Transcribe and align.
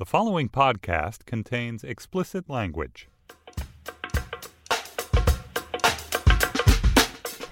The 0.00 0.06
following 0.06 0.48
podcast 0.48 1.26
contains 1.26 1.84
explicit 1.84 2.48
language. 2.48 3.06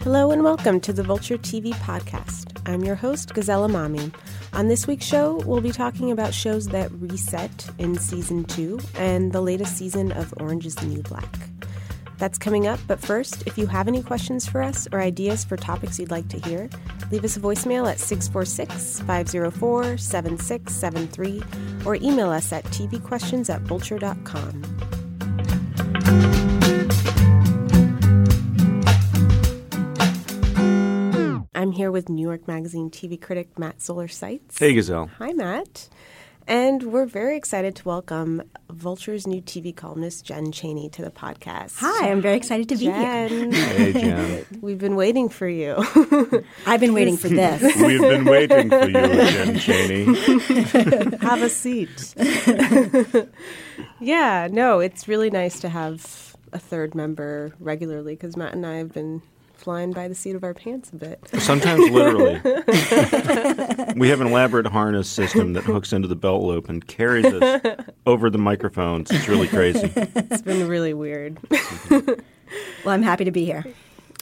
Hello 0.01 0.31
and 0.31 0.43
welcome 0.43 0.81
to 0.81 0.95
the 0.95 1.03
Vulture 1.03 1.37
TV 1.37 1.75
podcast. 1.75 2.59
I'm 2.65 2.83
your 2.85 2.95
host, 2.95 3.35
Gazelle 3.35 3.69
Emami. 3.69 4.15
On 4.55 4.69
this 4.69 4.87
week's 4.87 5.05
show, 5.05 5.43
we'll 5.45 5.61
be 5.61 5.73
talking 5.73 6.11
about 6.11 6.33
shows 6.33 6.69
that 6.69 6.91
reset 6.93 7.69
in 7.77 7.99
season 7.99 8.45
two 8.45 8.81
and 8.95 9.33
the 9.33 9.43
latest 9.43 9.77
season 9.77 10.11
of 10.13 10.33
Orange 10.39 10.65
is 10.65 10.75
the 10.77 10.87
New 10.87 11.03
Black. 11.03 11.29
That's 12.19 12.37
coming 12.37 12.67
up, 12.67 12.81
but 12.87 13.01
first, 13.01 13.47
if 13.47 13.57
you 13.57 13.67
have 13.69 13.89
any 13.89 14.03
questions 14.03 14.47
for 14.47 14.61
us 14.61 14.89
or 14.93 15.01
ideas 15.01 15.45
for 15.45 15.57
topics 15.57 15.99
you'd 15.99 16.11
like 16.11 16.29
to 16.29 16.39
hear, 16.39 16.69
leave 17.11 17.25
us 17.25 17.37
a 17.37 17.41
voicemail 17.41 17.89
at 17.91 18.01
646 18.01 19.01
504 19.01 19.97
7673 19.97 21.43
or 21.87 21.95
email 21.97 22.31
us 22.31 22.53
at 22.53 22.65
tvquestions 22.65 23.53
at 23.55 23.63
vulture.com. 23.63 24.63
I'm 31.55 31.73
here 31.73 31.91
with 31.91 32.09
New 32.09 32.23
York 32.23 32.47
Magazine 32.47 32.89
TV 32.89 33.21
critic 33.21 33.59
Matt 33.59 33.83
Zoller 33.83 34.07
Seitz. 34.07 34.59
Hey, 34.59 34.75
Gazelle. 34.75 35.11
Hi, 35.19 35.33
Matt. 35.33 35.89
And 36.49 36.83
we're 36.85 37.05
very 37.05 37.37
excited 37.37 37.77
to 37.77 37.85
welcome 37.85 38.43
Vulture's 38.71 39.27
new 39.27 39.43
TV 39.43 39.77
columnist, 39.77 40.25
Jen 40.25 40.51
Chaney, 40.51 40.89
to 40.89 41.03
the 41.03 41.11
podcast. 41.11 41.77
Hi, 41.77 42.11
I'm 42.11 42.23
very 42.23 42.39
excited 42.39 42.71
to 42.71 42.77
be 42.77 42.87
Jen. 42.87 43.53
here. 43.53 43.67
Hey, 43.75 43.93
Jen. 43.93 44.47
We've 44.63 44.79
been 44.79 44.97
waiting 44.97 45.29
for 45.29 45.47
you. 45.47 45.75
I've 46.67 46.81
been 46.81 46.95
waiting 46.95 47.19
for 47.19 47.29
this. 47.29 47.61
We've 47.77 48.01
been 48.01 48.25
waiting 48.25 48.71
for 48.71 48.87
you, 48.87 48.93
Jen 48.95 49.59
Chaney. 49.59 50.05
have 51.21 51.43
a 51.43 51.51
seat. 51.51 52.15
yeah, 54.01 54.49
no, 54.51 54.81
it's 54.81 55.07
really 55.07 55.29
nice 55.29 55.61
to 55.61 55.69
have 55.69 56.35
a 56.55 56.59
third 56.59 56.95
member 56.95 57.53
regularly 57.61 58.15
because 58.15 58.39
Matt 58.39 58.55
and 58.55 58.65
I 58.65 58.77
have 58.77 58.95
been 58.95 59.21
flying 59.53 59.93
by 59.93 60.09
the 60.09 60.15
seat 60.15 60.35
of 60.35 60.45
our 60.45 60.55
pants 60.55 60.91
a 60.93 60.97
bit. 60.97 61.21
Sometimes 61.41 61.91
literally. 61.91 62.41
We 63.99 64.09
have 64.09 64.21
an 64.21 64.29
elaborate 64.29 64.67
harness 64.67 65.09
system 65.09 65.53
that 65.55 65.65
hooks 65.65 65.93
into 65.93 66.09
the 66.09 66.17
belt 66.17 66.43
loop 66.43 66.69
and 66.69 66.87
carries 66.87 67.27
us 67.27 67.61
over 68.07 68.31
the 68.31 68.39
microphones. 68.39 69.11
It's 69.11 69.29
really 69.29 69.49
crazy. 69.49 69.93
It's 70.31 70.43
been 70.43 70.69
really 70.69 70.95
weird. 70.95 71.39
Well, 71.91 72.95
I'm 72.95 73.03
happy 73.03 73.25
to 73.25 73.31
be 73.31 73.45
here. 73.45 73.65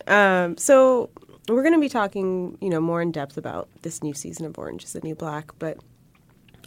Um, 0.07 0.57
so 0.57 1.11
we're 1.49 1.63
going 1.63 1.75
to 1.75 1.81
be 1.81 1.89
talking, 1.89 2.57
you 2.61 2.71
know, 2.71 2.81
more 2.81 3.03
in 3.03 3.13
depth 3.13 3.37
about 3.37 3.69
this 3.83 4.03
new 4.03 4.15
season 4.15 4.47
of 4.47 4.59
Orange 4.59 4.85
is 4.85 4.93
the 4.93 5.01
New 5.01 5.15
Black. 5.15 5.53
But 5.59 5.79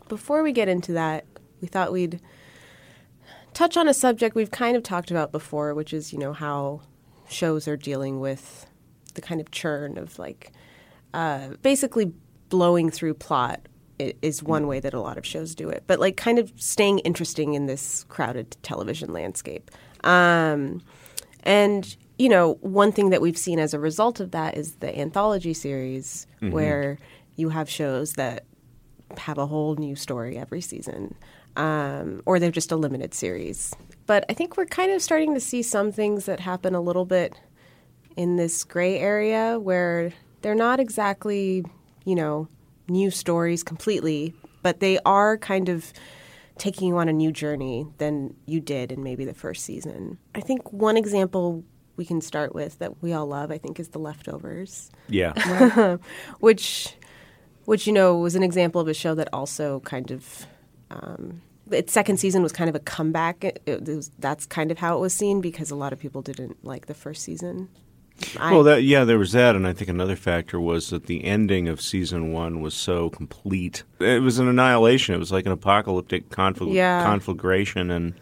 before 0.08 0.44
we 0.44 0.52
get 0.52 0.68
into 0.68 0.94
that, 0.94 1.26
we 1.62 1.68
thought 1.68 1.92
we'd 1.92 2.22
touch 3.54 3.76
on 3.78 3.88
a 3.88 3.94
subject 3.94 4.36
we've 4.36 4.52
kind 4.52 4.78
of 4.78 4.84
talked 4.84 5.12
about 5.12 5.32
before, 5.32 5.74
which 5.74 5.94
is, 5.94 6.14
you 6.14 6.20
know, 6.20 6.34
how 6.34 6.82
shows 7.30 7.68
are 7.68 7.78
dealing 7.78 8.20
with 8.20 8.66
the 9.16 9.22
kind 9.22 9.42
of 9.42 9.52
churn 9.52 9.98
of 9.98 10.18
like 10.20 10.52
uh, 11.14 11.50
basically 11.62 12.14
blowing 12.50 12.90
through 12.90 13.14
plot 13.14 13.62
is 14.00 14.42
one 14.42 14.68
way 14.68 14.80
that 14.80 14.94
a 14.94 15.00
lot 15.02 15.18
of 15.18 15.26
shows 15.26 15.54
do 15.56 15.70
it, 15.70 15.84
but 15.86 16.00
like 16.00 16.16
kind 16.18 16.40
of 16.40 16.52
staying 16.56 17.00
interesting 17.00 17.54
in 17.54 17.66
this 17.66 18.06
crowded 18.10 18.56
television 18.64 19.12
landscape. 19.12 19.70
Um, 20.04 20.82
and 21.44 21.96
you 22.18 22.30
know, 22.30 22.56
one 22.62 22.92
thing 22.92 23.12
that 23.12 23.22
we've 23.22 23.38
seen 23.38 23.60
as 23.60 23.74
a 23.74 23.80
result 23.80 24.20
of 24.20 24.32
that 24.32 24.58
is 24.58 24.76
the 24.76 24.98
anthology 24.98 25.54
series, 25.54 26.28
where 26.52 26.98
you 27.36 27.50
have 27.50 27.70
shows 27.70 28.14
that 28.14 28.44
have 29.18 29.38
a 29.38 29.46
whole 29.46 29.76
new 29.76 29.96
story 29.96 30.38
every 30.38 30.62
season, 30.62 31.16
um, 31.56 32.22
or 32.26 32.38
they're 32.40 32.52
just 32.52 32.72
a 32.72 32.76
limited 32.76 33.14
series. 33.14 33.74
But 34.06 34.26
I 34.30 34.34
think 34.34 34.58
we're 34.58 34.66
kind 34.66 34.92
of 34.92 35.02
starting 35.02 35.34
to 35.34 35.40
see 35.40 35.62
some 35.62 35.92
things 35.92 36.26
that 36.26 36.40
happen 36.42 36.76
a 36.76 36.82
little 36.82 37.06
bit 37.06 37.40
in 38.18 38.36
this 38.36 38.64
gray 38.66 39.00
area 39.00 39.58
where 39.60 40.12
they're 40.42 40.56
not 40.56 40.80
exactly, 40.80 41.64
you 42.10 42.16
know, 42.16 42.48
new 42.88 43.12
stories 43.12 43.62
completely, 43.64 44.34
but 44.64 44.80
they 44.80 44.98
are 45.06 45.38
kind 45.38 45.70
of 45.70 45.94
taking 46.58 46.88
you 46.88 46.98
on 46.98 47.08
a 47.08 47.14
new 47.14 47.32
journey 47.32 47.86
than 48.00 48.36
you 48.48 48.60
did 48.60 48.92
in 48.92 49.04
maybe 49.04 49.26
the 49.26 49.34
first 49.34 49.64
season. 49.64 50.18
I 50.34 50.42
think 50.42 50.74
one 50.74 50.98
example 50.98 51.64
we 51.98 52.06
can 52.06 52.20
start 52.20 52.56
with 52.56 52.80
that 52.80 53.04
we 53.04 53.14
all 53.14 53.28
love, 53.28 53.52
I 53.52 53.60
think, 53.60 53.80
is 53.80 53.90
The 53.90 54.00
Leftovers 54.00 54.90
Yeah. 55.08 55.98
which 56.40 56.96
which 57.66 57.86
you 57.86 57.94
know 57.94 58.18
was 58.18 58.34
an 58.34 58.42
example 58.42 58.82
of 58.82 58.88
a 58.88 58.94
show 58.96 59.14
that 59.14 59.30
also 59.32 59.82
kind 59.82 60.10
of 60.10 60.48
um, 60.90 61.42
its 61.70 61.94
second 61.94 62.18
season 62.18 62.42
was 62.42 62.52
kind 62.52 62.70
of 62.70 62.76
a 62.76 62.80
comeback. 62.80 63.44
It, 63.44 63.62
it 63.68 63.88
was, 63.88 64.10
that's 64.18 64.48
kind 64.48 64.72
of 64.72 64.80
how 64.80 64.98
it 64.98 65.00
was 65.00 65.14
seen 65.14 65.42
because 65.42 65.70
a 65.70 65.76
lot 65.76 65.94
of 65.94 66.00
people 66.00 66.24
didn't 66.24 66.66
like 66.66 66.88
the 66.88 66.96
first 66.96 67.22
season. 67.22 67.70
I, 68.40 68.52
Well, 68.52 68.64
that 68.64 68.84
yeah, 68.84 69.04
there 69.04 69.18
was 69.20 69.32
that, 69.32 69.56
and 69.56 69.66
I 69.68 69.74
think 69.74 69.90
another 69.90 70.16
factor 70.16 70.60
was 70.60 70.90
that 70.90 71.06
the 71.06 71.24
ending 71.24 71.68
of 71.68 71.82
season 71.82 72.32
one 72.34 72.62
was 72.62 72.74
so 72.74 73.10
complete. 73.10 73.84
It 74.00 74.22
was 74.22 74.40
an 74.40 74.48
annihilation. 74.48 75.16
It 75.16 75.20
was 75.20 75.32
like 75.32 75.46
an 75.46 75.52
apocalyptic 75.52 76.30
confl- 76.30 76.74
Yeah. 76.74 77.04
conflagration, 77.04 77.90
and 77.92 78.14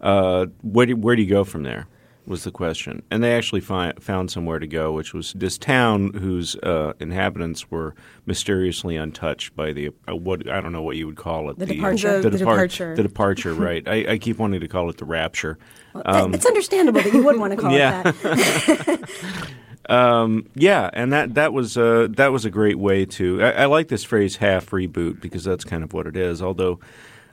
uh, 0.00 0.46
where 0.62 0.86
do, 0.86 0.96
where 0.96 1.16
do 1.16 1.22
you 1.22 1.28
go 1.28 1.44
from 1.44 1.62
there? 1.62 1.86
Was 2.26 2.44
the 2.44 2.50
question, 2.50 3.02
and 3.10 3.22
they 3.22 3.34
actually 3.36 3.60
fi- 3.60 3.92
found 4.00 4.30
somewhere 4.30 4.58
to 4.58 4.66
go, 4.66 4.92
which 4.92 5.12
was 5.12 5.34
this 5.34 5.58
town 5.58 6.14
whose 6.14 6.56
uh, 6.56 6.94
inhabitants 6.98 7.70
were 7.70 7.94
mysteriously 8.24 8.96
untouched 8.96 9.54
by 9.54 9.72
the 9.72 9.90
uh, 10.08 10.16
what 10.16 10.48
I 10.48 10.62
don't 10.62 10.72
know 10.72 10.80
what 10.82 10.96
you 10.96 11.06
would 11.06 11.16
call 11.16 11.50
it 11.50 11.58
The 11.58 11.66
departure. 11.66 12.20
The- 12.22 12.30
the, 12.30 12.38
the 12.38 12.44
depar- 12.44 12.48
departure. 12.48 12.96
the 12.96 13.02
departure, 13.02 13.52
right? 13.54 13.86
I, 13.86 14.12
I 14.12 14.18
keep 14.18 14.38
wanting 14.38 14.60
to 14.60 14.68
call 14.68 14.88
it 14.88 14.96
the 14.96 15.04
rapture. 15.04 15.58
Th- 15.92 16.04
it's 16.34 16.46
understandable 16.46 17.02
that 17.02 17.12
you 17.12 17.22
wouldn't 17.22 17.40
want 17.40 17.52
to 17.52 17.58
call 17.58 17.72
yeah. 17.72 18.02
it 18.06 18.22
that. 18.22 19.10
Um, 19.86 20.48
yeah, 20.54 20.88
and 20.94 21.12
that 21.12 21.34
that 21.34 21.52
was 21.52 21.76
uh, 21.76 22.08
that 22.12 22.32
was 22.32 22.44
a 22.46 22.50
great 22.50 22.78
way 22.78 23.04
to. 23.04 23.42
I, 23.42 23.50
I 23.50 23.64
like 23.66 23.88
this 23.88 24.02
phrase 24.02 24.36
"half 24.36 24.70
reboot" 24.70 25.20
because 25.20 25.44
that's 25.44 25.64
kind 25.64 25.84
of 25.84 25.92
what 25.92 26.06
it 26.06 26.16
is. 26.16 26.40
Although 26.40 26.80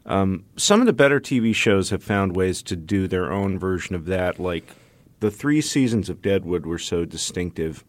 um, 0.06 0.44
some 0.58 0.82
of 0.82 0.86
the 0.86 0.92
better 0.94 1.20
TV 1.22 1.56
shows 1.56 1.92
have 1.92 2.04
found 2.04 2.36
ways 2.36 2.62
to 2.64 2.76
do 2.76 3.08
their 3.08 3.32
own 3.32 3.58
version 3.58 3.96
of 3.96 4.06
that. 4.08 4.38
Like 4.38 4.76
the 5.22 5.32
three 5.32 5.62
seasons 5.62 6.10
of 6.10 6.22
Deadwood 6.22 6.66
were 6.66 6.80
so 6.80 7.06
distinctive, 7.06 7.86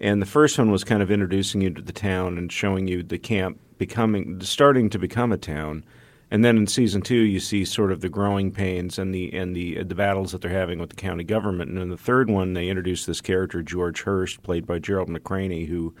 and 0.00 0.20
the 0.20 0.26
first 0.26 0.58
one 0.58 0.70
was 0.70 0.82
kind 0.82 1.02
of 1.02 1.10
introducing 1.10 1.60
you 1.60 1.70
to 1.70 1.82
the 1.82 1.92
town 1.92 2.38
and 2.38 2.50
showing 2.50 2.88
you 2.88 3.02
the 3.02 3.18
camp 3.18 3.60
becoming 3.78 4.40
starting 4.40 4.90
to 4.90 4.98
become 4.98 5.32
a 5.32 5.36
town. 5.36 5.84
And 6.30 6.44
then 6.44 6.56
in 6.56 6.66
season 6.66 7.02
two, 7.02 7.14
you 7.14 7.40
see 7.40 7.64
sort 7.64 7.92
of 7.92 8.00
the 8.00 8.08
growing 8.08 8.52
pains 8.52 8.98
and 8.98 9.14
the 9.14 9.32
and 9.34 9.54
the 9.54 9.82
the 9.82 9.94
battles 9.94 10.32
that 10.32 10.40
they're 10.40 10.50
having 10.50 10.78
with 10.78 10.90
the 10.90 10.96
county 10.96 11.24
government. 11.24 11.70
And 11.70 11.78
in 11.78 11.90
the 11.90 11.96
third 11.96 12.30
one, 12.30 12.54
they 12.54 12.68
introduce 12.68 13.04
this 13.04 13.20
character 13.20 13.62
George 13.62 14.02
Hearst, 14.02 14.42
played 14.42 14.66
by 14.66 14.78
Gerald 14.78 15.08
McRaney, 15.08 15.68
who 15.68 15.94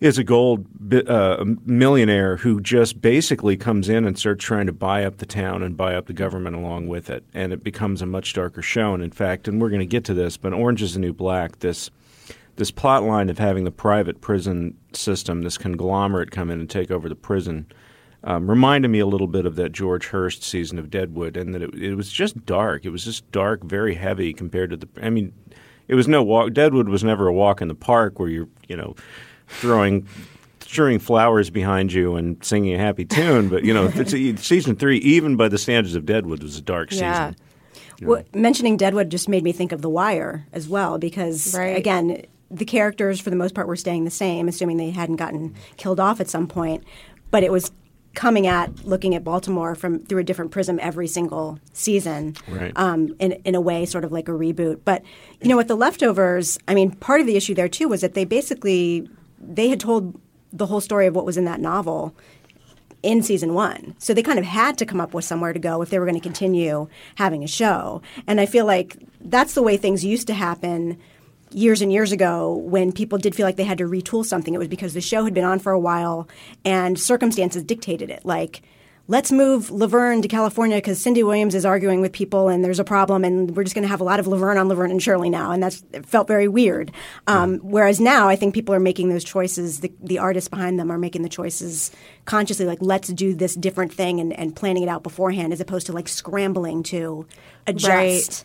is 0.00 0.16
a 0.16 0.24
gold 0.24 0.66
uh, 1.08 1.44
millionaire 1.64 2.36
who 2.36 2.60
just 2.60 3.00
basically 3.00 3.56
comes 3.56 3.88
in 3.88 4.04
and 4.04 4.16
starts 4.16 4.44
trying 4.44 4.66
to 4.66 4.72
buy 4.72 5.04
up 5.04 5.18
the 5.18 5.26
town 5.26 5.62
and 5.62 5.76
buy 5.76 5.94
up 5.94 6.06
the 6.06 6.12
government 6.12 6.54
along 6.54 6.86
with 6.86 7.10
it, 7.10 7.24
and 7.34 7.52
it 7.52 7.64
becomes 7.64 8.00
a 8.00 8.06
much 8.06 8.32
darker 8.32 8.62
show. 8.62 8.94
And 8.94 9.02
in 9.02 9.10
fact, 9.10 9.48
and 9.48 9.60
we're 9.60 9.70
going 9.70 9.80
to 9.80 9.86
get 9.86 10.04
to 10.04 10.14
this, 10.14 10.36
but 10.36 10.52
Orange 10.52 10.82
is 10.82 10.94
the 10.94 11.00
New 11.00 11.12
Black. 11.12 11.58
This 11.58 11.90
this 12.54 12.70
plot 12.72 13.04
line 13.04 13.30
of 13.30 13.38
having 13.38 13.64
the 13.64 13.70
private 13.70 14.20
prison 14.20 14.76
system, 14.92 15.42
this 15.42 15.56
conglomerate 15.56 16.32
come 16.32 16.50
in 16.50 16.58
and 16.58 16.68
take 16.68 16.90
over 16.90 17.08
the 17.08 17.14
prison, 17.14 17.66
um, 18.24 18.50
reminded 18.50 18.88
me 18.88 18.98
a 18.98 19.06
little 19.06 19.28
bit 19.28 19.46
of 19.46 19.54
that 19.56 19.70
George 19.70 20.08
Hearst 20.08 20.42
season 20.42 20.76
of 20.78 20.90
Deadwood, 20.90 21.36
and 21.36 21.54
that 21.54 21.62
it, 21.62 21.74
it 21.74 21.94
was 21.94 22.10
just 22.10 22.44
dark. 22.44 22.84
It 22.84 22.90
was 22.90 23.04
just 23.04 23.30
dark, 23.32 23.64
very 23.64 23.94
heavy 23.94 24.32
compared 24.32 24.70
to 24.70 24.76
the. 24.76 24.88
I 25.00 25.10
mean, 25.10 25.32
it 25.88 25.96
was 25.96 26.06
no 26.06 26.22
walk. 26.22 26.52
Deadwood 26.52 26.88
was 26.88 27.02
never 27.02 27.26
a 27.26 27.32
walk 27.32 27.60
in 27.60 27.68
the 27.68 27.74
park 27.74 28.20
where 28.20 28.28
you're, 28.28 28.48
you 28.68 28.76
know, 28.76 28.94
throwing. 29.48 30.06
Throwing 30.60 30.98
flowers 30.98 31.48
behind 31.48 31.94
you 31.94 32.16
and 32.16 32.44
singing 32.44 32.74
a 32.74 32.78
happy 32.78 33.06
tune, 33.06 33.48
but 33.48 33.64
you 33.64 33.72
know, 33.72 33.90
it's, 33.94 34.12
season 34.46 34.76
three, 34.76 34.98
even 34.98 35.34
by 35.36 35.48
the 35.48 35.56
standards 35.56 35.94
of 35.94 36.04
Deadwood, 36.04 36.42
was 36.42 36.58
a 36.58 36.60
dark 36.60 36.90
Yeah. 36.92 37.30
season. 37.30 38.06
Well, 38.06 38.22
mentioning 38.34 38.76
Deadwood 38.76 39.08
just 39.08 39.30
made 39.30 39.42
me 39.44 39.52
think 39.52 39.72
of 39.72 39.80
The 39.80 39.88
Wire 39.88 40.46
as 40.52 40.68
well, 40.68 40.98
because 40.98 41.54
Right. 41.56 41.74
again, 41.74 42.22
the 42.50 42.66
characters 42.66 43.18
for 43.18 43.30
the 43.30 43.36
most 43.36 43.54
part 43.54 43.66
were 43.66 43.76
staying 43.76 44.04
the 44.04 44.10
same, 44.10 44.46
assuming 44.46 44.76
they 44.76 44.90
hadn't 44.90 45.16
gotten 45.16 45.54
killed 45.78 46.00
off 46.00 46.20
at 46.20 46.28
some 46.28 46.46
point. 46.46 46.84
But 47.30 47.42
it 47.42 47.50
was 47.50 47.70
coming 48.14 48.46
at 48.46 48.84
looking 48.84 49.14
at 49.14 49.24
Baltimore 49.24 49.74
from 49.74 50.00
through 50.00 50.18
a 50.20 50.24
different 50.24 50.50
prism 50.50 50.78
every 50.82 51.06
single 51.06 51.58
season, 51.72 52.34
Right. 52.46 52.72
um, 52.76 53.14
in 53.20 53.32
in 53.44 53.54
a 53.54 53.60
way, 53.60 53.86
sort 53.86 54.04
of 54.04 54.12
like 54.12 54.28
a 54.28 54.32
reboot. 54.32 54.80
But 54.84 55.02
you 55.40 55.48
know, 55.48 55.56
with 55.56 55.68
the 55.68 55.76
leftovers, 55.76 56.58
I 56.68 56.74
mean, 56.74 56.90
part 56.90 57.22
of 57.22 57.26
the 57.26 57.36
issue 57.36 57.54
there 57.54 57.68
too 57.68 57.88
was 57.88 58.02
that 58.02 58.12
they 58.12 58.24
basically 58.26 59.08
they 59.40 59.68
had 59.68 59.80
told 59.80 60.20
the 60.52 60.66
whole 60.66 60.80
story 60.80 61.06
of 61.06 61.14
what 61.14 61.26
was 61.26 61.36
in 61.36 61.44
that 61.44 61.60
novel 61.60 62.14
in 63.02 63.22
season 63.22 63.54
one. 63.54 63.94
So 63.98 64.12
they 64.12 64.22
kind 64.22 64.38
of 64.38 64.44
had 64.44 64.78
to 64.78 64.86
come 64.86 65.00
up 65.00 65.14
with 65.14 65.24
somewhere 65.24 65.52
to 65.52 65.58
go 65.58 65.82
if 65.82 65.90
they 65.90 65.98
were 65.98 66.04
going 66.04 66.18
to 66.18 66.20
continue 66.20 66.88
having 67.14 67.44
a 67.44 67.48
show. 67.48 68.02
And 68.26 68.40
I 68.40 68.46
feel 68.46 68.66
like 68.66 68.96
that's 69.20 69.54
the 69.54 69.62
way 69.62 69.76
things 69.76 70.04
used 70.04 70.26
to 70.28 70.34
happen 70.34 70.98
years 71.50 71.80
and 71.80 71.92
years 71.92 72.12
ago 72.12 72.54
when 72.56 72.92
people 72.92 73.18
did 73.18 73.34
feel 73.34 73.46
like 73.46 73.56
they 73.56 73.64
had 73.64 73.78
to 73.78 73.84
retool 73.84 74.24
something. 74.24 74.54
It 74.54 74.58
was 74.58 74.68
because 74.68 74.94
the 74.94 75.00
show 75.00 75.24
had 75.24 75.34
been 75.34 75.44
on 75.44 75.58
for 75.58 75.72
a 75.72 75.78
while 75.78 76.28
and 76.64 76.98
circumstances 76.98 77.62
dictated 77.62 78.10
it. 78.10 78.24
Like, 78.24 78.62
let's 79.10 79.32
move 79.32 79.70
Laverne 79.70 80.20
to 80.20 80.28
California 80.28 80.76
because 80.76 81.00
Cindy 81.00 81.22
Williams 81.22 81.54
is 81.54 81.64
arguing 81.64 82.02
with 82.02 82.12
people 82.12 82.48
and 82.48 82.62
there's 82.62 82.78
a 82.78 82.84
problem 82.84 83.24
and 83.24 83.56
we're 83.56 83.64
just 83.64 83.74
going 83.74 83.82
to 83.82 83.88
have 83.88 84.02
a 84.02 84.04
lot 84.04 84.20
of 84.20 84.26
Laverne 84.26 84.58
on 84.58 84.68
Laverne 84.68 84.90
and 84.90 85.02
Shirley 85.02 85.30
now. 85.30 85.50
And 85.50 85.62
that's 85.62 85.82
it 85.92 86.04
felt 86.04 86.28
very 86.28 86.46
weird. 86.46 86.92
Um, 87.26 87.58
whereas 87.58 88.00
now 88.00 88.28
I 88.28 88.36
think 88.36 88.54
people 88.54 88.74
are 88.74 88.80
making 88.80 89.08
those 89.08 89.24
choices, 89.24 89.80
the, 89.80 89.90
the 90.02 90.18
artists 90.18 90.48
behind 90.48 90.78
them 90.78 90.92
are 90.92 90.98
making 90.98 91.22
the 91.22 91.30
choices 91.30 91.90
consciously, 92.26 92.66
like 92.66 92.78
let's 92.82 93.08
do 93.08 93.34
this 93.34 93.54
different 93.54 93.92
thing 93.92 94.20
and, 94.20 94.38
and 94.38 94.54
planning 94.54 94.82
it 94.82 94.88
out 94.88 95.02
beforehand 95.02 95.54
as 95.54 95.60
opposed 95.60 95.86
to 95.86 95.92
like 95.92 96.06
scrambling 96.06 96.82
to 96.84 97.26
adjust. 97.66 97.88
Right. 97.88 98.44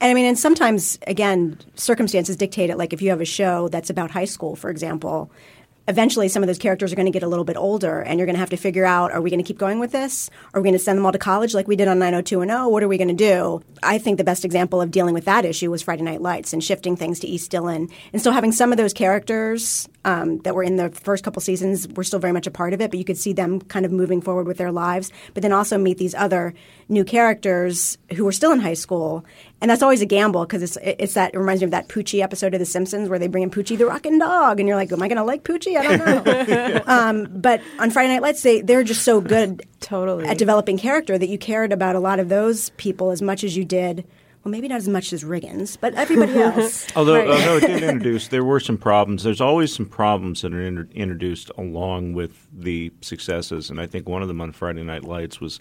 And 0.00 0.10
I 0.10 0.14
mean, 0.14 0.26
and 0.26 0.38
sometimes, 0.38 0.98
again, 1.06 1.58
circumstances 1.74 2.36
dictate 2.36 2.70
it. 2.70 2.78
Like 2.78 2.92
if 2.92 3.02
you 3.02 3.10
have 3.10 3.20
a 3.20 3.24
show 3.24 3.68
that's 3.68 3.90
about 3.90 4.10
high 4.12 4.26
school, 4.26 4.54
for 4.54 4.70
example, 4.70 5.32
eventually 5.88 6.28
some 6.28 6.42
of 6.42 6.46
those 6.46 6.58
characters 6.58 6.92
are 6.92 6.96
going 6.96 7.06
to 7.06 7.12
get 7.12 7.22
a 7.22 7.28
little 7.28 7.46
bit 7.46 7.56
older 7.56 8.00
and 8.00 8.18
you're 8.18 8.26
going 8.26 8.34
to 8.34 8.40
have 8.40 8.50
to 8.50 8.56
figure 8.56 8.84
out 8.84 9.10
are 9.10 9.22
we 9.22 9.30
going 9.30 9.42
to 9.42 9.44
keep 9.44 9.58
going 9.58 9.78
with 9.80 9.90
this? 9.90 10.28
Are 10.52 10.60
we 10.60 10.64
going 10.66 10.78
to 10.78 10.78
send 10.78 10.98
them 10.98 11.06
all 11.06 11.12
to 11.12 11.18
college 11.18 11.54
like 11.54 11.66
we 11.66 11.76
did 11.76 11.88
on 11.88 11.98
90210 11.98 12.70
what 12.70 12.82
are 12.82 12.88
we 12.88 12.98
going 12.98 13.08
to 13.08 13.14
do? 13.14 13.62
I 13.82 13.96
think 13.96 14.18
the 14.18 14.24
best 14.24 14.44
example 14.44 14.82
of 14.82 14.90
dealing 14.90 15.14
with 15.14 15.24
that 15.24 15.46
issue 15.46 15.70
was 15.70 15.82
friday 15.82 16.02
night 16.02 16.20
lights 16.20 16.52
and 16.52 16.62
shifting 16.62 16.94
things 16.94 17.20
to 17.20 17.26
east 17.26 17.50
dillon. 17.50 17.88
And 18.12 18.20
still 18.20 18.32
having 18.32 18.52
some 18.52 18.70
of 18.70 18.76
those 18.76 18.92
characters 18.92 19.88
um, 20.04 20.38
that 20.40 20.54
were 20.54 20.62
in 20.62 20.76
the 20.76 20.90
first 20.90 21.24
couple 21.24 21.40
seasons 21.40 21.88
were 21.88 22.04
still 22.04 22.18
very 22.18 22.34
much 22.34 22.46
a 22.46 22.50
part 22.50 22.74
of 22.74 22.82
it 22.82 22.90
but 22.90 22.98
you 22.98 23.04
could 23.04 23.18
see 23.18 23.32
them 23.32 23.60
kind 23.62 23.86
of 23.86 23.92
moving 23.92 24.20
forward 24.20 24.46
with 24.46 24.58
their 24.58 24.72
lives. 24.72 25.10
But 25.32 25.42
then 25.42 25.52
also 25.52 25.78
meet 25.78 25.96
these 25.96 26.14
other 26.14 26.52
new 26.90 27.04
characters 27.04 27.96
who 28.14 28.24
were 28.24 28.32
still 28.32 28.52
in 28.52 28.60
high 28.60 28.74
school 28.74 29.24
and 29.60 29.70
that's 29.70 29.82
always 29.82 30.00
a 30.00 30.06
gamble 30.06 30.44
because 30.44 30.62
it's 30.62 30.78
it's 30.82 31.14
that 31.14 31.34
it 31.34 31.38
reminds 31.38 31.62
me 31.62 31.66
of 31.66 31.70
that 31.72 31.88
Poochie 31.88 32.22
episode 32.22 32.54
of 32.54 32.60
The 32.60 32.66
Simpsons 32.66 33.08
where 33.08 33.18
they 33.18 33.26
bring 33.28 33.42
in 33.42 33.50
Poochie 33.50 33.76
the 33.78 33.86
rockin' 33.86 34.18
dog, 34.18 34.60
and 34.60 34.68
you're 34.68 34.76
like, 34.76 34.92
am 34.92 35.02
I 35.02 35.08
going 35.08 35.16
to 35.18 35.24
like 35.24 35.42
Poochie? 35.44 35.76
I 35.76 35.96
don't 35.96 36.24
know. 36.24 36.82
um, 36.86 37.26
but 37.40 37.60
on 37.78 37.90
Friday 37.90 38.08
Night 38.12 38.22
Lights, 38.22 38.42
they 38.42 38.60
they're 38.60 38.84
just 38.84 39.02
so 39.02 39.20
good 39.20 39.62
Totally. 39.80 40.26
at 40.26 40.38
developing 40.38 40.78
character 40.78 41.18
that 41.18 41.28
you 41.28 41.38
cared 41.38 41.72
about 41.72 41.96
a 41.96 42.00
lot 42.00 42.20
of 42.20 42.28
those 42.28 42.70
people 42.70 43.10
as 43.10 43.20
much 43.22 43.42
as 43.44 43.56
you 43.56 43.64
did. 43.64 44.06
Well, 44.44 44.52
maybe 44.52 44.68
not 44.68 44.76
as 44.76 44.88
much 44.88 45.12
as 45.12 45.24
Riggins, 45.24 45.76
but 45.80 45.94
everybody 45.94 46.32
else. 46.40 46.86
Although, 46.94 47.16
Right. 47.16 47.28
although 47.28 47.56
it 47.56 47.66
did 47.66 47.82
introduce, 47.82 48.28
there 48.28 48.44
were 48.44 48.60
some 48.60 48.78
problems. 48.78 49.24
There's 49.24 49.40
always 49.40 49.74
some 49.74 49.84
problems 49.86 50.42
that 50.42 50.54
are 50.54 50.62
inter- 50.62 50.88
introduced 50.94 51.50
along 51.58 52.12
with 52.12 52.46
the 52.56 52.92
successes, 53.00 53.68
and 53.68 53.80
I 53.80 53.86
think 53.88 54.08
one 54.08 54.22
of 54.22 54.28
them 54.28 54.40
on 54.40 54.52
Friday 54.52 54.84
Night 54.84 55.02
Lights 55.02 55.40
was 55.40 55.58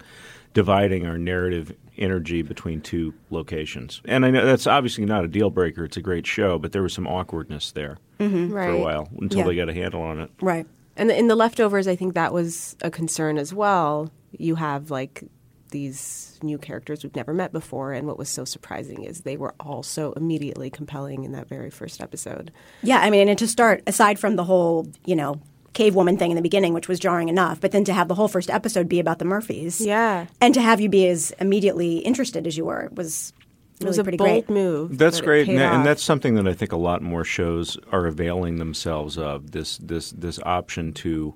dividing 0.53 1.07
our 1.07 1.17
narrative 1.17 1.73
energy 1.97 2.41
between 2.41 2.81
two 2.81 3.13
locations. 3.29 4.01
And 4.05 4.25
I 4.25 4.31
know 4.31 4.45
that's 4.45 4.67
obviously 4.67 5.05
not 5.05 5.23
a 5.23 5.27
deal 5.27 5.49
breaker. 5.49 5.85
It's 5.85 5.97
a 5.97 6.01
great 6.01 6.25
show, 6.27 6.57
but 6.59 6.71
there 6.71 6.81
was 6.83 6.93
some 6.93 7.07
awkwardness 7.07 7.71
there 7.71 7.97
mm-hmm. 8.19 8.51
for 8.51 8.59
a 8.61 8.79
while 8.79 9.09
until 9.19 9.39
Yeah. 9.39 9.45
they 9.45 9.55
got 9.55 9.69
a 9.69 9.73
handle 9.73 10.01
on 10.01 10.19
it. 10.19 10.31
right. 10.41 10.65
And 10.95 11.11
in 11.11 11.27
the 11.27 11.35
leftovers, 11.35 11.87
I 11.87 11.95
think 11.95 12.15
that 12.15 12.33
was 12.33 12.75
a 12.81 12.89
concern 12.89 13.37
as 13.37 13.53
well. 13.53 14.11
You 14.31 14.55
have 14.55 14.89
like 14.89 15.23
these 15.69 16.39
new 16.41 16.57
characters 16.57 17.03
we've 17.03 17.15
never 17.15 17.33
met 17.33 17.51
before, 17.51 17.91
and 17.93 18.07
what 18.07 18.17
was 18.17 18.29
so 18.29 18.45
surprising 18.45 19.03
is 19.03 19.21
they 19.21 19.37
were 19.37 19.53
all 19.59 19.83
so 19.83 20.13
immediately 20.13 20.69
compelling 20.69 21.23
in 21.23 21.33
that 21.33 21.47
very 21.47 21.69
first 21.69 22.01
episode. 22.01 22.51
Yeah, 22.81 22.99
I 22.99 23.09
mean, 23.11 23.27
and 23.29 23.37
to 23.37 23.47
start, 23.47 23.83
aside 23.85 24.17
from 24.17 24.37
the 24.37 24.43
whole, 24.45 24.87
you 25.05 25.15
know, 25.15 25.39
cave 25.77 25.95
woman 25.95 26.17
thing 26.17 26.31
in 26.31 26.35
the 26.35 26.41
beginning, 26.41 26.73
which 26.73 26.87
was 26.87 26.99
jarring 26.99 27.29
enough, 27.29 27.61
but 27.61 27.71
then 27.71 27.83
to 27.85 27.93
have 27.93 28.07
the 28.07 28.15
whole 28.15 28.27
first 28.27 28.49
episode 28.49 28.89
be 28.89 28.99
about 28.99 29.19
the 29.19 29.25
Murphys. 29.25 29.79
Yeah. 29.79 30.25
And 30.41 30.53
to 30.55 30.61
have 30.61 30.81
you 30.81 30.89
be 30.89 31.07
as 31.07 31.31
immediately 31.39 31.99
interested 31.99 32.47
as 32.47 32.57
you 32.57 32.65
were 32.65 32.89
was 32.93 33.31
It 33.79 33.85
was 33.85 33.99
a 33.99 34.03
pretty 34.03 34.17
bold 34.17 34.47
great. 34.47 34.49
move. 34.49 34.97
That's 34.97 35.21
great, 35.21 35.47
and, 35.47 35.59
and 35.59 35.85
that's 35.85 36.01
something 36.03 36.33
that 36.35 36.47
I 36.47 36.53
think 36.53 36.71
a 36.71 36.77
lot 36.77 37.01
more 37.03 37.23
shows 37.23 37.77
are 37.91 38.07
availing 38.07 38.57
themselves 38.57 39.17
of. 39.19 39.51
This 39.51 39.77
this 39.77 40.09
this 40.11 40.39
option 40.43 40.93
to, 40.93 41.35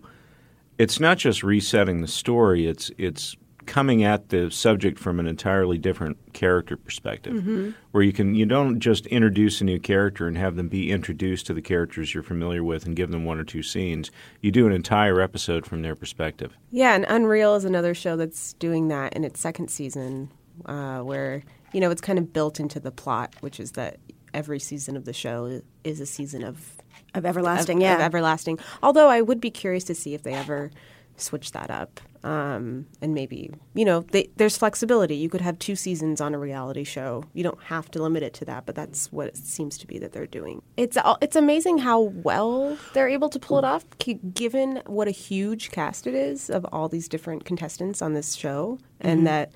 it's 0.80 1.00
not 1.00 1.20
just 1.20 1.44
resetting 1.44 2.02
the 2.02 2.08
story; 2.08 2.66
it's 2.66 2.90
it's 2.98 3.36
coming 3.66 4.04
at 4.04 4.30
the 4.30 4.50
subject 4.52 4.98
from 5.00 5.20
an 5.20 5.28
entirely 5.28 5.78
different 5.78 6.18
character 6.34 6.76
perspective, 6.78 7.34
Mm-hmm. 7.34 7.72
where 7.92 8.04
you 8.04 8.12
can 8.14 8.36
you 8.36 8.46
don't 8.46 8.80
just 8.80 9.06
introduce 9.08 9.62
a 9.62 9.64
new 9.64 9.80
character 9.80 10.28
and 10.28 10.38
have 10.38 10.56
them 10.56 10.68
be 10.68 10.92
introduced 10.92 11.46
to 11.48 11.54
the 11.54 11.62
characters 11.62 12.14
you're 12.14 12.24
familiar 12.24 12.64
with 12.64 12.86
and 12.86 12.96
give 12.96 13.12
them 13.12 13.26
one 13.26 13.40
or 13.40 13.44
two 13.44 13.64
scenes. 13.64 14.12
You 14.42 14.52
do 14.52 14.66
an 14.68 14.74
entire 14.74 15.22
episode 15.22 15.66
from 15.66 15.82
their 15.82 15.96
perspective. 15.96 16.58
Yeah, 16.72 16.96
and 16.96 17.06
Unreal 17.08 17.56
is 17.56 17.66
another 17.66 17.94
show 17.94 18.16
that's 18.16 18.54
doing 18.54 18.88
that 18.90 19.14
in 19.14 19.24
its 19.24 19.40
second 19.40 19.70
season, 19.70 20.32
uh, 20.66 21.00
where 21.00 21.44
you 21.74 21.80
know 21.80 21.92
it's 21.92 22.02
kind 22.02 22.20
of 22.20 22.34
built 22.34 22.60
into 22.60 22.80
the 22.80 22.92
plot, 22.92 23.36
which 23.42 23.60
is 23.60 23.72
that 23.74 23.98
every 24.34 24.60
season 24.60 24.96
of 24.96 25.06
the 25.06 25.14
show 25.14 25.62
is 25.84 26.00
a 26.00 26.06
season 26.06 26.44
of 26.44 26.78
Of 27.14 27.26
everlasting, 27.26 27.78
of, 27.78 27.82
yeah. 27.84 27.96
of 27.96 28.02
everlasting. 28.02 28.60
Although 28.82 29.10
I 29.10 29.22
would 29.22 29.42
be 29.42 29.52
curious 29.52 29.84
to 29.86 29.96
see 29.96 30.14
if 30.14 30.24
they 30.24 30.34
ever 30.34 30.72
switch 31.18 31.52
that 31.52 31.70
up, 31.70 32.00
um, 32.24 32.86
and 33.02 33.14
maybe 33.14 33.52
you 33.74 33.84
know 33.84 34.02
they, 34.02 34.30
there's 34.36 34.58
flexibility. 34.58 35.16
You 35.16 35.30
could 35.30 35.42
have 35.42 35.58
two 35.58 35.76
seasons 35.76 36.22
on 36.22 36.34
a 36.34 36.40
reality 36.40 36.84
show. 36.84 37.24
You 37.34 37.44
don't 37.44 37.62
have 37.64 37.90
to 37.92 38.02
limit 38.02 38.22
it 38.24 38.34
to 38.36 38.46
that, 38.46 38.66
but 38.66 38.76
that's 38.76 39.12
what 39.12 39.28
it 39.28 39.38
seems 39.38 39.78
to 39.80 39.88
be 39.88 39.98
that 40.00 40.14
they're 40.14 40.28
doing. 40.28 40.62
It's 40.78 40.98
it's 41.22 41.36
amazing 41.36 41.80
how 41.80 42.00
well 42.00 42.78
they're 42.94 43.10
able 43.10 43.30
to 43.30 43.40
pull 43.40 43.58
it 43.58 43.66
off, 43.66 43.86
given 44.34 44.82
what 44.86 45.08
a 45.08 45.12
huge 45.12 45.72
cast 45.72 46.06
it 46.06 46.14
is 46.14 46.50
of 46.50 46.66
all 46.72 46.90
these 46.90 47.08
different 47.08 47.46
contestants 47.46 48.02
on 48.02 48.14
this 48.14 48.36
show, 48.36 48.78
and 49.00 49.26
that. 49.28 49.52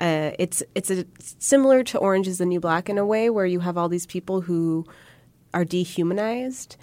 Uh, 0.00 0.30
it's 0.38 0.62
it's 0.76 0.92
a, 0.92 1.04
similar 1.40 1.82
to 1.82 1.98
Orange 1.98 2.28
is 2.28 2.38
the 2.38 2.46
New 2.46 2.60
Black 2.60 2.88
in 2.88 2.98
a 2.98 3.04
way 3.04 3.28
where 3.30 3.46
you 3.46 3.58
have 3.58 3.76
all 3.76 3.88
these 3.88 4.06
people 4.06 4.42
who 4.42 4.86
are 5.52 5.64
dehumanized 5.64 6.76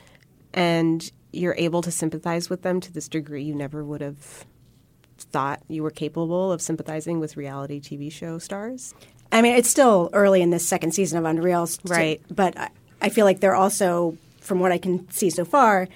and 0.54 1.14
you're 1.32 1.56
able 1.58 1.82
to 1.82 1.92
sympathize 1.92 2.50
with 2.50 2.62
them 2.64 2.82
to 2.82 2.92
this 2.92 3.08
degree 3.08 3.42
you 3.42 3.56
never 3.56 3.86
would 3.86 4.02
have 4.02 4.46
thought 5.18 5.62
you 5.68 5.84
were 5.84 5.92
capable 5.92 6.52
of 6.52 6.62
sympathizing 6.62 7.20
with 7.20 7.38
reality 7.38 7.80
TV 7.80 8.12
show 8.12 8.38
stars. 8.38 8.94
I 9.32 9.42
mean, 9.42 9.56
it's 9.56 9.70
still 9.70 10.10
early 10.14 10.42
in 10.42 10.50
this 10.50 10.68
second 10.68 10.94
season 10.94 11.18
of 11.18 11.26
Unreal, 11.26 11.68
Right. 11.86 12.22
But 12.30 12.58
I, 12.58 12.70
I 13.02 13.10
feel 13.10 13.26
like 13.26 13.40
they're 13.40 13.56
also, 13.56 14.18
from 14.40 14.60
what 14.60 14.72
I 14.72 14.78
can 14.78 15.10
see 15.12 15.30
so 15.30 15.46
far, 15.46 15.88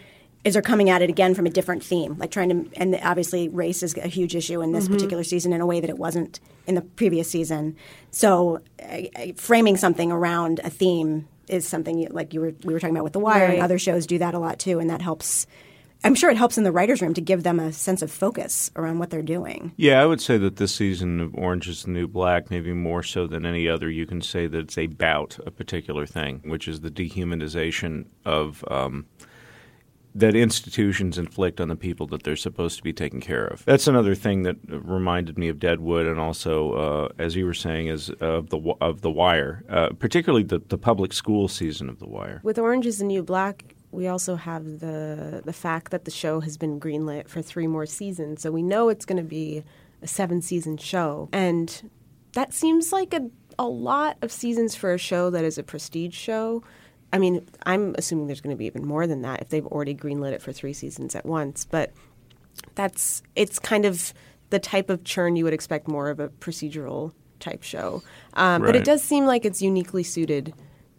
is 0.44 0.54
they're 0.54 0.62
coming 0.62 0.90
at 0.90 1.02
it 1.02 1.10
again 1.10 1.36
from 1.36 1.46
a 1.46 1.50
different 1.50 1.84
theme, 1.84 2.18
like 2.18 2.32
trying 2.32 2.50
to. 2.50 2.80
And 2.80 2.98
obviously, 3.04 3.50
race 3.50 3.84
is 3.84 3.96
a 3.98 4.08
huge 4.08 4.36
issue 4.36 4.62
in 4.62 4.72
this 4.72 4.86
mm-hmm. 4.86 4.94
particular 4.94 5.24
season 5.24 5.54
in 5.54 5.62
a 5.62 5.66
way 5.66 5.80
that 5.80 5.90
it 5.90 5.98
wasn't 5.98 6.40
in 6.66 6.76
the 6.76 6.82
previous 6.82 7.30
season. 7.30 7.76
So, 8.12 8.62
I, 8.80 9.34
framing 9.38 9.78
something 9.78 10.12
around 10.12 10.60
a 10.64 10.70
theme 10.70 11.28
is 11.48 11.68
something 11.68 11.98
you, 11.98 12.08
like 12.10 12.34
you 12.34 12.42
were 12.42 12.54
we 12.64 12.74
were 12.74 12.80
talking 12.80 12.96
about 12.96 13.04
with 13.04 13.14
The 13.14 13.20
Wire, 13.20 13.48
Right. 13.48 13.54
and 13.56 13.64
other 13.64 13.80
shows 13.80 14.08
do 14.08 14.18
that 14.20 14.34
a 14.34 14.40
lot 14.40 14.60
too, 14.60 14.80
and 14.80 14.90
that 14.90 15.02
helps. 15.02 15.46
I'm 16.04 16.16
sure 16.16 16.30
it 16.30 16.38
helps 16.38 16.58
in 16.58 16.64
the 16.64 16.72
writers' 16.72 17.02
room 17.02 17.14
to 17.16 17.22
give 17.22 17.44
them 17.44 17.60
a 17.60 17.74
sense 17.74 18.02
of 18.02 18.10
focus 18.10 18.72
around 18.76 19.00
what 19.00 19.10
they're 19.10 19.22
doing. 19.22 19.74
Yeah, 19.76 20.02
I 20.02 20.06
would 20.06 20.22
say 20.22 20.38
that 20.38 20.56
this 20.56 20.74
season 20.74 21.20
of 21.20 21.36
Orange 21.36 21.68
is 21.68 21.84
the 21.84 21.92
New 21.92 22.08
Black, 22.08 22.50
maybe 22.50 22.72
more 22.72 23.04
so 23.04 23.28
than 23.28 23.46
any 23.46 23.68
other, 23.68 23.90
you 23.90 24.06
can 24.06 24.22
say 24.22 24.48
that 24.48 24.60
it's 24.60 24.78
about 24.78 25.38
a 25.46 25.52
particular 25.52 26.06
thing, 26.06 26.42
which 26.46 26.68
is 26.68 26.82
the 26.82 26.90
dehumanization 26.90 28.06
of 28.26 28.64
um, 28.72 29.08
that 30.16 30.36
institutions 30.36 31.18
inflict 31.18 31.60
on 31.60 31.68
the 31.68 31.76
people 31.76 32.08
that 32.08 32.24
they're 32.24 32.36
supposed 32.36 32.78
to 32.78 32.84
be 32.84 32.94
taking 32.94 33.20
care 33.20 33.46
of. 33.46 33.64
That's 33.66 33.88
another 33.88 34.16
thing 34.16 34.44
that 34.44 34.56
reminded 34.68 35.38
me 35.38 35.50
of 35.50 35.60
Deadwood, 35.60 36.08
and 36.08 36.20
also, 36.20 36.72
uh, 36.74 37.10
as 37.20 37.36
you 37.36 37.46
were 37.46 37.54
saying, 37.54 37.88
is 37.88 38.10
of 38.22 38.50
the 38.50 38.58
of 38.82 39.02
the 39.02 39.12
Wire, 39.12 39.64
uh, 39.70 39.90
particularly 40.00 40.44
the 40.44 40.60
the 40.60 40.78
public 40.78 41.14
school 41.14 41.48
season 41.48 41.90
of 41.90 42.00
the 42.00 42.08
Wire. 42.08 42.40
With 42.44 42.58
Orange 42.58 42.86
is 42.86 43.00
the 43.00 43.06
New 43.06 43.22
Black, 43.22 43.76
we 43.92 44.08
also 44.08 44.36
have 44.36 44.80
the 44.80 45.42
the 45.46 45.54
fact 45.54 45.92
that 45.92 46.06
the 46.06 46.12
show 46.12 46.40
has 46.42 46.58
been 46.58 46.80
greenlit 46.80 47.28
for 47.28 47.42
three 47.42 47.68
more 47.68 47.86
seasons, 47.86 48.42
so 48.42 48.52
we 48.52 48.62
know 48.62 48.90
it's 48.90 49.06
going 49.06 49.18
to 49.22 49.28
be 49.28 49.64
a 50.02 50.08
seven 50.08 50.42
season 50.42 50.78
show, 50.78 51.30
and 51.34 51.90
that 52.34 52.54
seems 52.54 52.92
like 52.92 53.14
a 53.14 53.30
a 53.58 53.68
lot 53.68 54.18
of 54.22 54.32
seasons 54.32 54.74
for 54.76 54.94
a 54.94 54.98
show 54.98 55.30
that 55.30 55.44
is 55.44 55.58
a 55.58 55.64
prestige 55.64 56.16
show. 56.16 56.64
I 57.12 57.18
mean, 57.18 57.46
I'm 57.66 57.96
assuming 57.98 58.28
there's 58.28 58.40
going 58.40 58.56
to 58.56 58.58
be 58.58 58.66
even 58.66 58.86
more 58.86 59.08
than 59.08 59.24
that 59.24 59.42
if 59.42 59.50
they've 59.50 59.66
already 59.66 59.96
greenlit 59.96 60.32
it 60.32 60.42
for 60.42 60.54
three 60.54 60.74
seasons 60.74 61.16
at 61.16 61.26
once, 61.26 61.66
but 61.66 61.92
that's 62.76 63.22
it's 63.36 63.60
kind 63.60 63.86
of 63.86 64.14
the 64.52 64.60
type 64.60 64.90
of 64.90 65.04
churn 65.04 65.36
you 65.36 65.44
would 65.44 65.54
expect 65.54 65.88
more 65.88 66.10
of 66.10 66.20
a 66.20 66.30
procedural 66.30 67.12
type 67.40 67.64
show. 67.64 68.02
Um, 68.36 68.62
But 68.62 68.76
it 68.76 68.84
does 68.84 69.04
seem 69.04 69.26
like 69.26 69.46
it's 69.46 69.62
uniquely 69.62 70.04
suited 70.04 70.54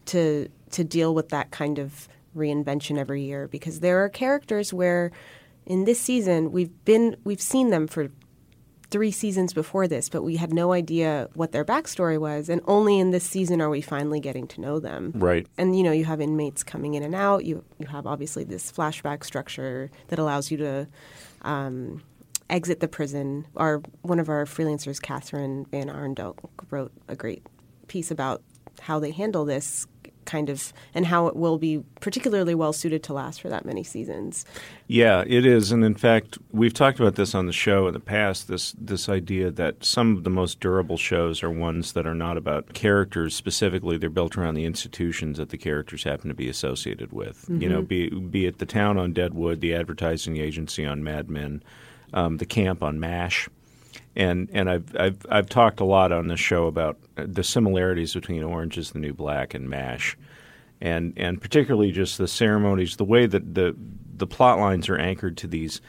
to 0.07 0.49
to 0.73 0.85
deal 0.85 1.15
with 1.15 1.31
that 1.31 1.51
kind 1.51 1.79
of 1.79 2.09
reinvention 2.37 2.99
every 2.99 3.23
year 3.23 3.49
because 3.49 3.81
there 3.81 4.03
are 4.05 4.09
characters 4.09 4.73
where 4.73 5.11
in 5.67 5.85
this 5.85 6.01
season 6.01 6.53
we've 6.53 6.85
been 6.85 7.17
we've 7.25 7.41
seen 7.41 7.71
them 7.71 7.87
for 7.87 8.09
three 8.91 9.11
seasons 9.11 9.53
before 9.53 9.87
this, 9.87 10.09
but 10.09 10.23
we 10.23 10.37
had 10.37 10.53
no 10.53 10.73
idea 10.73 11.29
what 11.35 11.53
their 11.53 11.65
backstory 11.65 12.19
was, 12.19 12.49
and 12.49 12.61
only 12.67 12.99
in 12.99 13.11
this 13.11 13.25
season 13.25 13.61
are 13.61 13.71
we 13.71 13.81
finally 13.81 14.21
getting 14.21 14.47
to 14.49 14.61
know 14.61 14.81
them. 14.81 15.13
Right. 15.15 15.47
And 15.57 15.77
you 15.77 15.83
know, 15.83 15.93
you 15.93 16.05
have 16.05 16.21
inmates 16.21 16.63
coming 16.63 16.95
in 16.95 17.03
and 17.03 17.15
out. 17.15 17.45
You 17.45 17.65
you 17.79 17.87
have 17.87 18.07
obviously 18.07 18.45
this 18.45 18.71
flashback 18.71 19.25
structure 19.25 19.91
that 20.09 20.19
allows 20.19 20.51
you 20.51 20.57
to 20.59 20.89
um, 21.43 22.03
exit 22.49 22.81
the 22.81 22.89
prison. 22.89 23.47
Our 23.57 23.81
one 24.03 24.19
of 24.19 24.29
our 24.29 24.45
freelancers, 24.45 25.01
Kathryn 25.01 25.69
VanArendonk, 25.69 26.39
wrote 26.71 26.93
a 27.09 27.17
great 27.17 27.47
piece 27.87 28.11
about 28.11 28.43
how 28.81 28.99
they 28.99 29.11
handle 29.11 29.45
this 29.45 29.87
kind 30.31 30.49
of 30.49 30.73
and 30.95 31.07
how 31.07 31.27
it 31.27 31.35
will 31.35 31.59
be 31.59 31.83
particularly 32.01 32.55
well 32.55 32.73
suited 32.73 33.03
to 33.03 33.13
last 33.13 33.41
for 33.41 33.49
that 33.49 33.65
many 33.65 33.83
seasons. 33.83 34.45
Yeah, 34.87 35.25
it 35.27 35.45
is, 35.45 35.73
and 35.73 35.85
in 35.85 35.97
fact, 35.97 36.39
we've 36.53 36.73
talked 36.73 37.01
about 37.01 37.17
this 37.17 37.35
on 37.35 37.47
the 37.47 37.53
show 37.53 37.89
in 37.89 37.95
the 37.95 38.01
past. 38.01 38.47
This 38.47 38.73
this 38.79 39.09
idea 39.09 39.51
that 39.51 39.85
some 39.85 40.17
of 40.17 40.23
the 40.23 40.31
most 40.31 40.61
durable 40.61 40.97
shows 40.97 41.43
are 41.43 41.51
ones 41.51 41.93
that 41.95 42.07
are 42.07 42.15
not 42.15 42.37
about 42.37 42.75
characters 42.75 43.35
specifically; 43.35 43.99
they're 43.99 44.09
built 44.09 44.39
around 44.39 44.55
the 44.55 44.65
institutions 44.65 45.39
that 45.39 45.51
the 45.51 45.59
characters 45.59 46.05
happen 46.05 46.29
to 46.29 46.35
be 46.35 46.49
associated 46.49 47.13
with. 47.13 47.43
Mm-hmm. 47.43 47.63
You 47.63 47.69
know, 47.69 47.83
be 47.83 48.09
be 48.11 48.47
it 48.47 48.59
the 48.59 48.67
town 48.67 48.99
on 48.99 49.13
Deadwood, 49.13 49.61
the 49.61 49.75
advertising 49.75 50.37
agency 50.37 50.87
on 50.87 51.03
Mad 51.03 51.29
Men, 51.29 51.63
um, 52.13 52.37
the 52.37 52.47
camp 52.47 52.85
on 52.85 53.01
MASH 53.01 53.49
and 54.17 54.49
and 54.53 54.69
I've 54.69 54.97
I've 54.97 55.27
I've 55.31 55.49
talked 55.49 55.81
a 55.81 55.85
lot 55.85 56.13
on 56.13 56.29
this 56.29 56.41
show 56.41 56.67
about 56.67 56.99
the 57.17 57.45
similarities 57.45 58.15
between 58.15 58.43
Orange 58.43 58.79
is 58.79 58.91
the 58.91 58.99
New 58.99 59.13
Black 59.13 59.55
and 59.55 59.69
MASH, 59.69 60.17
and 60.81 61.13
and 61.17 61.41
particularly 61.41 61.93
just 61.93 62.19
the 62.19 62.29
ceremonies, 62.29 62.97
the 62.97 63.05
way 63.05 63.27
that 63.27 63.55
the 63.55 63.77
the 64.17 64.27
plot 64.27 64.59
lines 64.59 64.89
are 64.89 64.99
anchored 64.99 65.37
to 65.39 65.47
these 65.47 65.81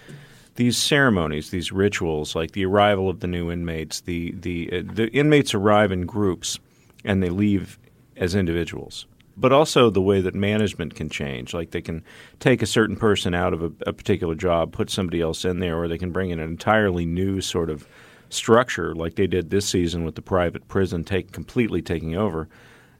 these 0.55 0.77
ceremonies, 0.77 1.49
these 1.49 1.71
rituals, 1.71 2.35
like 2.35 2.51
the 2.51 2.65
arrival 2.65 3.09
of 3.09 3.19
the 3.19 3.27
new 3.27 3.51
inmates. 3.51 4.01
The 4.01 4.31
the 4.33 4.69
uh, 4.71 4.93
the 4.93 5.09
inmates 5.11 5.53
arrive 5.53 5.91
in 5.91 6.05
groups 6.05 6.59
and 7.03 7.23
they 7.23 7.29
leave 7.29 7.79
as 8.17 8.35
individuals. 8.35 9.07
But 9.37 9.53
also 9.53 9.89
the 9.89 10.01
way 10.01 10.21
that 10.21 10.35
management 10.35 10.93
can 10.93 11.09
change. 11.09 11.53
Like 11.53 11.71
they 11.71 11.81
can 11.81 12.03
take 12.39 12.61
a 12.61 12.67
certain 12.67 12.95
person 12.95 13.33
out 13.33 13.53
of 13.53 13.63
a, 13.63 13.71
a 13.87 13.93
particular 13.93 14.35
job, 14.35 14.71
put 14.71 14.89
somebody 14.89 15.21
else 15.21 15.45
in 15.45 15.59
there, 15.59 15.77
or 15.79 15.87
they 15.87 15.97
can 15.97 16.11
bring 16.11 16.29
in 16.29 16.39
an 16.39 16.49
entirely 16.49 17.05
new 17.05 17.41
sort 17.41 17.69
of 17.69 17.87
structure 18.33 18.95
like 18.95 19.15
they 19.15 19.27
did 19.27 19.49
this 19.49 19.67
season 19.67 20.03
with 20.03 20.15
the 20.15 20.21
private 20.21 20.67
prison 20.67 21.03
take 21.03 21.31
completely 21.31 21.81
taking 21.81 22.15
over. 22.15 22.47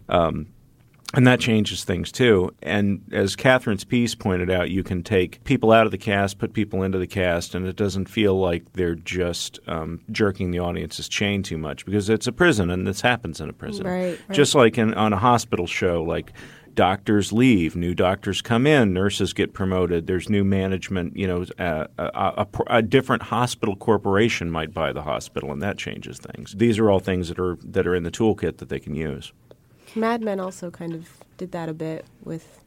Um, 0.10 0.48
and 1.14 1.28
that 1.28 1.40
changes 1.40 1.84
things 1.84 2.12
too. 2.12 2.54
And 2.62 3.02
as 3.12 3.36
Catherine's 3.36 3.84
piece 3.84 4.16
pointed 4.16 4.50
out, 4.50 4.70
you 4.70 4.82
can 4.82 5.04
take 5.04 5.44
people 5.44 5.72
out 5.72 5.86
of 5.86 5.92
the 5.92 5.98
cast, 5.98 6.38
put 6.38 6.54
people 6.54 6.84
into 6.84 6.98
the 6.98 7.08
cast, 7.08 7.54
and 7.54 7.68
it 7.68 7.76
doesn't 7.76 8.08
feel 8.08 8.40
like 8.40 8.72
they're 8.74 8.96
just 8.96 9.60
um, 9.68 10.00
jerking 10.12 10.52
the 10.52 10.60
audience's 10.60 11.10
chain 11.10 11.44
too 11.44 11.58
much 11.58 11.86
because 11.86 12.10
it's 12.10 12.28
a 12.28 12.32
prison 12.32 12.70
and 12.70 12.88
this 12.88 13.02
happens 13.02 13.42
in 13.42 13.50
a 13.50 13.54
prison. 13.54 13.86
Right, 13.86 14.20
right. 14.28 14.36
Just 14.36 14.56
like 14.56 14.78
in, 14.78 14.94
on 14.94 15.12
a 15.12 15.18
hospital 15.18 15.68
show, 15.68 16.02
like 16.04 16.32
doctors 16.82 17.32
leave, 17.32 17.76
new 17.76 17.94
doctors 17.94 18.42
come 18.42 18.66
in, 18.66 18.92
nurses 18.92 19.34
get 19.34 19.54
promoted. 19.54 20.08
There's 20.08 20.32
new 20.32 20.44
management. 20.44 21.16
You 21.16 21.28
know, 21.28 21.46
a, 21.60 21.88
a, 22.00 22.48
a, 22.66 22.82
different 22.82 23.22
hospital 23.22 23.76
corporation 23.76 24.50
might 24.50 24.74
buy 24.74 24.92
the 24.92 25.04
hospital, 25.04 25.52
and 25.52 25.62
that 25.62 25.78
changes 25.78 26.18
things. 26.18 26.54
These 26.54 26.80
are 26.80 26.90
all 26.90 27.00
things 27.00 27.28
that 27.28 27.38
are 27.38 27.60
that 27.64 27.86
are 27.86 27.94
in 27.94 28.02
the 28.02 28.10
toolkit 28.10 28.58
that 28.58 28.70
they 28.70 28.80
can 28.80 28.96
use. 28.96 29.32
Mad 29.94 30.24
Men 30.24 30.40
also 30.40 30.72
kind 30.72 30.96
of 30.96 31.08
did 31.38 31.52
that 31.52 31.70
a 31.70 31.74
bit 31.76 32.04
with 32.24 32.64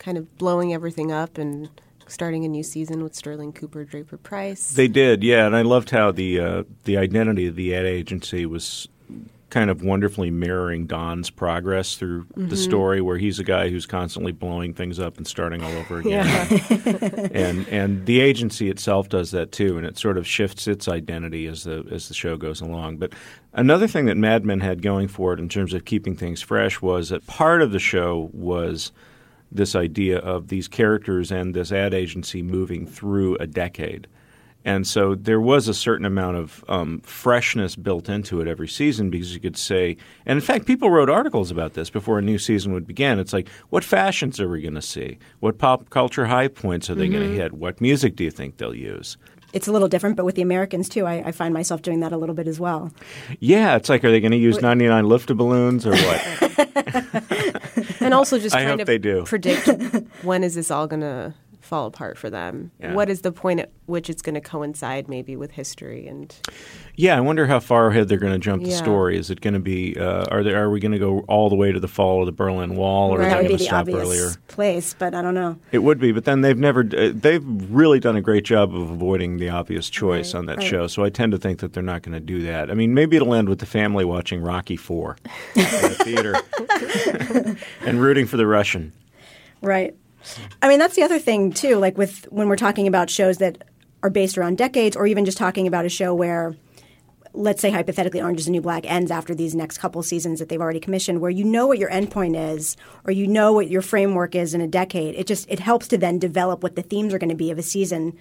kind 0.00 0.18
of 0.18 0.36
blowing 0.36 0.74
everything 0.74 1.12
up 1.12 1.38
and 1.38 1.68
starting 2.08 2.44
a 2.44 2.48
new 2.48 2.64
season 2.64 3.00
with 3.00 3.14
Sterling 3.14 3.52
Cooper, 3.52 3.84
Draper 3.84 4.16
Pryce. 4.16 4.72
They 4.72 4.88
did, 4.88 5.22
yeah, 5.22 5.46
and 5.46 5.54
I 5.54 5.62
loved 5.62 5.90
how 5.90 6.10
the 6.10 6.40
uh, 6.40 6.62
the 6.82 6.96
identity 6.96 7.46
of 7.46 7.54
the 7.54 7.76
ad 7.76 7.86
agency 7.86 8.44
was 8.44 8.88
kind 9.50 9.68
of 9.68 9.82
wonderfully 9.82 10.30
mirroring 10.30 10.86
Don's 10.86 11.28
progress 11.28 11.96
through 11.96 12.24
mm-hmm. 12.24 12.48
the 12.48 12.56
story, 12.56 13.00
where 13.00 13.18
he's 13.18 13.38
a 13.38 13.44
guy 13.44 13.68
who's 13.68 13.86
constantly 13.86 14.32
blowing 14.32 14.72
things 14.72 14.98
up 14.98 15.18
and 15.18 15.26
starting 15.26 15.62
all 15.62 15.72
over 15.72 15.98
again. 15.98 16.26
Yeah. 16.26 17.28
and 17.32 17.68
and 17.68 18.06
the 18.06 18.20
agency 18.20 18.70
itself 18.70 19.08
does 19.08 19.32
that 19.32 19.52
too, 19.52 19.76
and 19.76 19.86
it 19.86 19.98
sort 19.98 20.16
of 20.16 20.26
shifts 20.26 20.66
its 20.66 20.88
identity 20.88 21.46
as 21.46 21.64
the 21.64 21.84
as 21.90 22.08
the 22.08 22.14
show 22.14 22.36
goes 22.36 22.60
along. 22.60 22.96
But 22.98 23.12
another 23.52 23.86
thing 23.86 24.06
that 24.06 24.16
Mad 24.16 24.44
Men 24.44 24.60
had 24.60 24.82
going 24.82 25.08
for 25.08 25.32
it 25.32 25.40
in 25.40 25.48
terms 25.48 25.74
of 25.74 25.84
keeping 25.84 26.16
things 26.16 26.40
fresh 26.40 26.80
was 26.80 27.10
that 27.10 27.26
part 27.26 27.60
of 27.60 27.72
the 27.72 27.80
show 27.80 28.30
was 28.32 28.92
this 29.52 29.74
idea 29.74 30.18
of 30.18 30.48
these 30.48 30.68
characters 30.68 31.32
and 31.32 31.54
this 31.54 31.72
ad 31.72 31.92
agency 31.92 32.42
moving 32.42 32.86
through 32.86 33.36
a 33.36 33.46
decade. 33.46 34.06
And 34.64 34.86
so 34.86 35.14
there 35.14 35.40
was 35.40 35.68
a 35.68 35.74
certain 35.74 36.04
amount 36.04 36.36
of 36.36 36.64
um, 36.68 37.00
freshness 37.00 37.76
built 37.76 38.08
into 38.08 38.40
it 38.40 38.48
every 38.48 38.68
season 38.68 39.08
because 39.08 39.32
you 39.32 39.40
could 39.40 39.56
say, 39.56 39.96
and 40.26 40.36
in 40.36 40.42
fact, 40.42 40.66
people 40.66 40.90
wrote 40.90 41.08
articles 41.08 41.50
about 41.50 41.74
this 41.74 41.88
before 41.88 42.18
a 42.18 42.22
new 42.22 42.38
season 42.38 42.72
would 42.72 42.86
begin. 42.86 43.18
It's 43.18 43.32
like, 43.32 43.48
what 43.70 43.84
fashions 43.84 44.38
are 44.38 44.48
we 44.48 44.60
going 44.60 44.74
to 44.74 44.82
see? 44.82 45.18
What 45.40 45.58
pop 45.58 45.88
culture 45.90 46.26
high 46.26 46.48
points 46.48 46.90
are 46.90 46.94
they 46.94 47.04
mm-hmm. 47.04 47.14
going 47.14 47.30
to 47.30 47.36
hit? 47.36 47.52
What 47.54 47.80
music 47.80 48.16
do 48.16 48.24
you 48.24 48.30
think 48.30 48.58
they'll 48.58 48.74
use? 48.74 49.16
It's 49.52 49.66
a 49.66 49.72
little 49.72 49.88
different, 49.88 50.16
but 50.16 50.24
with 50.24 50.36
the 50.36 50.42
Americans 50.42 50.88
too, 50.88 51.06
I, 51.06 51.24
I 51.26 51.32
find 51.32 51.52
myself 51.52 51.82
doing 51.82 52.00
that 52.00 52.12
a 52.12 52.16
little 52.16 52.34
bit 52.34 52.46
as 52.46 52.60
well. 52.60 52.92
Yeah, 53.40 53.76
it's 53.76 53.88
like, 53.88 54.04
are 54.04 54.10
they 54.10 54.20
going 54.20 54.30
to 54.30 54.38
use 54.38 54.60
99 54.60 55.04
Luftballons 55.06 55.86
or 55.86 55.90
what? 55.90 57.96
and 58.00 58.14
also 58.14 58.38
just 58.38 58.54
I 58.54 58.64
kind 58.64 58.80
of 58.80 58.86
they 58.86 58.98
do. 58.98 59.24
predict 59.24 59.66
when 60.22 60.44
is 60.44 60.54
this 60.54 60.70
all 60.70 60.86
going 60.86 61.00
to 61.00 61.34
fall 61.70 61.86
apart 61.86 62.18
for 62.18 62.28
them. 62.28 62.72
Yeah. 62.80 62.94
What 62.94 63.08
is 63.08 63.20
the 63.20 63.30
point 63.30 63.60
at 63.60 63.70
which 63.86 64.10
it's 64.10 64.22
going 64.22 64.34
to 64.34 64.40
coincide 64.40 65.08
maybe 65.08 65.36
with 65.36 65.52
history 65.52 66.08
and 66.08 66.34
Yeah, 66.96 67.16
I 67.16 67.20
wonder 67.20 67.46
how 67.46 67.60
far 67.60 67.86
ahead 67.86 68.08
they're 68.08 68.18
going 68.18 68.32
to 68.32 68.40
jump 68.40 68.62
yeah. 68.62 68.70
the 68.70 68.74
story. 68.74 69.16
Is 69.16 69.30
it 69.30 69.40
going 69.40 69.54
to 69.54 69.60
be 69.60 69.96
uh, 69.96 70.24
are 70.32 70.42
they 70.42 70.52
are 70.52 70.68
we 70.68 70.80
going 70.80 70.90
to 70.90 70.98
go 70.98 71.20
all 71.28 71.48
the 71.48 71.54
way 71.54 71.70
to 71.70 71.78
the 71.78 71.86
fall 71.86 72.22
of 72.22 72.26
the 72.26 72.32
Berlin 72.32 72.74
Wall 72.74 73.14
or 73.14 73.20
right. 73.20 73.32
are 73.32 73.42
they 73.42 73.46
going 73.46 73.58
to 73.58 73.64
stop 73.64 73.86
earlier? 73.88 74.30
Place, 74.48 74.96
but 74.98 75.14
I 75.14 75.22
don't 75.22 75.34
know. 75.34 75.60
It 75.70 75.78
would 75.78 76.00
be, 76.00 76.10
but 76.10 76.24
then 76.24 76.40
they've 76.40 76.58
never 76.58 76.80
uh, 76.80 77.12
they've 77.14 77.44
really 77.70 78.00
done 78.00 78.16
a 78.16 78.20
great 78.20 78.44
job 78.44 78.74
of 78.74 78.90
avoiding 78.90 79.36
the 79.36 79.50
obvious 79.50 79.88
choice 79.88 80.34
right. 80.34 80.40
on 80.40 80.46
that 80.46 80.58
right. 80.58 80.66
show. 80.66 80.88
So 80.88 81.04
I 81.04 81.10
tend 81.10 81.30
to 81.30 81.38
think 81.38 81.60
that 81.60 81.72
they're 81.72 81.84
not 81.84 82.02
going 82.02 82.14
to 82.14 82.20
do 82.20 82.42
that. 82.42 82.68
I 82.68 82.74
mean, 82.74 82.94
maybe 82.94 83.14
it'll 83.14 83.32
end 83.32 83.48
with 83.48 83.60
the 83.60 83.66
family 83.66 84.04
watching 84.04 84.42
Rocky 84.42 84.76
4 84.76 85.16
in 85.54 85.62
the 85.62 85.96
theater 86.02 87.56
and 87.86 88.00
rooting 88.00 88.26
for 88.26 88.36
the 88.36 88.46
Russian. 88.48 88.92
Right. 89.62 89.94
I 90.62 90.68
mean, 90.68 90.78
that's 90.78 90.96
the 90.96 91.02
other 91.02 91.18
thing 91.18 91.52
too. 91.52 91.76
Like 91.76 91.98
with 91.98 92.24
when 92.30 92.48
we're 92.48 92.56
talking 92.56 92.86
about 92.86 93.10
shows 93.10 93.38
that 93.38 93.64
are 94.02 94.10
based 94.10 94.38
around 94.38 94.58
decades, 94.58 94.96
or 94.96 95.06
even 95.06 95.24
just 95.24 95.38
talking 95.38 95.66
about 95.66 95.84
a 95.84 95.88
show 95.88 96.14
where, 96.14 96.56
let's 97.32 97.60
say 97.60 97.70
hypothetically, 97.70 98.20
Orange 98.20 98.40
Is 98.40 98.46
the 98.46 98.52
New 98.52 98.62
Black 98.62 98.90
ends 98.90 99.10
after 99.10 99.34
these 99.34 99.54
next 99.54 99.78
couple 99.78 100.02
seasons 100.02 100.38
that 100.38 100.48
they've 100.48 100.60
already 100.60 100.80
commissioned, 100.80 101.20
where 101.20 101.30
you 101.30 101.44
know 101.44 101.66
what 101.66 101.78
your 101.78 101.90
endpoint 101.90 102.54
is, 102.54 102.76
or 103.04 103.12
you 103.12 103.26
know 103.26 103.52
what 103.52 103.68
your 103.68 103.82
framework 103.82 104.34
is 104.34 104.54
in 104.54 104.60
a 104.60 104.66
decade. 104.66 105.14
It 105.14 105.26
just 105.26 105.50
it 105.50 105.60
helps 105.60 105.88
to 105.88 105.98
then 105.98 106.18
develop 106.18 106.62
what 106.62 106.76
the 106.76 106.82
themes 106.82 107.12
are 107.12 107.18
going 107.18 107.30
to 107.30 107.36
be 107.36 107.50
of 107.50 107.58
a 107.58 107.62
season, 107.62 108.16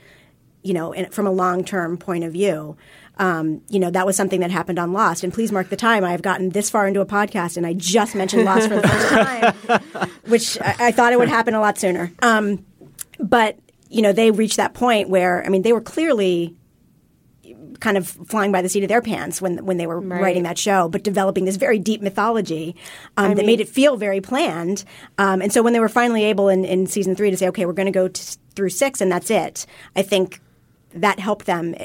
you 0.63 0.73
know, 0.73 0.91
in, 0.91 1.09
from 1.11 1.27
a 1.27 1.31
long 1.31 1.63
term 1.63 1.97
point 1.97 2.23
of 2.23 2.33
view 2.33 2.77
um, 3.19 3.61
you 3.69 3.79
know, 3.79 3.91
that 3.91 4.05
was 4.05 4.15
something 4.15 4.39
that 4.39 4.49
happened 4.49 4.79
on 4.79 4.93
Lost. 4.93 5.23
And 5.23 5.33
please 5.33 5.51
mark 5.51 5.69
the 5.69 5.75
time. 5.75 6.03
I 6.05 6.11
have 6.11 6.21
gotten 6.21 6.49
this 6.49 6.69
far 6.69 6.88
into 6.88 7.01
a 7.01 7.05
podcast 7.05 7.57
and 7.57 7.67
I 7.67 7.73
just 7.73 8.15
mentioned 8.15 8.45
Lost 8.45 8.69
for 8.69 8.75
the 8.75 8.88
first 8.88 9.09
time, 9.91 10.09
which 10.25 10.59
I, 10.61 10.75
I, 10.79 10.91
thought 10.91 11.11
it 11.11 11.19
would 11.19 11.27
happen 11.27 11.53
a 11.53 11.59
lot 11.59 11.77
sooner. 11.77 12.11
Um, 12.21 12.65
but, 13.19 13.59
you 13.89 14.01
know, 14.01 14.13
they 14.13 14.31
reached 14.31 14.55
that 14.55 14.73
point 14.73 15.09
where, 15.09 15.45
I 15.45 15.49
mean, 15.49 15.63
they 15.63 15.73
were 15.73 15.81
clearly 15.81 16.55
kind 17.81 17.97
of 17.97 18.07
flying 18.07 18.51
by 18.51 18.61
the 18.61 18.69
seat 18.69 18.83
of 18.83 18.89
their 18.89 19.01
pants 19.01 19.41
when 19.41 19.65
when 19.65 19.77
they 19.77 19.88
were 19.88 19.99
right. 19.99 20.21
writing 20.21 20.43
that 20.43 20.57
show, 20.57 20.89
but 20.89 21.03
developing 21.03 21.45
this 21.45 21.55
very 21.55 21.79
deep 21.79 22.01
mythology 22.01 22.75
um, 23.15 23.29
that 23.29 23.38
mean, 23.38 23.45
made 23.45 23.61
it 23.61 23.69
feel 23.69 23.95
very 23.95 24.19
planned. 24.19 24.83
Um, 25.17 25.41
and 25.41 25.51
so 25.51 25.61
when 25.61 25.73
they 25.73 25.79
were 25.79 25.89
finally 25.89 26.25
able 26.25 26.49
in, 26.49 26.65
in 26.65 26.88
season 26.88 27.15
three 27.15 27.31
to 27.31 27.38
say, 27.38 27.47
okay, 27.49 27.65
we're 27.65 27.73
going 27.73 27.85
to 27.85 27.91
go 27.91 28.09
through 28.55 28.69
six 28.69 29.01
and 29.01 29.11
that's 29.11 29.31
it, 29.31 29.65
I 29.95 30.01
think 30.01 30.41
that 30.93 31.19
helped 31.19 31.45
them 31.45 31.75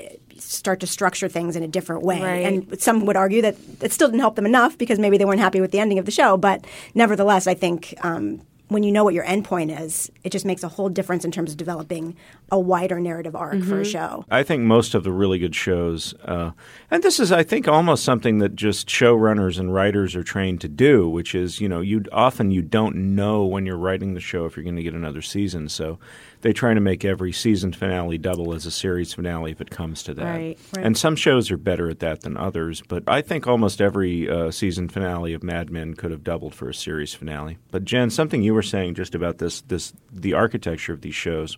start 0.45 0.81
to 0.81 0.87
structure 0.87 1.29
things 1.29 1.57
in 1.57 1.63
a 1.63 1.69
different 1.69 2.03
way. 2.03 2.21
Right. 2.21 2.47
And 2.47 2.81
some 2.81 3.07
would 3.07 3.17
argue 3.17 3.43
that 3.43 3.57
it 3.81 3.93
still 3.93 4.09
didn't 4.09 4.21
help 4.21 4.37
them 4.37 4.47
enough 4.47 4.79
because 4.79 4.99
maybe 4.99 5.19
they 5.19 5.25
weren't 5.25 5.41
happy 5.41 5.61
with 5.61 5.71
the 5.71 5.81
ending 5.81 5.99
of 5.99 6.05
the 6.05 6.11
show. 6.11 6.37
But 6.37 6.65
nevertheless, 6.95 7.47
I 7.47 7.55
think 7.55 7.95
um, 8.03 8.41
when 8.69 8.83
you 8.83 8.91
know 8.91 9.05
what 9.05 9.15
your 9.15 9.25
endpoint 9.25 9.79
is, 9.81 10.11
it 10.23 10.31
just 10.31 10.45
makes 10.45 10.63
a 10.63 10.69
whole 10.69 10.89
difference 10.89 11.25
in 11.25 11.31
terms 11.31 11.51
of 11.51 11.57
developing 11.57 12.17
a 12.51 12.59
wider 12.59 12.99
narrative 12.99 13.37
arc 13.37 13.55
mm-hmm. 13.55 13.69
for 13.69 13.81
a 13.81 13.83
mm-hmm. 13.83 13.91
show. 13.91 14.25
I 14.31 14.43
think 14.43 14.63
most 14.63 14.95
of 14.95 15.05
the 15.05 15.13
really 15.13 15.39
good 15.39 15.55
shows, 15.55 16.15
uh, 16.25 16.53
and 16.91 17.03
this 17.03 17.21
is, 17.21 17.31
I 17.31 17.43
think, 17.43 17.69
almost 17.69 18.05
something 18.05 18.39
that 18.39 18.57
just 18.57 18.89
showrunners 18.89 19.59
and 19.59 19.73
writers 19.73 20.17
are 20.17 20.23
trained 20.23 20.61
to 20.63 20.69
do, 20.69 21.09
which 21.09 21.35
is, 21.35 21.61
you 21.61 21.69
know, 21.69 21.81
you 21.81 22.05
often 22.11 22.51
you 22.51 22.63
don't 22.63 23.15
know 23.15 23.45
when 23.45 23.67
you're 23.67 23.77
writing 23.77 24.15
the 24.15 24.21
show 24.21 24.47
if 24.47 24.57
you're 24.57 24.65
going 24.65 24.77
to 24.77 24.83
get 24.83 24.95
another 24.95 25.23
season. 25.23 25.69
So 25.69 25.99
they 26.45 26.53
try 26.53 26.75
to 26.75 26.81
make 26.81 27.07
every 27.07 27.33
season 27.33 27.73
finale 27.73 28.19
double 28.19 28.53
as 28.53 28.67
a 28.67 28.71
series 28.71 29.15
finale 29.15 29.51
if 29.51 29.63
it 29.63 29.71
comes 29.71 30.03
to 30.03 30.13
that. 30.13 30.25
Right, 30.25 30.59
right. 30.77 30.85
And 30.85 30.95
some 30.95 31.17
shows 31.17 31.51
are 31.51 31.57
better 31.57 31.89
at 31.89 32.01
that 32.01 32.21
than 32.21 32.37
others, 32.37 32.83
but 32.87 33.03
I 33.09 33.23
think 33.23 33.47
almost 33.47 33.81
every 33.81 34.29
uh, 34.29 34.51
season 34.51 34.91
finale 34.91 35.33
of 35.33 35.43
Mad 35.43 35.71
Men 35.71 35.95
could 35.95 36.11
have 36.11 36.23
doubled 36.23 36.55
for 36.55 36.69
a 36.69 36.75
series 36.75 37.15
finale. 37.15 37.57
But 37.71 37.87
Jen, 37.87 38.11
something 38.11 38.43
you 38.43 38.53
were 38.53 38.63
saying 38.63 38.95
just 38.95 39.15
about 39.15 39.39
this 39.39 39.63
this 39.63 39.95
the 40.13 40.35
architecture 40.35 40.93
of 40.93 41.01
these 41.01 41.15
shows. 41.15 41.57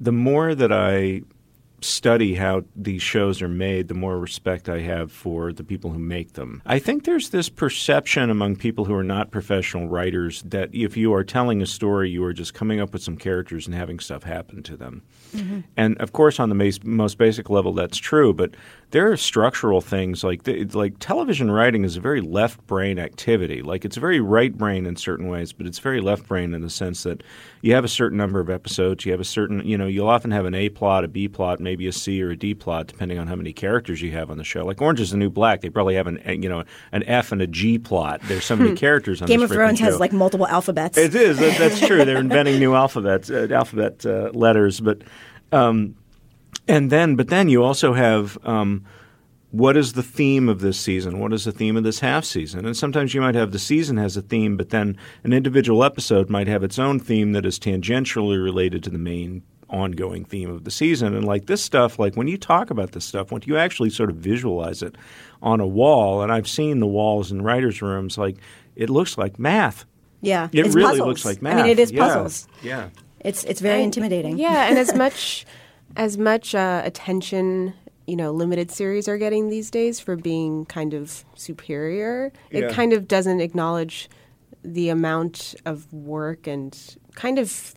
The 0.00 0.12
more 0.12 0.56
that 0.56 0.72
I 0.72 1.22
study 1.80 2.34
how 2.34 2.64
these 2.74 3.02
shows 3.02 3.40
are 3.40 3.48
made, 3.48 3.88
the 3.88 3.94
more 3.94 4.18
respect 4.18 4.68
I 4.68 4.80
have 4.80 5.12
for 5.12 5.52
the 5.52 5.64
people 5.64 5.90
who 5.90 5.98
make 5.98 6.32
them. 6.32 6.62
I 6.66 6.78
think 6.78 7.04
there's 7.04 7.30
this 7.30 7.48
perception 7.48 8.30
among 8.30 8.56
people 8.56 8.84
who 8.84 8.94
are 8.94 9.04
not 9.04 9.30
professional 9.30 9.88
writers 9.88 10.42
that 10.42 10.70
if 10.72 10.96
you 10.96 11.12
are 11.14 11.24
telling 11.24 11.62
a 11.62 11.66
story, 11.66 12.10
you 12.10 12.24
are 12.24 12.32
just 12.32 12.54
coming 12.54 12.80
up 12.80 12.92
with 12.92 13.02
some 13.02 13.16
characters 13.16 13.66
and 13.66 13.74
having 13.74 13.98
stuff 13.98 14.22
happen 14.22 14.62
to 14.64 14.76
them. 14.76 15.02
Mm-hmm. 15.34 15.60
And 15.76 15.98
of 15.98 16.12
course, 16.12 16.40
on 16.40 16.48
the 16.48 16.54
mas- 16.54 16.82
most 16.82 17.18
basic 17.18 17.50
level, 17.50 17.72
that's 17.72 17.98
true. 17.98 18.32
But 18.32 18.54
there 18.90 19.12
are 19.12 19.16
structural 19.16 19.80
things 19.80 20.24
like 20.24 20.44
the, 20.44 20.64
like 20.64 20.94
television 20.98 21.50
writing 21.50 21.84
is 21.84 21.96
a 21.96 22.00
very 22.00 22.20
left 22.20 22.66
brain 22.66 22.98
activity. 22.98 23.62
Like 23.62 23.84
it's 23.84 23.96
very 23.96 24.20
right 24.20 24.56
brain 24.56 24.86
in 24.86 24.96
certain 24.96 25.28
ways, 25.28 25.52
but 25.52 25.66
it's 25.66 25.78
very 25.78 26.00
left 26.00 26.26
brain 26.26 26.54
in 26.54 26.62
the 26.62 26.70
sense 26.70 27.02
that 27.02 27.22
you 27.60 27.74
have 27.74 27.84
a 27.84 27.88
certain 27.88 28.18
number 28.18 28.40
of 28.40 28.50
episodes, 28.50 29.04
you 29.04 29.12
have 29.12 29.20
a 29.20 29.24
certain 29.24 29.66
you 29.66 29.76
know 29.76 29.86
you'll 29.86 30.08
often 30.08 30.30
have 30.30 30.44
an 30.44 30.54
A 30.54 30.68
plot, 30.68 31.04
a 31.04 31.08
B 31.08 31.28
plot, 31.28 31.60
maybe 31.60 31.86
a 31.86 31.92
C 31.92 32.22
or 32.22 32.30
a 32.30 32.36
D 32.36 32.54
plot, 32.54 32.86
depending 32.86 33.18
on 33.18 33.26
how 33.26 33.36
many 33.36 33.52
characters 33.52 34.00
you 34.02 34.12
have 34.12 34.30
on 34.30 34.38
the 34.38 34.44
show. 34.44 34.64
Like 34.64 34.80
Orange 34.80 35.00
is 35.00 35.10
the 35.10 35.16
New 35.16 35.30
Black, 35.30 35.60
they 35.60 35.70
probably 35.70 35.94
have 35.94 36.06
an 36.06 36.20
you 36.42 36.48
know 36.48 36.64
an 36.92 37.02
F 37.04 37.32
and 37.32 37.42
a 37.42 37.46
G 37.46 37.78
plot. 37.78 38.20
There's 38.24 38.44
so 38.44 38.56
many 38.56 38.70
hmm. 38.70 38.76
characters 38.76 39.22
on 39.22 39.28
Game 39.28 39.42
of 39.42 39.50
Thrones 39.50 39.78
show. 39.78 39.84
has 39.86 40.00
like 40.00 40.12
multiple 40.12 40.46
alphabets. 40.46 40.96
It 40.96 41.14
is 41.14 41.38
that's 41.38 41.80
true. 41.86 42.04
They're 42.04 42.18
inventing 42.18 42.58
new 42.58 42.74
alphabets, 42.74 43.30
uh, 43.30 43.48
alphabet 43.50 44.04
uh, 44.06 44.30
letters, 44.32 44.80
but. 44.80 45.02
Um, 45.50 45.94
and 46.66 46.90
then, 46.90 47.16
but 47.16 47.28
then 47.28 47.48
you 47.48 47.64
also 47.64 47.94
have 47.94 48.36
um, 48.44 48.84
what 49.50 49.76
is 49.76 49.94
the 49.94 50.02
theme 50.02 50.48
of 50.48 50.60
this 50.60 50.78
season? 50.78 51.20
What 51.20 51.32
is 51.32 51.44
the 51.44 51.52
theme 51.52 51.76
of 51.76 51.84
this 51.84 52.00
half 52.00 52.24
season? 52.24 52.66
And 52.66 52.76
sometimes 52.76 53.14
you 53.14 53.20
might 53.20 53.34
have 53.34 53.52
the 53.52 53.58
season 53.58 53.96
has 53.96 54.16
a 54.16 54.22
theme, 54.22 54.56
but 54.56 54.70
then 54.70 54.96
an 55.24 55.32
individual 55.32 55.84
episode 55.84 56.28
might 56.28 56.48
have 56.48 56.62
its 56.62 56.78
own 56.78 57.00
theme 57.00 57.32
that 57.32 57.46
is 57.46 57.58
tangentially 57.58 58.42
related 58.42 58.82
to 58.84 58.90
the 58.90 58.98
main 58.98 59.42
ongoing 59.70 60.24
theme 60.24 60.50
of 60.50 60.64
the 60.64 60.70
season. 60.70 61.14
And 61.14 61.24
like 61.24 61.46
this 61.46 61.62
stuff, 61.62 61.98
like 61.98 62.14
when 62.14 62.28
you 62.28 62.36
talk 62.36 62.70
about 62.70 62.92
this 62.92 63.04
stuff, 63.04 63.32
when 63.32 63.42
you 63.46 63.56
actually 63.56 63.90
sort 63.90 64.10
of 64.10 64.16
visualize 64.16 64.82
it 64.82 64.96
on 65.42 65.60
a 65.60 65.66
wall, 65.66 66.22
and 66.22 66.30
I've 66.30 66.48
seen 66.48 66.80
the 66.80 66.86
walls 66.86 67.32
in 67.32 67.42
writers' 67.42 67.80
rooms, 67.80 68.18
like 68.18 68.36
it 68.76 68.90
looks 68.90 69.16
like 69.16 69.38
math. 69.38 69.86
Yeah, 70.20 70.48
it 70.52 70.66
it's 70.66 70.74
really 70.74 70.98
puzzles. 70.98 71.08
looks 71.08 71.24
like 71.24 71.42
math. 71.42 71.58
I 71.58 71.62
mean, 71.62 71.70
it 71.70 71.78
is 71.78 71.92
yeah. 71.92 72.06
puzzles. 72.06 72.48
Yeah, 72.62 72.90
it's 73.20 73.44
it's 73.44 73.60
very 73.60 73.76
and, 73.76 73.84
intimidating. 73.84 74.36
Yeah, 74.36 74.68
and 74.68 74.78
as 74.78 74.94
much 74.96 75.46
as 75.96 76.18
much 76.18 76.54
uh, 76.54 76.82
attention 76.84 77.74
you 78.08 78.16
know 78.16 78.32
limited 78.32 78.70
series 78.70 79.06
are 79.06 79.18
getting 79.18 79.50
these 79.50 79.70
days 79.70 80.00
for 80.00 80.16
being 80.16 80.64
kind 80.66 80.94
of 80.94 81.24
superior. 81.34 82.32
Yeah. 82.50 82.60
It 82.60 82.72
kind 82.72 82.92
of 82.92 83.06
doesn't 83.06 83.40
acknowledge 83.40 84.08
the 84.64 84.88
amount 84.88 85.54
of 85.64 85.92
work 85.92 86.46
and 86.46 86.96
kind 87.14 87.38
of 87.38 87.74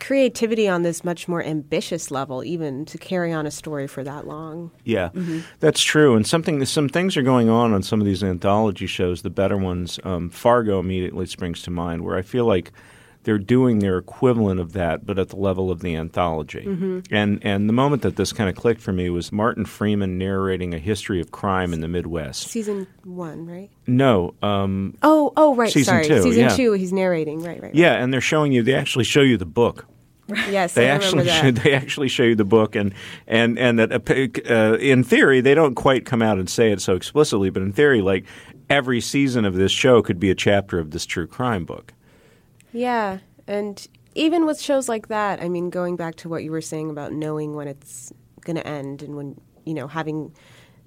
creativity 0.00 0.66
on 0.66 0.82
this 0.82 1.04
much 1.04 1.28
more 1.28 1.42
ambitious 1.42 2.10
level 2.10 2.42
even 2.42 2.84
to 2.86 2.98
carry 2.98 3.32
on 3.32 3.46
a 3.46 3.50
story 3.50 3.86
for 3.86 4.02
that 4.02 4.26
long. 4.26 4.70
Yeah. 4.84 5.10
Mm-hmm. 5.10 5.40
That's 5.60 5.82
true. 5.82 6.16
And 6.16 6.26
something 6.26 6.64
some 6.64 6.88
things 6.88 7.16
are 7.16 7.22
going 7.22 7.48
on 7.48 7.72
on 7.72 7.82
some 7.82 8.00
of 8.00 8.06
these 8.06 8.24
anthology 8.24 8.86
shows, 8.86 9.22
the 9.22 9.30
better 9.30 9.56
ones. 9.56 10.00
Um, 10.02 10.30
Fargo 10.30 10.80
immediately 10.80 11.26
springs 11.26 11.62
to 11.62 11.70
mind 11.70 12.02
where 12.02 12.16
I 12.16 12.22
feel 12.22 12.46
like 12.46 12.72
they're 13.24 13.38
doing 13.38 13.80
their 13.80 13.98
equivalent 13.98 14.60
of 14.60 14.72
that, 14.72 15.04
but 15.04 15.18
at 15.18 15.28
the 15.28 15.36
level 15.36 15.70
of 15.70 15.80
the 15.80 15.94
anthology. 15.94 16.64
Mm-hmm. 16.64 17.14
And 17.14 17.44
and 17.44 17.68
the 17.68 17.72
moment 17.72 18.02
that 18.02 18.16
this 18.16 18.32
kind 18.32 18.48
of 18.48 18.56
clicked 18.56 18.80
for 18.80 18.92
me 18.92 19.10
was 19.10 19.30
Martin 19.30 19.64
Freeman 19.66 20.16
narrating 20.16 20.72
a 20.72 20.78
history 20.78 21.20
of 21.20 21.30
crime 21.30 21.72
in 21.72 21.80
the 21.80 21.88
Midwest. 21.88 22.48
Season 22.48 22.86
one, 23.04 23.46
right? 23.46 23.70
No. 23.86 24.34
Um, 24.42 24.96
oh, 25.02 25.32
oh, 25.36 25.54
right. 25.54 25.72
Season 25.72 25.92
Sorry, 25.92 26.06
two. 26.06 26.22
Season 26.22 26.42
yeah. 26.42 26.56
two. 26.56 26.72
He's 26.72 26.92
narrating. 26.92 27.40
Right, 27.40 27.48
right, 27.48 27.62
right. 27.64 27.74
Yeah, 27.74 27.94
and 27.94 28.12
they're 28.12 28.20
showing 28.20 28.52
you. 28.52 28.62
They 28.62 28.74
actually 28.74 29.04
show 29.04 29.22
you 29.22 29.36
the 29.36 29.46
book. 29.46 29.86
Yes, 30.48 30.74
they 30.74 30.88
I 30.88 30.94
actually 30.94 31.26
show, 31.28 31.50
they 31.50 31.72
actually 31.72 32.06
show 32.06 32.22
you 32.22 32.36
the 32.36 32.44
book, 32.44 32.76
and 32.76 32.94
and 33.26 33.58
and 33.58 33.80
that 33.80 33.92
uh, 33.92 34.52
uh, 34.52 34.76
in 34.76 35.02
theory 35.02 35.40
they 35.40 35.54
don't 35.54 35.74
quite 35.74 36.06
come 36.06 36.22
out 36.22 36.38
and 36.38 36.48
say 36.48 36.70
it 36.70 36.80
so 36.80 36.94
explicitly, 36.94 37.50
but 37.50 37.62
in 37.62 37.72
theory, 37.72 38.00
like 38.00 38.26
every 38.68 39.00
season 39.00 39.44
of 39.44 39.54
this 39.54 39.72
show 39.72 40.02
could 40.02 40.20
be 40.20 40.30
a 40.30 40.34
chapter 40.36 40.78
of 40.78 40.92
this 40.92 41.04
true 41.04 41.26
crime 41.26 41.64
book. 41.64 41.94
Yeah, 42.72 43.18
and 43.46 43.86
even 44.14 44.46
with 44.46 44.60
shows 44.60 44.88
like 44.88 45.08
that, 45.08 45.42
I 45.42 45.48
mean, 45.48 45.70
going 45.70 45.96
back 45.96 46.16
to 46.16 46.28
what 46.28 46.44
you 46.44 46.50
were 46.50 46.60
saying 46.60 46.90
about 46.90 47.12
knowing 47.12 47.54
when 47.54 47.68
it's 47.68 48.12
going 48.42 48.56
to 48.56 48.66
end 48.66 49.02
and 49.02 49.16
when, 49.16 49.40
you 49.64 49.74
know, 49.74 49.86
having 49.86 50.34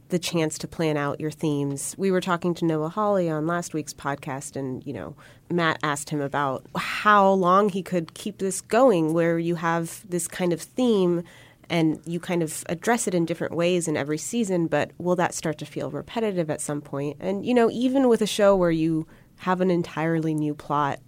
the 0.10 0.20
chance 0.20 0.58
to 0.60 0.68
plan 0.68 0.96
out 0.96 1.20
your 1.20 1.32
themes. 1.32 1.96
We 1.98 2.12
were 2.12 2.22
talking 2.22 2.54
to 2.56 2.66
Noah 2.66 2.90
Hawley 2.90 3.30
on 3.30 3.48
last 3.48 3.74
week's 3.74 3.94
podcast, 3.94 4.56
and, 4.56 4.86
you 4.86 4.94
know, 4.94 5.16
Matt 5.50 5.80
asked 5.82 6.10
him 6.10 6.22
about 6.22 6.66
how 6.76 7.32
long 7.32 7.70
he 7.70 7.82
could 7.82 8.14
keep 8.14 8.38
this 8.38 8.62
going, 8.62 9.14
where 9.14 9.40
you 9.40 9.56
have 9.56 10.08
this 10.08 10.28
kind 10.28 10.54
of 10.54 10.62
theme 10.62 11.24
and 11.70 12.00
you 12.06 12.20
kind 12.20 12.44
of 12.44 12.64
address 12.68 13.08
it 13.08 13.16
in 13.16 13.26
different 13.26 13.56
ways 13.56 13.88
in 13.88 13.98
every 13.98 14.18
season, 14.18 14.68
but 14.68 14.92
will 14.98 15.16
that 15.16 15.34
start 15.34 15.58
to 15.58 15.66
feel 15.66 15.90
repetitive 15.90 16.50
at 16.50 16.62
some 16.62 16.82
point? 16.82 17.18
And, 17.20 17.46
you 17.46 17.54
know, 17.54 17.72
even 17.72 18.10
with 18.10 18.22
a 18.22 18.28
show 18.28 18.56
where 18.56 18.70
you 18.70 19.08
have 19.38 19.62
an 19.62 19.72
entirely 19.72 20.34
new 20.36 20.54
plot 20.54 21.00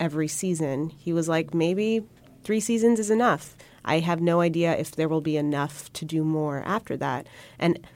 every 0.00 0.26
season. 0.26 0.90
He 0.90 1.12
was 1.12 1.28
like, 1.28 1.54
maybe 1.54 2.02
three 2.42 2.60
seasons 2.60 2.98
is 2.98 3.10
enough. 3.10 3.56
I 3.84 4.00
have 4.00 4.20
no 4.20 4.40
idea 4.40 4.76
if 4.76 4.92
there 4.92 5.08
will 5.08 5.20
be 5.20 5.36
enough 5.36 5.92
to 5.94 6.04
do 6.04 6.24
more 6.24 6.62
after 6.64 6.96
that. 6.96 7.26
And 7.58 7.86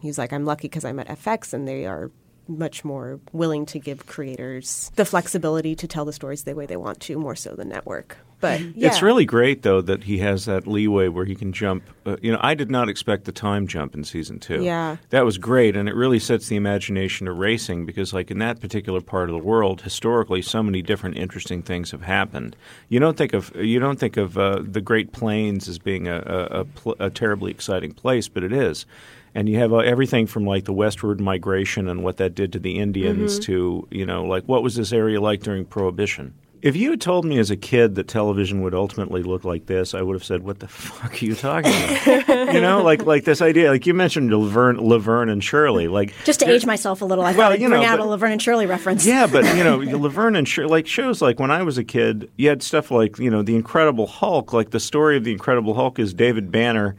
he's 0.00 0.18
like, 0.18 0.32
I'm 0.32 0.44
lucky 0.44 0.68
because 0.68 0.84
I'm 0.84 1.00
at 1.00 1.08
FX 1.08 1.52
and 1.52 1.66
they 1.66 1.86
are 1.86 2.10
much 2.46 2.84
more 2.84 3.20
willing 3.32 3.66
to 3.66 3.78
give 3.78 4.06
creators 4.06 4.90
the 4.96 5.04
flexibility 5.04 5.74
to 5.76 5.86
tell 5.86 6.04
the 6.04 6.12
stories 6.12 6.44
the 6.44 6.54
way 6.54 6.66
they 6.66 6.76
want 6.76 7.00
to, 7.00 7.18
more 7.18 7.36
so 7.36 7.54
than 7.54 7.68
network. 7.68 8.16
But 8.40 8.60
yeah. 8.60 8.86
it's 8.86 9.02
really 9.02 9.24
great 9.24 9.62
though 9.62 9.80
that 9.80 10.04
he 10.04 10.18
has 10.18 10.44
that 10.44 10.66
leeway 10.66 11.08
where 11.08 11.24
he 11.24 11.34
can 11.34 11.52
jump. 11.52 11.82
Uh, 12.06 12.16
you 12.22 12.30
know, 12.30 12.38
I 12.40 12.54
did 12.54 12.70
not 12.70 12.88
expect 12.88 13.24
the 13.24 13.32
time 13.32 13.66
jump 13.66 13.94
in 13.94 14.04
season 14.04 14.38
two. 14.38 14.62
Yeah, 14.62 14.96
that 15.10 15.24
was 15.24 15.38
great, 15.38 15.76
and 15.76 15.88
it 15.88 15.94
really 15.94 16.18
sets 16.18 16.48
the 16.48 16.56
imagination 16.56 17.26
to 17.26 17.32
racing 17.32 17.84
because, 17.84 18.12
like 18.12 18.30
in 18.30 18.38
that 18.38 18.60
particular 18.60 19.00
part 19.00 19.28
of 19.28 19.34
the 19.34 19.44
world, 19.44 19.82
historically, 19.82 20.42
so 20.42 20.62
many 20.62 20.82
different 20.82 21.16
interesting 21.16 21.62
things 21.62 21.90
have 21.90 22.02
happened. 22.02 22.54
You 22.88 23.00
don't 23.00 23.16
think 23.16 23.32
of 23.32 23.54
you 23.56 23.80
don't 23.80 23.98
think 23.98 24.16
of 24.16 24.38
uh, 24.38 24.62
the 24.62 24.80
Great 24.80 25.12
Plains 25.12 25.68
as 25.68 25.78
being 25.78 26.06
a, 26.06 26.18
a, 26.18 26.60
a, 26.60 26.64
pl- 26.64 26.96
a 27.00 27.10
terribly 27.10 27.50
exciting 27.50 27.92
place, 27.92 28.28
but 28.28 28.44
it 28.44 28.52
is 28.52 28.86
and 29.34 29.48
you 29.48 29.58
have 29.58 29.72
uh, 29.72 29.78
everything 29.78 30.26
from 30.26 30.44
like 30.44 30.64
the 30.64 30.72
westward 30.72 31.20
migration 31.20 31.88
and 31.88 32.02
what 32.02 32.16
that 32.16 32.34
did 32.34 32.52
to 32.52 32.58
the 32.58 32.78
Indians 32.78 33.34
mm-hmm. 33.34 33.42
to 33.42 33.88
you 33.90 34.06
know 34.06 34.24
like 34.24 34.44
what 34.44 34.62
was 34.62 34.76
this 34.76 34.92
area 34.92 35.20
like 35.20 35.42
during 35.42 35.64
Prohibition. 35.64 36.34
If 36.62 36.76
you 36.76 36.90
had 36.90 37.00
told 37.00 37.24
me 37.24 37.38
as 37.38 37.50
a 37.50 37.56
kid 37.56 37.94
that 37.94 38.08
television 38.08 38.62
would 38.62 38.74
ultimately 38.74 39.22
look 39.22 39.44
like 39.44 39.66
this, 39.66 39.94
I 39.94 40.02
would 40.02 40.14
have 40.14 40.24
said, 40.24 40.42
"What 40.42 40.58
the 40.58 40.68
fuck 40.68 41.22
are 41.22 41.24
you 41.24 41.34
talking 41.34 41.70
about?" 41.70 42.28
you 42.54 42.60
know, 42.60 42.82
like 42.82 43.04
like 43.04 43.24
this 43.24 43.40
idea, 43.40 43.70
like 43.70 43.86
you 43.86 43.94
mentioned 43.94 44.32
Laverne, 44.32 44.78
Laverne 44.78 45.28
and 45.28 45.42
Shirley, 45.42 45.88
like 45.88 46.14
just 46.24 46.40
to 46.40 46.48
age 46.48 46.66
myself 46.66 47.02
a 47.02 47.04
little, 47.04 47.24
I 47.24 47.32
well, 47.32 47.36
thought 47.36 47.52
I'd 47.52 47.58
bring 47.58 47.70
know, 47.70 47.82
out 47.82 47.98
but, 47.98 48.06
a 48.06 48.08
Laverne 48.08 48.32
and 48.32 48.42
Shirley 48.42 48.66
reference. 48.66 49.06
Yeah, 49.06 49.26
but 49.26 49.44
you 49.56 49.64
know, 49.64 49.78
Laverne 49.98 50.36
and 50.36 50.48
Shirley, 50.48 50.70
like 50.70 50.86
shows 50.86 51.22
like 51.22 51.38
when 51.38 51.50
I 51.50 51.62
was 51.62 51.78
a 51.78 51.84
kid, 51.84 52.30
you 52.36 52.48
had 52.48 52.62
stuff 52.62 52.90
like 52.90 53.18
you 53.18 53.30
know, 53.30 53.42
the 53.42 53.54
Incredible 53.54 54.06
Hulk. 54.06 54.52
Like 54.52 54.70
the 54.70 54.80
story 54.80 55.16
of 55.16 55.24
the 55.24 55.32
Incredible 55.32 55.74
Hulk 55.74 55.98
is 55.98 56.14
David 56.14 56.50
Banner 56.50 56.96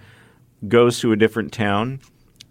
goes 0.67 1.00
to 1.00 1.12
a 1.12 1.15
different 1.15 1.54
town 1.54 2.00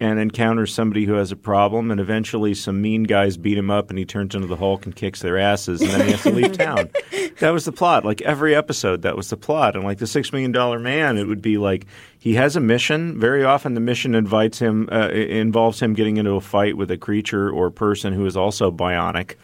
and 0.01 0.19
encounters 0.19 0.73
somebody 0.73 1.05
who 1.05 1.15
has 1.15 1.33
a 1.33 1.37
problem, 1.37 1.91
and 1.91 2.01
eventually 2.01 2.55
some 2.55 2.81
mean 2.81 3.03
guys 3.03 3.37
beat 3.37 3.59
him 3.59 3.71
up, 3.71 3.91
and 3.91 3.99
he 3.99 4.05
turns 4.05 4.35
into 4.35 4.47
the 4.47 4.57
Hulk 4.57 4.87
and 4.87 4.95
kicks 4.95 5.21
their 5.21 5.39
asses, 5.39 5.81
and 5.81 5.91
then 5.91 6.07
he 6.07 6.13
has 6.13 6.23
to 6.23 6.31
leave 6.31 6.53
town. 6.53 6.91
That 7.39 7.51
was 7.51 7.65
the 7.65 7.73
plot. 7.73 8.05
Like 8.05 8.21
every 8.23 8.53
episode, 8.53 9.03
that 9.03 9.17
was 9.17 9.31
the 9.31 9.37
plot. 9.37 9.77
And 9.77 9.85
like 9.85 9.99
the 9.99 10.09
Six 10.09 10.33
Million 10.33 10.51
Dollar 10.51 10.81
Man, 10.81 11.17
it 11.17 11.29
would 11.29 11.41
be 11.41 11.57
like 11.57 11.87
he 12.19 12.35
has 12.35 12.57
a 12.57 12.61
mission. 12.61 13.19
Very 13.19 13.45
often, 13.45 13.75
the 13.75 13.81
mission 13.81 14.17
invites 14.17 14.59
him, 14.59 14.89
uh, 14.91 15.11
involves 15.11 15.81
him 15.81 15.95
getting 15.95 16.17
into 16.17 16.33
a 16.33 16.41
fight 16.41 16.77
with 16.77 16.91
a 16.91 16.97
creature 16.97 17.49
or 17.49 17.71
person 17.71 18.13
who 18.13 18.27
is 18.27 18.37
also 18.37 18.73
bionic 18.73 19.37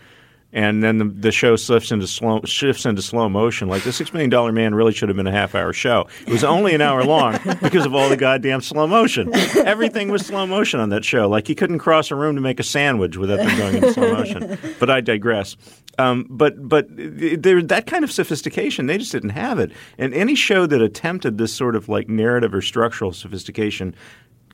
and 0.54 0.84
then 0.84 0.98
the, 0.98 1.04
the 1.04 1.32
show 1.32 1.56
shifts 1.56 1.90
into 1.90 2.06
slow 2.06 2.40
shifts 2.44 2.86
into 2.86 3.02
slow 3.02 3.28
motion. 3.28 3.68
Like 3.68 3.82
the 3.82 3.92
Six 3.92 4.12
Million 4.14 4.30
Dollar 4.30 4.52
Man 4.52 4.74
really 4.74 4.92
should 4.92 5.08
have 5.08 5.16
been 5.16 5.26
a 5.26 5.32
half 5.32 5.54
hour 5.54 5.72
show. 5.72 6.06
It 6.26 6.32
was 6.32 6.44
only 6.44 6.74
an 6.74 6.80
hour 6.80 7.04
long 7.04 7.38
because 7.62 7.84
of 7.84 7.94
all 7.94 8.08
the 8.08 8.16
goddamn 8.16 8.60
slow 8.60 8.86
motion. 8.86 9.34
Everything 9.34 10.10
was 10.10 10.24
slow 10.24 10.46
motion 10.46 10.78
on 10.78 10.90
that 10.90 11.04
show. 11.04 11.28
Like 11.28 11.48
he 11.48 11.56
couldn't 11.56 11.80
cross 11.80 12.12
a 12.12 12.14
room 12.14 12.36
to 12.36 12.40
make 12.40 12.60
a 12.60 12.62
sandwich 12.62 13.16
without 13.16 13.38
them 13.38 13.58
going 13.58 13.74
into 13.76 13.92
slow 13.92 14.12
motion. 14.12 14.58
But 14.78 14.90
I 14.90 15.00
digress. 15.00 15.56
Um, 15.98 16.26
but 16.28 16.68
but 16.68 16.86
there, 16.90 17.62
that 17.62 17.86
kind 17.86 18.04
of 18.04 18.10
sophistication 18.10 18.86
they 18.86 18.98
just 18.98 19.12
didn't 19.12 19.30
have 19.30 19.58
it. 19.58 19.72
And 19.98 20.14
any 20.14 20.34
show 20.34 20.66
that 20.66 20.80
attempted 20.80 21.38
this 21.38 21.52
sort 21.52 21.74
of 21.74 21.88
like 21.88 22.08
narrative 22.08 22.54
or 22.54 22.62
structural 22.62 23.12
sophistication 23.12 23.94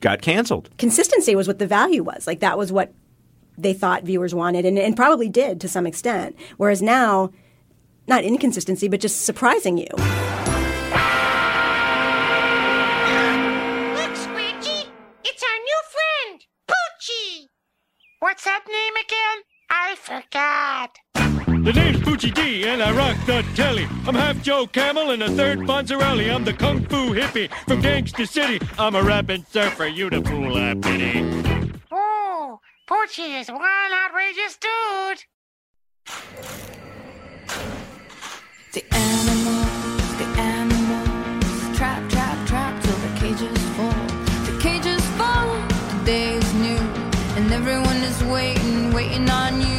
got 0.01 0.23
canceled. 0.23 0.71
Consistency 0.79 1.37
was 1.37 1.47
what 1.47 1.59
the 1.59 1.67
value 1.67 2.03
was. 2.03 2.27
Like 2.27 2.41
that 2.41 2.57
was 2.57 2.73
what 2.73 2.93
they 3.63 3.73
thought 3.73 4.05
viewers 4.05 4.35
wanted 4.35 4.65
and, 4.65 4.79
and 4.79 4.97
probably 4.97 5.29
did 5.29 5.61
to 5.61 5.69
some 5.69 5.87
extent. 5.87 6.37
Whereas 6.57 6.83
now, 6.83 7.31
not 8.07 8.25
inconsistency, 8.25 8.89
but 8.89 9.01
just 9.01 9.23
surprising 9.23 9.79
you. 9.79 9.87
Look, 9.91 10.01
Squeaky, 14.17 14.89
it's 15.25 15.43
our 15.43 15.59
new 15.59 15.81
friend, 15.95 16.41
Poochie. 16.69 17.47
What's 18.21 18.45
that 18.45 18.65
name 18.69 18.95
again? 18.97 19.43
I 19.71 19.95
forgot. 19.97 20.99
The 21.63 21.73
name's 21.75 21.99
Poochie 21.99 22.33
D, 22.33 22.67
and 22.67 22.83
I 22.83 22.91
rock 22.97 23.17
the 23.27 23.45
telly. 23.55 23.87
I'm 24.07 24.15
half 24.15 24.43
Joe 24.43 24.67
Camel 24.67 25.11
and 25.11 25.23
a 25.23 25.29
third 25.31 25.59
Fonzarelli. 25.61 26.35
I'm 26.35 26.43
the 26.43 26.55
kung 26.55 26.83
fu 26.87 27.13
hippie 27.15 27.51
from 27.67 27.83
Gangsta 27.83 28.27
City. 28.27 28.59
I'm 28.79 28.95
a 28.95 29.03
rapping 29.03 29.45
surfer, 29.51 29.85
you 29.87 30.09
the 30.09 30.23
fool 30.23 30.57
I 30.57 30.73
pity. 30.75 31.60
Poochie 32.91 33.41
is 33.41 33.49
one 33.49 33.93
outrageous 34.05 34.59
dude. 34.59 35.23
The 38.73 38.85
animals, 38.93 40.19
the 40.19 40.27
animals, 40.37 41.77
trap, 41.79 42.11
trap, 42.11 42.49
trap 42.49 42.83
till 42.83 42.97
the 42.97 43.21
cages 43.21 43.63
fall. 43.77 44.07
The 44.45 44.59
cages 44.61 45.05
fall, 45.11 45.55
the 45.91 46.05
day 46.05 46.35
is 46.35 46.53
new, 46.55 46.83
and 47.37 47.53
everyone 47.53 47.99
is 47.99 48.25
waiting, 48.25 48.93
waiting 48.93 49.31
on 49.31 49.61
you, 49.61 49.70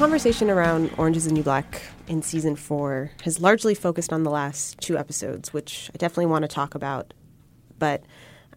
conversation 0.00 0.48
around 0.48 0.90
Orange 0.96 1.18
is 1.18 1.26
the 1.26 1.30
New 1.30 1.42
Black 1.42 1.82
in 2.08 2.22
season 2.22 2.56
four 2.56 3.10
has 3.22 3.38
largely 3.38 3.74
focused 3.74 4.14
on 4.14 4.22
the 4.22 4.30
last 4.30 4.80
two 4.80 4.96
episodes, 4.96 5.52
which 5.52 5.90
I 5.94 5.98
definitely 5.98 6.24
want 6.24 6.42
to 6.42 6.48
talk 6.48 6.74
about. 6.74 7.12
But 7.78 8.04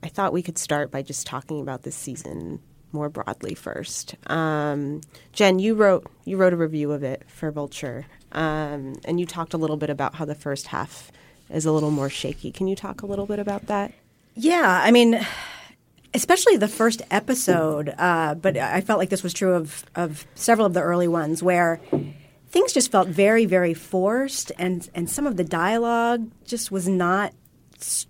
I 0.01 0.07
thought 0.07 0.31
we 0.31 0.41
could 0.41 0.57
start 0.57 0.89
by 0.89 1.01
just 1.01 1.27
talking 1.27 1.59
about 1.59 1.83
this 1.83 1.97
season 1.97 2.61
more 2.93 3.09
broadly 3.09 3.55
first. 3.55 4.15
Um, 4.27 5.01
Jen, 5.33 5.59
you 5.59 5.75
wrote 5.75 6.09
you 6.23 6.37
wrote 6.37 6.53
a 6.53 6.55
review 6.55 6.93
of 6.93 7.03
it 7.03 7.23
for 7.27 7.51
Vulture, 7.51 8.05
um, 8.31 8.95
and 9.03 9.19
you 9.19 9.25
talked 9.25 9.53
a 9.53 9.57
little 9.57 9.75
bit 9.75 9.89
about 9.89 10.15
how 10.15 10.23
the 10.23 10.35
first 10.35 10.67
half 10.67 11.11
is 11.49 11.65
a 11.65 11.73
little 11.73 11.91
more 11.91 12.09
shaky. 12.09 12.53
Can 12.53 12.69
you 12.69 12.75
talk 12.77 13.01
a 13.01 13.05
little 13.05 13.25
bit 13.25 13.39
about 13.39 13.65
that? 13.65 13.91
Yeah, 14.33 14.81
I 14.81 14.91
mean, 14.91 15.19
especially 16.13 16.57
the 16.57 16.67
first 16.67 17.01
episode, 17.11 17.93
uh, 17.97 18.35
but 18.35 18.57
I 18.57 18.81
felt 18.81 18.99
like 18.99 19.09
this 19.09 19.23
was 19.23 19.33
true 19.33 19.53
of, 19.53 19.85
of 19.95 20.25
several 20.35 20.65
of 20.67 20.73
the 20.73 20.81
early 20.81 21.07
ones 21.07 21.41
where 21.41 21.79
things 22.49 22.73
just 22.73 22.91
felt 22.91 23.07
very, 23.07 23.45
very 23.45 23.73
forced, 23.73 24.51
and, 24.59 24.87
and 24.93 25.09
some 25.09 25.25
of 25.25 25.37
the 25.37 25.43
dialogue 25.43 26.29
just 26.45 26.71
was 26.71 26.87
not 26.87 27.33
s- 27.79 28.05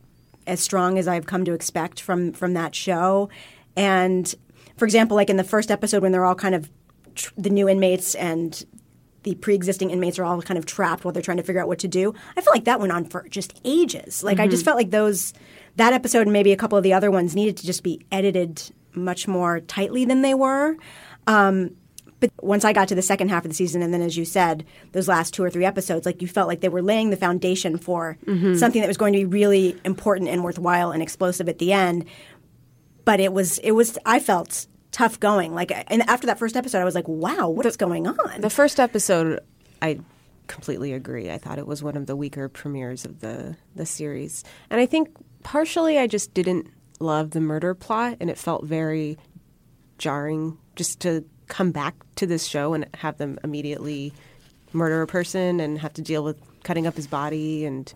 as 0.45 0.59
strong 0.59 0.97
as 0.99 1.07
I've 1.07 1.25
come 1.25 1.45
to 1.45 1.53
expect 1.53 2.01
from, 2.01 2.33
from 2.33 2.53
that 2.53 2.75
show. 2.75 3.29
And 3.77 4.33
for 4.77 4.85
example, 4.85 5.15
like 5.15 5.29
in 5.29 5.37
the 5.37 5.43
first 5.43 5.71
episode 5.71 6.01
when 6.01 6.11
they're 6.11 6.25
all 6.25 6.35
kind 6.35 6.55
of 6.55 6.69
tr- 7.15 7.31
the 7.37 7.49
new 7.49 7.69
inmates 7.69 8.15
and 8.15 8.65
the 9.23 9.35
pre-existing 9.35 9.89
inmates 9.89 10.19
are 10.19 10.25
all 10.25 10.41
kind 10.41 10.57
of 10.57 10.65
trapped 10.65 11.05
while 11.05 11.13
they're 11.13 11.23
trying 11.23 11.37
to 11.37 11.43
figure 11.43 11.61
out 11.61 11.69
what 11.69 11.79
to 11.79 11.87
do. 11.87 12.13
I 12.35 12.41
feel 12.41 12.51
like 12.51 12.65
that 12.65 12.81
went 12.81 12.91
on 12.91 13.05
for 13.05 13.25
just 13.29 13.57
ages. 13.63 14.21
Like 14.21 14.41
I 14.41 14.47
just 14.49 14.65
felt 14.65 14.75
like 14.75 14.91
those 14.91 15.31
that 15.75 15.93
episode 15.93 16.21
and 16.21 16.33
maybe 16.33 16.51
a 16.51 16.57
couple 16.57 16.77
of 16.77 16.83
the 16.83 16.93
other 16.93 17.11
ones 17.11 17.35
needed 17.35 17.57
to 17.57 17.65
just 17.65 17.83
be 17.83 18.05
edited 18.11 18.61
much 18.93 19.27
more 19.27 19.59
tightly 19.61 20.05
than 20.05 20.21
they 20.21 20.33
were. 20.33 20.77
Um, 21.27 21.75
but 22.19 22.31
once 22.41 22.63
I 22.63 22.71
got 22.71 22.87
to 22.87 22.95
the 22.95 23.01
second 23.01 23.29
half 23.29 23.43
of 23.43 23.51
the 23.51 23.55
season, 23.55 23.81
and 23.81 23.93
then 23.93 24.01
as 24.01 24.15
you 24.15 24.23
said, 24.23 24.65
those 24.93 25.09
last 25.09 25.33
two 25.33 25.43
or 25.43 25.49
three 25.49 25.65
episodes, 25.65 26.05
like 26.05 26.21
you 26.21 26.27
felt 26.27 26.47
like 26.47 26.61
they 26.61 26.69
were 26.69 26.81
laying 26.81 27.09
the 27.09 27.17
foundation 27.17 27.77
for 27.77 28.17
something 28.55 28.79
that 28.79 28.87
was 28.87 28.95
going 28.95 29.11
to 29.11 29.19
be 29.19 29.25
really 29.25 29.77
important 29.83 30.29
and 30.29 30.41
worthwhile 30.41 30.91
and 30.91 31.03
explosive 31.03 31.49
at 31.49 31.57
the 31.57 31.73
end. 31.73 32.05
But 33.03 33.19
it 33.19 33.33
was 33.33 33.57
it 33.57 33.71
was 33.71 33.97
I 34.05 34.21
felt 34.21 34.67
tough 34.91 35.19
going. 35.19 35.53
Like 35.53 35.73
and 35.91 36.01
after 36.03 36.27
that 36.27 36.39
first 36.39 36.55
episode, 36.55 36.79
I 36.79 36.85
was 36.85 36.95
like, 36.95 37.09
wow, 37.09 37.49
what 37.49 37.65
is 37.65 37.75
going 37.75 38.07
on? 38.07 38.39
The 38.39 38.49
first 38.49 38.79
episode, 38.79 39.41
I 39.81 39.99
completely 40.47 40.93
agree. 40.93 41.29
I 41.29 41.37
thought 41.37 41.59
it 41.59 41.67
was 41.67 41.83
one 41.83 41.97
of 41.97 42.05
the 42.05 42.15
weaker 42.15 42.47
premieres 42.47 43.03
of 43.03 43.19
the 43.19 43.57
the 43.75 43.85
series, 43.85 44.45
and 44.69 44.79
I 44.79 44.85
think 44.85 45.09
partially 45.43 45.97
I 45.97 46.07
just 46.07 46.33
didn't 46.33 46.67
love 46.99 47.31
the 47.31 47.41
murder 47.41 47.73
plot, 47.73 48.17
and 48.19 48.29
it 48.29 48.37
felt 48.37 48.65
very 48.65 49.17
jarring 49.97 50.57
just 50.75 50.99
to 51.01 51.23
come 51.47 51.71
back 51.71 51.95
to 52.15 52.25
this 52.25 52.45
show 52.45 52.73
and 52.73 52.87
have 52.95 53.17
them 53.17 53.37
immediately 53.43 54.13
murder 54.71 55.01
a 55.01 55.07
person 55.07 55.59
and 55.59 55.77
have 55.79 55.93
to 55.93 56.01
deal 56.01 56.23
with 56.23 56.37
cutting 56.63 56.87
up 56.87 56.95
his 56.95 57.07
body 57.07 57.65
and 57.65 57.93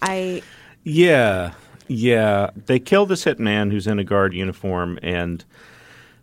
I 0.00 0.42
Yeah, 0.84 1.52
yeah. 1.88 2.50
They 2.66 2.78
kill 2.78 3.06
this 3.06 3.24
hitman 3.24 3.70
who's 3.72 3.86
in 3.86 3.98
a 3.98 4.04
guard 4.04 4.34
uniform, 4.34 4.98
and 5.02 5.44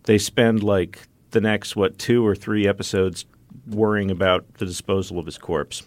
they 0.04 0.18
spend 0.18 0.64
like 0.64 1.08
the 1.32 1.42
next 1.42 1.76
what 1.76 1.98
two 1.98 2.26
or 2.26 2.36
three 2.36 2.68
episodes 2.68 3.26
worrying 3.68 4.12
about 4.12 4.56
the 4.56 4.66
disposal 4.66 5.20
of 5.20 5.26
his 5.26 5.38
corpse. 5.38 5.84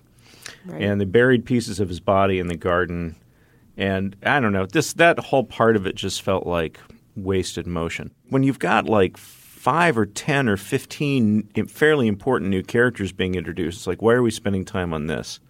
right. 0.64 0.82
And 0.82 1.00
they 1.00 1.04
buried 1.04 1.44
pieces 1.44 1.80
of 1.80 1.88
his 1.88 2.00
body 2.00 2.38
in 2.38 2.48
the 2.48 2.56
garden, 2.56 3.16
and 3.76 4.16
I 4.22 4.40
don't 4.40 4.52
know. 4.52 4.66
This 4.66 4.92
that 4.94 5.18
whole 5.18 5.44
part 5.44 5.76
of 5.76 5.86
it 5.86 5.94
just 5.94 6.22
felt 6.22 6.46
like 6.46 6.78
wasted 7.16 7.66
motion. 7.66 8.10
When 8.28 8.42
you've 8.42 8.58
got 8.58 8.86
like 8.86 9.16
five 9.16 9.96
or 9.96 10.06
ten 10.06 10.48
or 10.48 10.56
fifteen 10.56 11.48
fairly 11.68 12.06
important 12.06 12.50
new 12.50 12.62
characters 12.62 13.12
being 13.12 13.34
introduced, 13.34 13.78
it's 13.78 13.86
like 13.86 14.02
why 14.02 14.14
are 14.14 14.22
we 14.22 14.30
spending 14.30 14.64
time 14.64 14.92
on 14.92 15.06
this? 15.06 15.40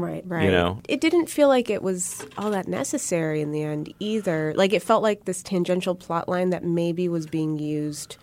right. 0.00 0.22
Right. 0.26 0.44
You 0.44 0.50
know? 0.50 0.80
It 0.88 1.00
didn't 1.00 1.26
feel 1.26 1.48
like 1.48 1.70
it 1.70 1.82
was 1.82 2.26
all 2.38 2.50
that 2.50 2.68
necessary 2.68 3.40
in 3.40 3.52
the 3.52 3.62
end 3.62 3.92
either. 4.00 4.54
Like 4.56 4.72
it 4.72 4.82
felt 4.82 5.02
like 5.02 5.24
this 5.24 5.42
tangential 5.42 5.94
plot 5.94 6.28
line 6.28 6.50
that 6.50 6.64
maybe 6.64 7.08
was 7.08 7.26
being 7.26 7.58
used 7.58 8.16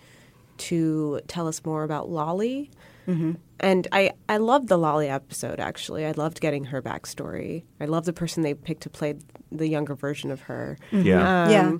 to 0.57 1.21
tell 1.27 1.47
us 1.47 1.63
more 1.63 1.83
about 1.83 2.09
Lolly. 2.09 2.71
Mm-hmm. 3.07 3.33
And 3.59 3.87
I, 3.91 4.11
I 4.29 4.37
loved 4.37 4.67
the 4.67 4.77
Lolly 4.77 5.07
episode, 5.09 5.59
actually. 5.59 6.05
I 6.05 6.11
loved 6.11 6.41
getting 6.41 6.65
her 6.65 6.81
backstory. 6.81 7.63
I 7.79 7.85
love 7.85 8.05
the 8.05 8.13
person 8.13 8.43
they 8.43 8.53
picked 8.53 8.83
to 8.83 8.89
play 8.89 9.15
the 9.51 9.67
younger 9.67 9.95
version 9.95 10.29
of 10.29 10.41
her. 10.41 10.77
Yeah. 10.91 11.43
Um, 11.43 11.51
Yeah. 11.51 11.77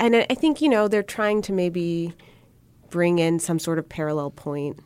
And 0.00 0.16
I 0.16 0.26
I 0.30 0.34
think, 0.34 0.60
you 0.62 0.68
know, 0.68 0.88
they're 0.88 1.02
trying 1.02 1.42
to 1.42 1.52
maybe 1.52 2.14
bring 2.90 3.18
in 3.18 3.38
some 3.38 3.58
sort 3.58 3.78
of 3.78 3.88
parallel 3.88 4.30
point 4.30 4.78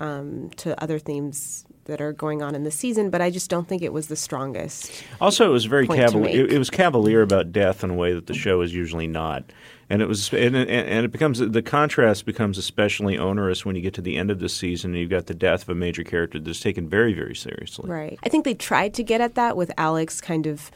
um, 0.00 0.50
to 0.56 0.80
other 0.82 0.98
themes 0.98 1.64
that 1.84 2.00
are 2.00 2.12
going 2.12 2.42
on 2.42 2.54
in 2.54 2.62
the 2.62 2.70
season, 2.70 3.10
but 3.10 3.20
I 3.20 3.30
just 3.30 3.50
don't 3.50 3.66
think 3.68 3.82
it 3.82 3.92
was 3.92 4.08
the 4.08 4.16
strongest. 4.16 5.04
Also, 5.20 5.46
it 5.46 5.52
was 5.52 5.64
very 5.64 5.86
point 5.86 6.00
cavalier. 6.00 6.44
It, 6.44 6.52
it 6.52 6.58
was 6.58 6.70
cavalier 6.70 7.22
about 7.22 7.52
death 7.52 7.82
in 7.84 7.90
a 7.90 7.94
way 7.94 8.12
that 8.12 8.26
the 8.26 8.34
show 8.34 8.60
is 8.60 8.72
usually 8.72 9.06
not, 9.06 9.44
and 9.90 10.00
it 10.00 10.06
was 10.08 10.32
and, 10.32 10.56
and, 10.56 10.70
and 10.70 11.04
it 11.04 11.10
becomes 11.12 11.40
the 11.40 11.60
contrast 11.62 12.24
becomes 12.24 12.56
especially 12.56 13.18
onerous 13.18 13.66
when 13.66 13.76
you 13.76 13.82
get 13.82 13.92
to 13.94 14.00
the 14.00 14.16
end 14.16 14.30
of 14.30 14.38
the 14.38 14.48
season 14.48 14.92
and 14.92 15.00
you've 15.00 15.10
got 15.10 15.26
the 15.26 15.34
death 15.34 15.62
of 15.64 15.68
a 15.68 15.74
major 15.74 16.04
character 16.04 16.38
that's 16.38 16.60
taken 16.60 16.88
very 16.88 17.12
very 17.12 17.34
seriously. 17.34 17.90
Right. 17.90 18.18
I 18.22 18.28
think 18.30 18.44
they 18.46 18.54
tried 18.54 18.94
to 18.94 19.02
get 19.02 19.20
at 19.20 19.34
that 19.34 19.56
with 19.56 19.70
Alex 19.76 20.20
kind 20.20 20.46
of 20.46 20.70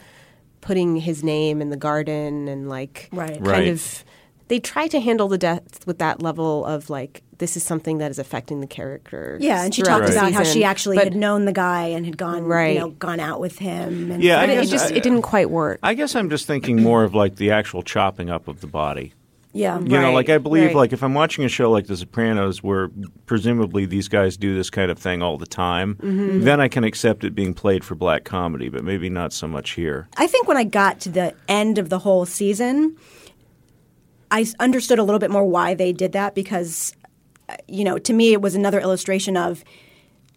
putting 0.60 0.96
his 0.96 1.22
name 1.22 1.62
in 1.62 1.70
the 1.70 1.76
garden 1.76 2.48
and 2.48 2.68
like 2.68 3.08
Right. 3.12 3.34
kind 3.34 3.46
Right. 3.46 3.68
of 3.68 4.04
they 4.48 4.58
try 4.60 4.86
to 4.88 5.00
handle 5.00 5.28
the 5.28 5.38
death 5.38 5.86
with 5.86 5.98
that 5.98 6.20
level 6.22 6.64
of 6.66 6.90
like 6.90 7.22
this 7.38 7.56
is 7.56 7.64
something 7.64 7.98
that 7.98 8.10
is 8.10 8.18
affecting 8.18 8.60
the 8.60 8.66
character. 8.66 9.36
Yeah, 9.40 9.64
and 9.64 9.74
she 9.74 9.82
talked 9.82 10.06
the 10.06 10.12
about 10.12 10.32
how 10.32 10.44
she 10.44 10.62
actually 10.64 10.96
But- 10.96 11.04
had 11.04 11.16
known 11.16 11.46
the 11.46 11.52
guy 11.52 11.86
and 11.88 12.04
had 12.06 12.16
gone, 12.16 12.44
Right. 12.44 12.74
you 12.74 12.80
know, 12.80 12.90
gone 12.90 13.18
out 13.20 13.40
with 13.40 13.58
him. 13.58 14.10
And 14.12 14.22
Yeah, 14.22 14.40
but 14.40 14.50
I 14.50 14.52
it 14.62 14.66
just 14.68 14.92
I- 14.92 14.96
it 14.96 15.02
didn't 15.02 15.22
quite 15.22 15.50
work. 15.50 15.80
I 15.82 15.94
guess 15.94 16.14
I'm 16.14 16.30
just 16.30 16.46
thinking 16.46 16.80
more 16.82 17.02
of 17.04 17.14
like 17.14 17.36
the 17.36 17.50
actual 17.50 17.82
chopping 17.82 18.30
up 18.30 18.46
of 18.46 18.60
the 18.60 18.66
body. 18.68 19.14
yeah, 19.56 19.78
You 19.80 20.00
know, 20.00 20.12
like 20.12 20.28
I 20.28 20.38
believe, 20.38 20.66
right. 20.66 20.76
like 20.76 20.92
if 20.92 21.02
I'm 21.02 21.14
watching 21.14 21.44
a 21.44 21.48
show 21.48 21.70
like 21.70 21.86
The 21.86 21.96
Sopranos, 21.96 22.62
where 22.62 22.90
presumably 23.26 23.86
these 23.86 24.08
guys 24.08 24.36
do 24.36 24.54
this 24.54 24.68
kind 24.70 24.90
of 24.90 24.98
thing 24.98 25.22
all 25.22 25.38
the 25.38 25.46
time, 25.46 25.94
Mm-hmm. 26.02 26.42
then 26.42 26.60
I 26.60 26.68
can 26.68 26.84
accept 26.84 27.24
it 27.24 27.34
being 27.34 27.54
played 27.54 27.84
for 27.84 27.94
black 27.94 28.24
comedy, 28.24 28.68
but 28.68 28.84
maybe 28.84 29.08
not 29.08 29.32
so 29.32 29.46
much 29.48 29.70
here. 29.72 30.08
I 30.16 30.26
think 30.26 30.46
when 30.48 30.56
I 30.56 30.64
got 30.64 31.00
to 31.00 31.08
the 31.08 31.34
end 31.48 31.78
of 31.78 31.88
the 31.88 32.00
whole 32.00 32.26
season, 32.26 32.96
I 34.34 34.44
understood 34.58 34.98
a 34.98 35.04
little 35.04 35.20
bit 35.20 35.30
more 35.30 35.44
why 35.44 35.74
they 35.74 35.92
did 35.92 36.10
that 36.12 36.34
because, 36.34 36.92
uh, 37.48 37.54
you 37.68 37.84
know, 37.84 37.98
to 37.98 38.12
me 38.12 38.32
it 38.32 38.42
was 38.42 38.56
another 38.56 38.80
illustration 38.80 39.36
of 39.36 39.62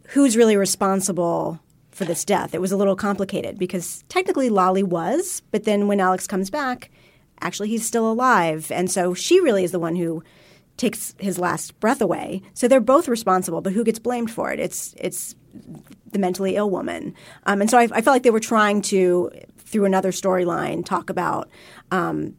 who's 0.10 0.38
really 0.38 0.56
responsible 0.56 1.60
for 1.90 2.06
this 2.06 2.24
death. 2.24 2.54
It 2.54 2.62
was 2.62 2.72
a 2.72 2.78
little 2.78 2.96
complicated 2.96 3.58
because 3.58 4.04
technically 4.08 4.50
Lolly 4.50 4.84
was, 4.84 5.42
but 5.50 5.64
then 5.64 5.88
when 5.88 6.00
Alex 6.00 6.28
comes 6.28 6.52
back, 6.52 6.92
actually 7.42 7.70
he's 7.70 7.88
still 7.88 8.10
alive, 8.12 8.72
and 8.72 8.92
so 8.92 9.16
she 9.16 9.40
really 9.40 9.64
is 9.64 9.72
the 9.72 9.80
one 9.80 9.96
who 9.96 10.24
takes 10.78 11.16
his 11.18 11.40
last 11.40 11.80
breath 11.80 12.00
away. 12.00 12.44
So 12.54 12.68
they're 12.68 12.80
both 12.80 13.08
responsible, 13.08 13.62
but 13.62 13.74
who 13.74 13.84
gets 13.84 13.98
blamed 13.98 14.30
for 14.30 14.52
it? 14.52 14.60
It's 14.60 14.94
it's 15.00 15.34
the 16.12 16.20
mentally 16.20 16.56
ill 16.56 16.70
woman. 16.70 17.16
Um, 17.48 17.62
and 17.62 17.70
so 17.70 17.80
I, 17.80 17.88
I 17.92 18.02
felt 18.02 18.14
like 18.14 18.22
they 18.22 18.30
were 18.30 18.40
trying 18.40 18.84
to, 18.84 19.32
through 19.58 19.86
another 19.86 20.12
storyline, 20.12 20.86
talk 20.86 21.10
about 21.10 21.50
um, 21.90 22.36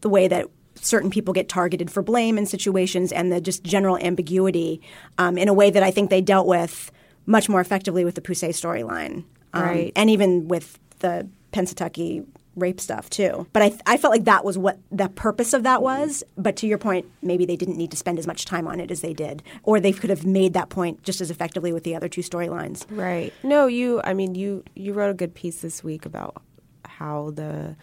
the 0.00 0.08
way 0.08 0.26
that 0.26 0.48
certain 0.84 1.10
people 1.10 1.32
get 1.32 1.48
targeted 1.48 1.90
for 1.90 2.02
blame 2.02 2.36
in 2.36 2.46
situations 2.46 3.12
and 3.12 3.32
the 3.32 3.40
just 3.40 3.62
general 3.64 3.96
ambiguity 3.98 4.80
um, 5.18 5.38
in 5.38 5.48
a 5.48 5.54
way 5.54 5.70
that 5.70 5.82
I 5.82 5.90
think 5.90 6.10
they 6.10 6.20
dealt 6.20 6.46
with 6.46 6.90
much 7.26 7.48
more 7.48 7.60
effectively 7.60 8.04
with 8.04 8.14
the 8.14 8.20
Poussey 8.20 8.50
storyline. 8.50 9.24
Um, 9.52 9.62
Right. 9.62 9.92
And 9.96 10.10
even 10.10 10.48
with 10.48 10.78
the 11.00 11.28
Pennsatucky 11.52 12.26
rape 12.56 12.80
stuff 12.80 13.08
too. 13.08 13.46
But 13.52 13.62
I, 13.62 13.78
I 13.86 13.96
felt 13.96 14.12
like 14.12 14.24
that 14.24 14.44
was 14.44 14.58
what 14.58 14.78
the 14.90 15.08
purpose 15.08 15.52
of 15.52 15.62
that 15.62 15.82
was. 15.82 16.22
But 16.36 16.56
to 16.56 16.66
your 16.66 16.78
point, 16.78 17.06
maybe 17.22 17.46
they 17.46 17.56
didn't 17.56 17.76
need 17.76 17.90
to 17.92 17.96
spend 17.96 18.18
as 18.18 18.26
much 18.26 18.44
time 18.44 18.66
on 18.66 18.80
it 18.80 18.90
as 18.90 19.00
they 19.00 19.14
did. 19.14 19.42
Or 19.62 19.80
they 19.80 19.92
could 19.92 20.10
have 20.10 20.26
made 20.26 20.52
that 20.54 20.68
point 20.68 21.02
just 21.02 21.20
as 21.20 21.30
effectively 21.30 21.72
with 21.72 21.84
the 21.84 21.94
other 21.94 22.08
two 22.08 22.20
storylines. 22.20 22.84
Right. 22.90 23.32
No, 23.42 23.66
you. 23.66 24.00
I 24.04 24.12
mean, 24.14 24.34
you. 24.34 24.64
You 24.74 24.92
wrote 24.92 25.10
a 25.10 25.14
good 25.14 25.34
piece 25.34 25.60
this 25.60 25.82
week 25.82 26.04
about 26.04 26.42
how 26.84 27.30
the 27.30 27.76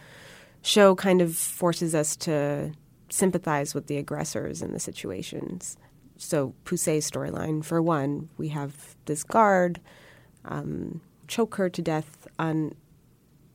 show 0.61 0.93
kind 0.95 1.21
of 1.21 1.35
forces 1.35 1.95
us 1.95 2.15
to 2.17 2.71
sympathize 3.09 3.73
with 3.73 3.87
the 3.87 3.97
aggressors 3.97 4.61
in 4.61 4.71
the 4.73 4.79
situations. 4.79 5.77
So 6.17 6.53
Poussey's 6.65 7.09
storyline, 7.09 7.63
for 7.63 7.81
one, 7.81 8.29
we 8.37 8.49
have 8.49 8.95
this 9.05 9.23
guard 9.23 9.79
um, 10.45 11.01
choke 11.27 11.55
her 11.55 11.69
to 11.69 11.81
death 11.81 12.27
on, 12.37 12.75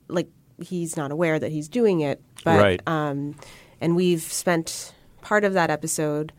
like 0.09 0.29
he's 0.59 0.97
not 0.97 1.11
aware 1.11 1.38
that 1.38 1.51
he's 1.53 1.69
doing 1.69 2.01
it, 2.01 2.21
but 2.45 2.59
Right. 2.61 2.81
um, 2.88 3.35
and 3.81 3.97
we've 3.97 4.23
spent 4.23 4.95
part 5.21 5.45
of 5.45 5.53
that 5.55 5.71
episode 5.71 6.33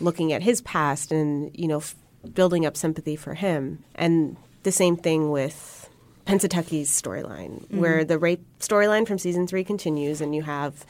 looking 0.00 0.32
at 0.32 0.42
his 0.42 0.60
past 0.62 1.12
and 1.12 1.50
you 1.54 1.68
know 1.68 1.78
f- 1.78 1.94
building 2.34 2.66
up 2.66 2.76
sympathy 2.76 3.16
for 3.16 3.34
him, 3.34 3.82
and 3.94 4.36
the 4.62 4.72
same 4.72 4.96
thing 4.96 5.30
with 5.30 5.88
Pennsatucky's 6.26 6.88
storyline, 6.90 7.70
where 7.72 8.04
the 8.04 8.18
rape 8.18 8.44
storyline 8.60 9.06
from 9.06 9.18
season 9.18 9.46
three 9.46 9.64
continues, 9.64 10.20
and 10.20 10.34
you 10.34 10.42
have 10.42 10.84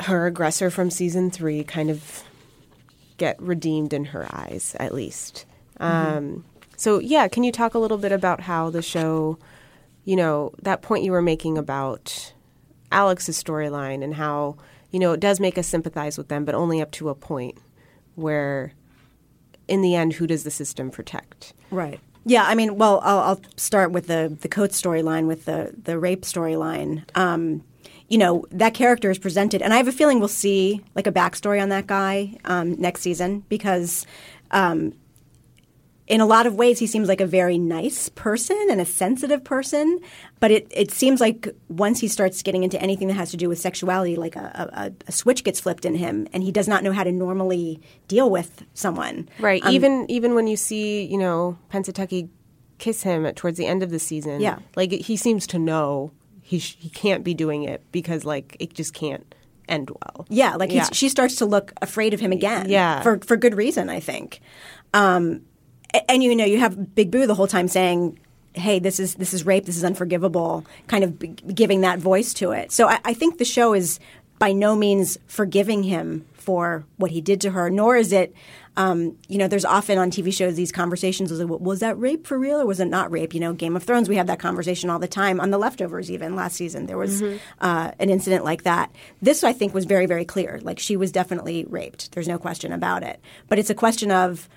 her 0.00 0.26
aggressor 0.26 0.70
from 0.70 0.90
season 0.90 1.30
three 1.30 1.64
kind 1.64 1.90
of 1.90 2.24
get 3.16 3.40
redeemed 3.40 3.92
in 3.92 4.06
her 4.06 4.26
eyes, 4.34 4.74
at 4.80 4.94
least. 4.94 5.44
Um, 5.78 6.44
so, 6.76 6.98
yeah, 6.98 7.28
can 7.28 7.44
you 7.44 7.52
talk 7.52 7.74
a 7.74 7.78
little 7.78 7.98
bit 7.98 8.12
about 8.12 8.40
how 8.40 8.70
the 8.70 8.82
show, 8.82 9.38
you 10.04 10.16
know, 10.16 10.52
that 10.62 10.82
point 10.82 11.04
you 11.04 11.12
were 11.12 11.22
making 11.22 11.58
about 11.58 12.32
Alex's 12.90 13.42
storyline 13.42 14.02
and 14.02 14.14
how, 14.14 14.56
you 14.90 14.98
know, 14.98 15.12
it 15.12 15.20
does 15.20 15.40
make 15.40 15.58
us 15.58 15.66
sympathize 15.66 16.18
with 16.18 16.28
them, 16.28 16.44
but 16.44 16.54
only 16.54 16.80
up 16.80 16.90
to 16.92 17.08
a 17.08 17.14
point 17.14 17.58
where, 18.14 18.72
in 19.68 19.82
the 19.82 19.94
end, 19.94 20.14
who 20.14 20.26
does 20.26 20.44
the 20.44 20.50
system 20.50 20.90
protect? 20.90 21.52
Right. 21.70 22.00
Yeah, 22.24 22.44
I 22.44 22.54
mean, 22.54 22.76
well, 22.76 23.00
I'll, 23.02 23.18
I'll 23.20 23.40
start 23.56 23.92
with 23.92 24.06
the 24.06 24.36
the 24.40 24.48
Coates 24.48 24.80
storyline, 24.80 25.26
with 25.26 25.46
the 25.46 25.74
the 25.82 25.98
rape 25.98 26.22
storyline. 26.22 27.04
Um, 27.16 27.64
you 28.10 28.18
know, 28.18 28.44
that 28.50 28.74
character 28.74 29.10
is 29.10 29.18
presented, 29.18 29.62
and 29.62 29.72
I 29.72 29.78
have 29.78 29.88
a 29.88 29.92
feeling 29.92 30.18
we'll 30.18 30.28
see 30.28 30.82
like 30.94 31.06
a 31.06 31.12
backstory 31.12 31.62
on 31.62 31.70
that 31.70 31.86
guy 31.86 32.36
um, 32.44 32.78
next 32.78 33.00
season 33.00 33.44
because. 33.48 34.04
Um, 34.50 34.92
in 36.06 36.20
a 36.20 36.26
lot 36.26 36.44
of 36.44 36.56
ways, 36.56 36.80
he 36.80 36.88
seems 36.88 37.06
like 37.06 37.20
a 37.20 37.26
very 37.26 37.56
nice 37.56 38.08
person 38.08 38.58
and 38.68 38.80
a 38.80 38.84
sensitive 38.84 39.44
person. 39.44 40.00
But 40.40 40.50
it, 40.50 40.66
it 40.72 40.90
seems 40.90 41.20
like 41.20 41.54
once 41.68 42.00
he 42.00 42.08
starts 42.08 42.42
getting 42.42 42.64
into 42.64 42.82
anything 42.82 43.06
that 43.06 43.14
has 43.14 43.30
to 43.30 43.36
do 43.36 43.48
with 43.48 43.60
sexuality, 43.60 44.16
like 44.16 44.34
a, 44.34 44.68
a, 44.74 44.92
a 45.06 45.12
switch 45.12 45.44
gets 45.44 45.60
flipped 45.60 45.84
in 45.84 45.94
him, 45.94 46.26
and 46.32 46.42
he 46.42 46.50
does 46.50 46.66
not 46.66 46.82
know 46.82 46.90
how 46.90 47.04
to 47.04 47.12
normally 47.12 47.80
deal 48.08 48.28
with 48.28 48.64
someone. 48.74 49.28
Right. 49.38 49.64
Um, 49.64 49.72
even 49.72 50.10
even 50.10 50.34
when 50.34 50.48
you 50.48 50.56
see, 50.56 51.04
you 51.04 51.16
know, 51.16 51.56
Pennsatucky 51.72 52.28
kiss 52.78 53.04
him 53.04 53.24
at, 53.24 53.36
towards 53.36 53.56
the 53.56 53.66
end 53.68 53.84
of 53.84 53.90
the 53.90 54.00
season, 54.00 54.40
Yeah. 54.40 54.58
like 54.74 54.90
he 54.90 55.16
seems 55.16 55.46
to 55.46 55.60
know 55.60 56.10
he 56.50 56.58
sh- 56.58 56.76
he 56.80 56.88
can't 56.90 57.22
be 57.22 57.32
doing 57.32 57.62
it 57.62 57.80
because 57.92 58.24
like 58.24 58.56
it 58.58 58.74
just 58.74 58.92
can't 58.92 59.32
end 59.68 59.88
well. 59.90 60.26
Yeah, 60.28 60.56
like 60.56 60.72
Yeah. 60.72 60.86
He's, 60.88 60.96
she 60.98 61.08
starts 61.08 61.36
to 61.36 61.46
look 61.46 61.72
afraid 61.80 62.12
of 62.12 62.18
him 62.18 62.32
again. 62.32 62.68
Yeah. 62.68 63.02
for 63.02 63.18
for 63.20 63.36
good 63.36 63.54
reason, 63.56 63.88
I 63.88 64.00
think. 64.00 64.40
Um, 64.92 65.42
a- 65.94 66.10
and 66.10 66.24
you 66.24 66.34
know, 66.34 66.44
you 66.44 66.58
have 66.58 66.94
Big 66.96 67.12
Boo 67.12 67.26
the 67.28 67.36
whole 67.36 67.46
time 67.46 67.68
saying, 67.68 68.18
"Hey, 68.54 68.80
this 68.80 68.98
is 68.98 69.14
this 69.14 69.32
is 69.32 69.46
rape. 69.46 69.64
This 69.66 69.76
is 69.76 69.84
unforgivable." 69.84 70.64
Kind 70.88 71.04
of 71.04 71.20
b- 71.20 71.28
giving 71.54 71.82
that 71.82 72.00
voice 72.00 72.34
to 72.34 72.50
it. 72.50 72.72
So 72.72 72.88
I, 72.88 72.98
I 73.04 73.14
think 73.14 73.38
the 73.38 73.44
show 73.44 73.72
is 73.74 74.00
by 74.40 74.52
no 74.52 74.74
means 74.74 75.18
forgiving 75.28 75.84
him 75.84 76.26
for 76.32 76.84
what 76.96 77.10
he 77.12 77.20
did 77.20 77.42
to 77.42 77.50
her, 77.50 77.70
nor 77.70 77.96
is 77.96 78.12
it. 78.12 78.34
Um, 78.76 79.18
you 79.28 79.36
know, 79.36 79.46
there's 79.46 79.66
often 79.66 79.98
on 79.98 80.10
TV 80.10 80.32
shows 80.32 80.56
these 80.56 80.72
conversations 80.72 81.30
was, 81.30 81.40
like, 81.40 81.60
was 81.60 81.80
that 81.80 81.98
rape 81.98 82.26
for 82.26 82.38
real 82.38 82.60
or 82.60 82.66
was 82.66 82.80
it 82.80 82.86
not 82.86 83.10
rape? 83.12 83.34
You 83.34 83.40
know, 83.40 83.52
Game 83.52 83.76
of 83.76 83.84
Thrones, 83.84 84.08
we 84.08 84.16
have 84.16 84.28
that 84.28 84.38
conversation 84.38 84.88
all 84.88 84.98
the 84.98 85.06
time. 85.06 85.40
On 85.40 85.50
The 85.50 85.58
Leftovers, 85.58 86.10
even 86.10 86.34
last 86.34 86.56
season, 86.56 86.86
there 86.86 86.96
was 86.96 87.22
uh, 87.60 87.92
an 87.98 88.08
incident 88.08 88.44
like 88.44 88.62
that. 88.62 88.90
This, 89.20 89.44
I 89.44 89.52
think, 89.52 89.74
was 89.74 89.84
very, 89.84 90.06
very 90.06 90.24
clear. 90.24 90.58
Like, 90.62 90.78
she 90.78 90.96
was 90.96 91.12
definitely 91.12 91.66
raped. 91.68 92.12
There's 92.12 92.28
no 92.28 92.38
question 92.38 92.72
about 92.72 93.02
it. 93.02 93.20
But 93.48 93.58
it's 93.58 93.70
a 93.70 93.74
question 93.74 94.10
of 94.10 94.48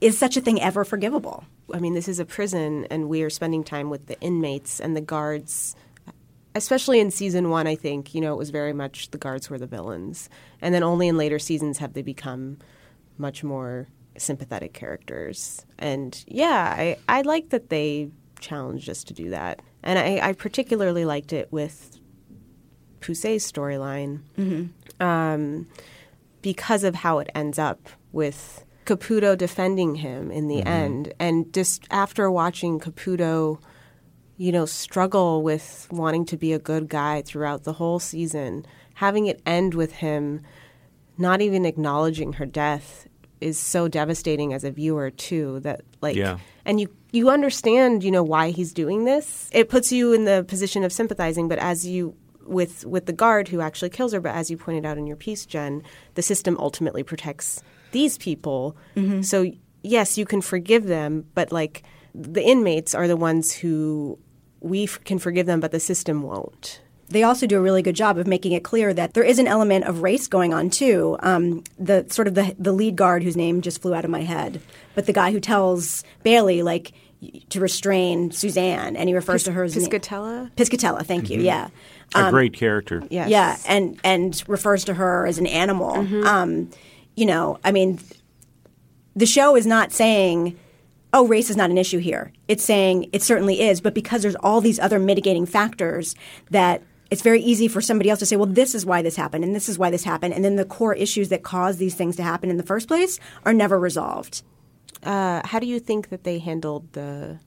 is 0.00 0.16
such 0.16 0.36
a 0.36 0.40
thing 0.40 0.60
ever 0.60 0.84
forgivable? 0.84 1.44
I 1.72 1.80
mean, 1.80 1.94
this 1.94 2.08
is 2.08 2.20
a 2.20 2.24
prison, 2.24 2.86
and 2.90 3.08
we 3.08 3.22
are 3.22 3.30
spending 3.30 3.64
time 3.64 3.90
with 3.90 4.06
the 4.06 4.20
inmates 4.20 4.78
and 4.78 4.96
the 4.96 5.00
guards. 5.00 5.74
Especially 6.54 7.00
in 7.00 7.10
season 7.10 7.50
one, 7.50 7.66
I 7.66 7.74
think 7.74 8.14
you 8.14 8.20
know 8.20 8.32
it 8.32 8.38
was 8.38 8.50
very 8.50 8.72
much 8.72 9.10
the 9.10 9.18
guards 9.18 9.50
were 9.50 9.58
the 9.58 9.66
villains, 9.66 10.28
and 10.60 10.74
then 10.74 10.82
only 10.82 11.08
in 11.08 11.16
later 11.16 11.38
seasons 11.38 11.78
have 11.78 11.94
they 11.94 12.02
become 12.02 12.58
much 13.18 13.42
more 13.42 13.88
sympathetic 14.16 14.72
characters. 14.72 15.64
And 15.78 16.24
yeah, 16.28 16.74
I 16.76 16.96
I 17.08 17.22
like 17.22 17.50
that 17.50 17.70
they 17.70 18.10
challenged 18.40 18.88
us 18.88 19.02
to 19.04 19.14
do 19.14 19.30
that, 19.30 19.62
and 19.82 19.98
I, 19.98 20.28
I 20.28 20.32
particularly 20.32 21.04
liked 21.04 21.32
it 21.32 21.50
with 21.50 21.98
Poussey's 23.00 23.50
storyline 23.50 24.20
um, 25.00 25.66
because 26.40 26.84
of 26.84 26.94
how 26.94 27.18
it 27.18 27.30
ends 27.34 27.58
up 27.58 27.88
with 28.12 28.64
Caputo 28.86 29.36
defending 29.36 29.96
him 29.96 30.30
in 30.30 30.48
the 30.48 30.62
end. 30.62 31.12
And 31.18 31.52
just 31.52 31.86
after 31.90 32.30
watching 32.30 32.78
Caputo, 32.80 33.58
you 34.36 34.50
know, 34.52 34.66
struggle 34.66 35.42
with 35.42 35.86
wanting 35.90 36.24
to 36.26 36.36
be 36.36 36.52
a 36.52 36.58
good 36.58 36.88
guy 36.88 37.22
throughout 37.22 37.64
the 37.64 37.72
whole 37.74 37.98
season, 37.98 38.66
having 38.94 39.26
it 39.26 39.40
end 39.46 39.74
with 39.74 39.92
him 39.92 40.40
not 41.16 41.40
even 41.40 41.64
acknowledging 41.64 42.32
her 42.34 42.46
death 42.46 43.06
is 43.40 43.58
so 43.58 43.86
devastating 43.88 44.52
as 44.52 44.64
a 44.64 44.70
viewer 44.70 45.10
too 45.10 45.60
that 45.60 45.82
like 46.00 46.16
Yeah. 46.16 46.38
and 46.64 46.80
you 46.80 46.88
you 47.12 47.30
understand 47.30 48.02
you 48.02 48.10
know 48.10 48.22
why 48.22 48.50
he's 48.50 48.72
doing 48.72 49.04
this. 49.04 49.48
It 49.52 49.68
puts 49.68 49.92
you 49.92 50.12
in 50.12 50.24
the 50.24 50.44
position 50.48 50.82
of 50.82 50.92
sympathizing 50.92 51.46
but 51.48 51.58
as 51.58 51.86
you 51.86 52.16
with 52.46 52.84
with 52.86 53.06
the 53.06 53.12
guard 53.12 53.48
who 53.48 53.60
actually 53.60 53.90
kills 53.90 54.12
her 54.12 54.20
but 54.20 54.34
as 54.34 54.50
you 54.50 54.56
pointed 54.56 54.84
out 54.84 54.98
in 54.98 55.06
your 55.06 55.16
piece 55.16 55.46
jen 55.46 55.82
the 56.14 56.22
system 56.22 56.56
ultimately 56.58 57.02
protects 57.02 57.62
these 57.92 58.18
people. 58.18 58.76
Mm-hmm. 58.96 59.22
So 59.22 59.52
yes 59.82 60.18
you 60.18 60.24
can 60.24 60.40
forgive 60.40 60.84
them 60.86 61.26
but 61.34 61.52
like 61.52 61.82
the 62.14 62.42
inmates 62.42 62.94
are 62.94 63.08
the 63.08 63.16
ones 63.16 63.52
who 63.52 64.18
we 64.60 64.84
f- 64.84 65.02
can 65.04 65.18
forgive 65.18 65.46
them 65.46 65.60
but 65.60 65.72
the 65.72 65.80
system 65.80 66.22
won't 66.22 66.80
They 67.08 67.22
also 67.22 67.46
do 67.46 67.58
a 67.58 67.60
really 67.60 67.82
good 67.82 67.96
job 67.96 68.16
of 68.18 68.26
making 68.26 68.52
it 68.52 68.62
clear 68.64 68.94
that 68.94 69.12
there 69.14 69.24
is 69.24 69.38
an 69.38 69.46
element 69.46 69.84
of 69.84 70.00
race 70.02 70.26
going 70.26 70.54
on 70.54 70.70
too. 70.70 71.16
Um, 71.20 71.62
the 71.78 72.06
sort 72.08 72.26
of 72.28 72.34
the 72.34 72.54
the 72.58 72.72
lead 72.72 72.96
guard 72.96 73.22
whose 73.22 73.36
name 73.36 73.60
just 73.60 73.82
flew 73.82 73.94
out 73.94 74.04
of 74.06 74.10
my 74.10 74.22
head, 74.22 74.60
but 74.94 75.04
the 75.06 75.12
guy 75.12 75.30
who 75.32 75.38
tells 75.40 76.02
Bayley 76.22 76.62
like 76.62 76.92
to 77.50 77.60
restrain 77.60 78.30
Suzanne, 78.32 78.96
and 78.96 79.08
he 79.08 79.14
refers 79.14 79.44
to 79.44 79.52
her 79.52 79.64
as 79.64 79.76
name- 79.76 79.88
piscatella 79.90 80.50
Piscatella, 80.56 81.04
thank 81.04 81.28
you. 81.30 81.40
Yeah. 81.40 81.68
a 82.14 82.30
great 82.30 82.54
character. 82.54 83.02
yes 83.10 83.28
Yeah, 83.28 83.56
and 83.68 84.00
and 84.02 84.42
refers 84.48 84.84
to 84.84 84.94
her 84.94 85.26
as 85.26 85.38
an 85.38 85.46
animal. 85.46 85.92
Um, 86.26 86.70
you 87.16 87.26
know, 87.26 87.58
I 87.64 87.70
mean, 87.72 87.98
the 89.14 89.26
show 89.26 89.56
is 89.56 89.66
not 89.66 89.92
saying, 89.92 90.56
"Oh, 91.14 91.26
race 91.26 91.48
is 91.48 91.56
not 91.56 91.70
an 91.70 91.78
issue 91.78 91.98
here." 91.98 92.32
It's 92.46 92.64
saying 92.64 93.08
it 93.12 93.22
certainly 93.22 93.62
is, 93.62 93.80
but 93.80 93.94
because 93.94 94.20
there's 94.20 94.36
all 94.36 94.60
these 94.60 94.78
other 94.78 94.98
mitigating 94.98 95.46
factors 95.46 96.14
that 96.50 96.82
it's 97.10 97.22
very 97.22 97.40
easy 97.40 97.68
for 97.68 97.80
somebody 97.80 98.10
else 98.10 98.18
to 98.18 98.26
say, 98.26 98.36
"Well, 98.36 98.46
this 98.46 98.74
is 98.74 98.84
why 98.84 99.00
this 99.00 99.16
happened, 99.16 99.44
and 99.44 99.54
this 99.54 99.68
is 99.68 99.78
why 99.78 99.88
this 99.90 100.04
happened," 100.04 100.34
and 100.34 100.44
then 100.44 100.56
the 100.56 100.64
core 100.64 100.94
issues 100.94 101.28
that 101.30 101.42
cause 101.42 101.76
these 101.78 101.94
things 101.94 102.16
to 102.16 102.22
happen 102.22 102.50
in 102.50 102.56
the 102.56 102.62
first 102.62 102.88
place 102.88 103.18
are 103.46 103.54
never 103.54 103.78
resolved. 103.78 104.42
Uh, 105.02 105.40
how 105.46 105.58
do 105.58 105.66
you 105.66 105.78
think 105.78 106.08
that 106.08 106.24
they 106.24 106.38
handled 106.38 106.92
the 106.92 107.38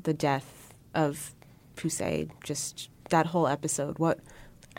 the 0.00 0.14
death 0.14 0.74
of 0.94 1.34
Poussey? 1.76 2.30
Just 2.44 2.90
that 3.10 3.26
whole 3.26 3.46
episode. 3.46 3.98
What 3.98 4.20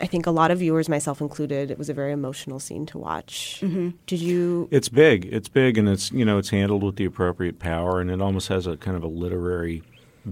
I 0.00 0.06
think 0.06 0.26
a 0.26 0.30
lot 0.30 0.50
of 0.50 0.58
viewers, 0.58 0.88
myself 0.88 1.20
included, 1.20 1.70
it 1.70 1.78
was 1.78 1.88
a 1.88 1.94
very 1.94 2.12
emotional 2.12 2.60
scene 2.60 2.86
to 2.86 2.98
watch. 2.98 3.60
Mm-hmm. 3.62 3.90
Did 4.06 4.20
you? 4.20 4.68
It's 4.70 4.88
big. 4.88 5.26
It's 5.26 5.48
big, 5.48 5.78
and 5.78 5.88
it's 5.88 6.12
you 6.12 6.24
know 6.24 6.38
it's 6.38 6.50
handled 6.50 6.82
with 6.82 6.96
the 6.96 7.04
appropriate 7.04 7.58
power, 7.58 8.00
and 8.00 8.10
it 8.10 8.20
almost 8.20 8.48
has 8.48 8.66
a 8.66 8.76
kind 8.76 8.96
of 8.96 9.02
a 9.02 9.08
literary 9.08 9.82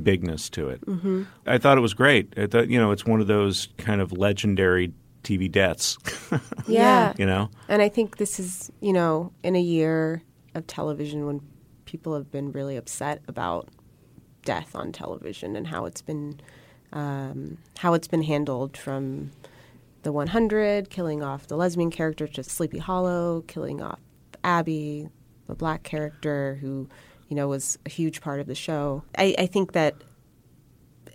bigness 0.02 0.48
to 0.50 0.68
it. 0.68 0.84
Mm-hmm. 0.86 1.24
I 1.46 1.58
thought 1.58 1.78
it 1.78 1.80
was 1.82 1.94
great. 1.94 2.32
I 2.36 2.46
thought 2.46 2.68
you 2.68 2.78
know 2.78 2.92
it's 2.92 3.04
one 3.04 3.20
of 3.20 3.26
those 3.26 3.68
kind 3.78 4.00
of 4.00 4.12
legendary 4.12 4.92
TV 5.22 5.50
deaths. 5.50 5.98
Yeah. 6.68 7.14
you 7.16 7.26
know, 7.26 7.48
And 7.68 7.80
I 7.80 7.88
think 7.88 8.16
this 8.16 8.40
is, 8.40 8.72
you 8.80 8.92
know, 8.92 9.32
in 9.44 9.54
a 9.54 9.60
year 9.60 10.24
of 10.56 10.66
television 10.66 11.24
when 11.24 11.40
people 11.84 12.12
have 12.14 12.28
been 12.32 12.50
really 12.50 12.76
upset 12.76 13.22
about 13.28 13.68
death 14.44 14.74
on 14.74 14.90
television 14.90 15.54
and 15.54 15.68
how 15.68 15.84
it's 15.84 16.02
been 16.02 16.40
um, 16.92 17.58
how 17.78 17.94
it's 17.94 18.08
been 18.08 18.22
handled 18.22 18.76
from 18.76 19.30
the 20.06 20.12
100 20.12 20.88
killing 20.88 21.20
off 21.20 21.48
the 21.48 21.56
lesbian 21.56 21.90
character 21.90 22.28
to 22.28 22.44
Sleepy 22.44 22.78
Hollow, 22.78 23.42
killing 23.48 23.82
off 23.82 23.98
Abbie, 24.44 25.08
the 25.48 25.56
black 25.56 25.82
character 25.82 26.58
who, 26.60 26.88
you 27.28 27.34
know, 27.34 27.48
was 27.48 27.76
a 27.84 27.90
huge 27.90 28.20
part 28.20 28.38
of 28.38 28.46
the 28.46 28.54
show. 28.54 29.02
I, 29.18 29.34
I 29.36 29.46
think 29.46 29.72
that 29.72 29.96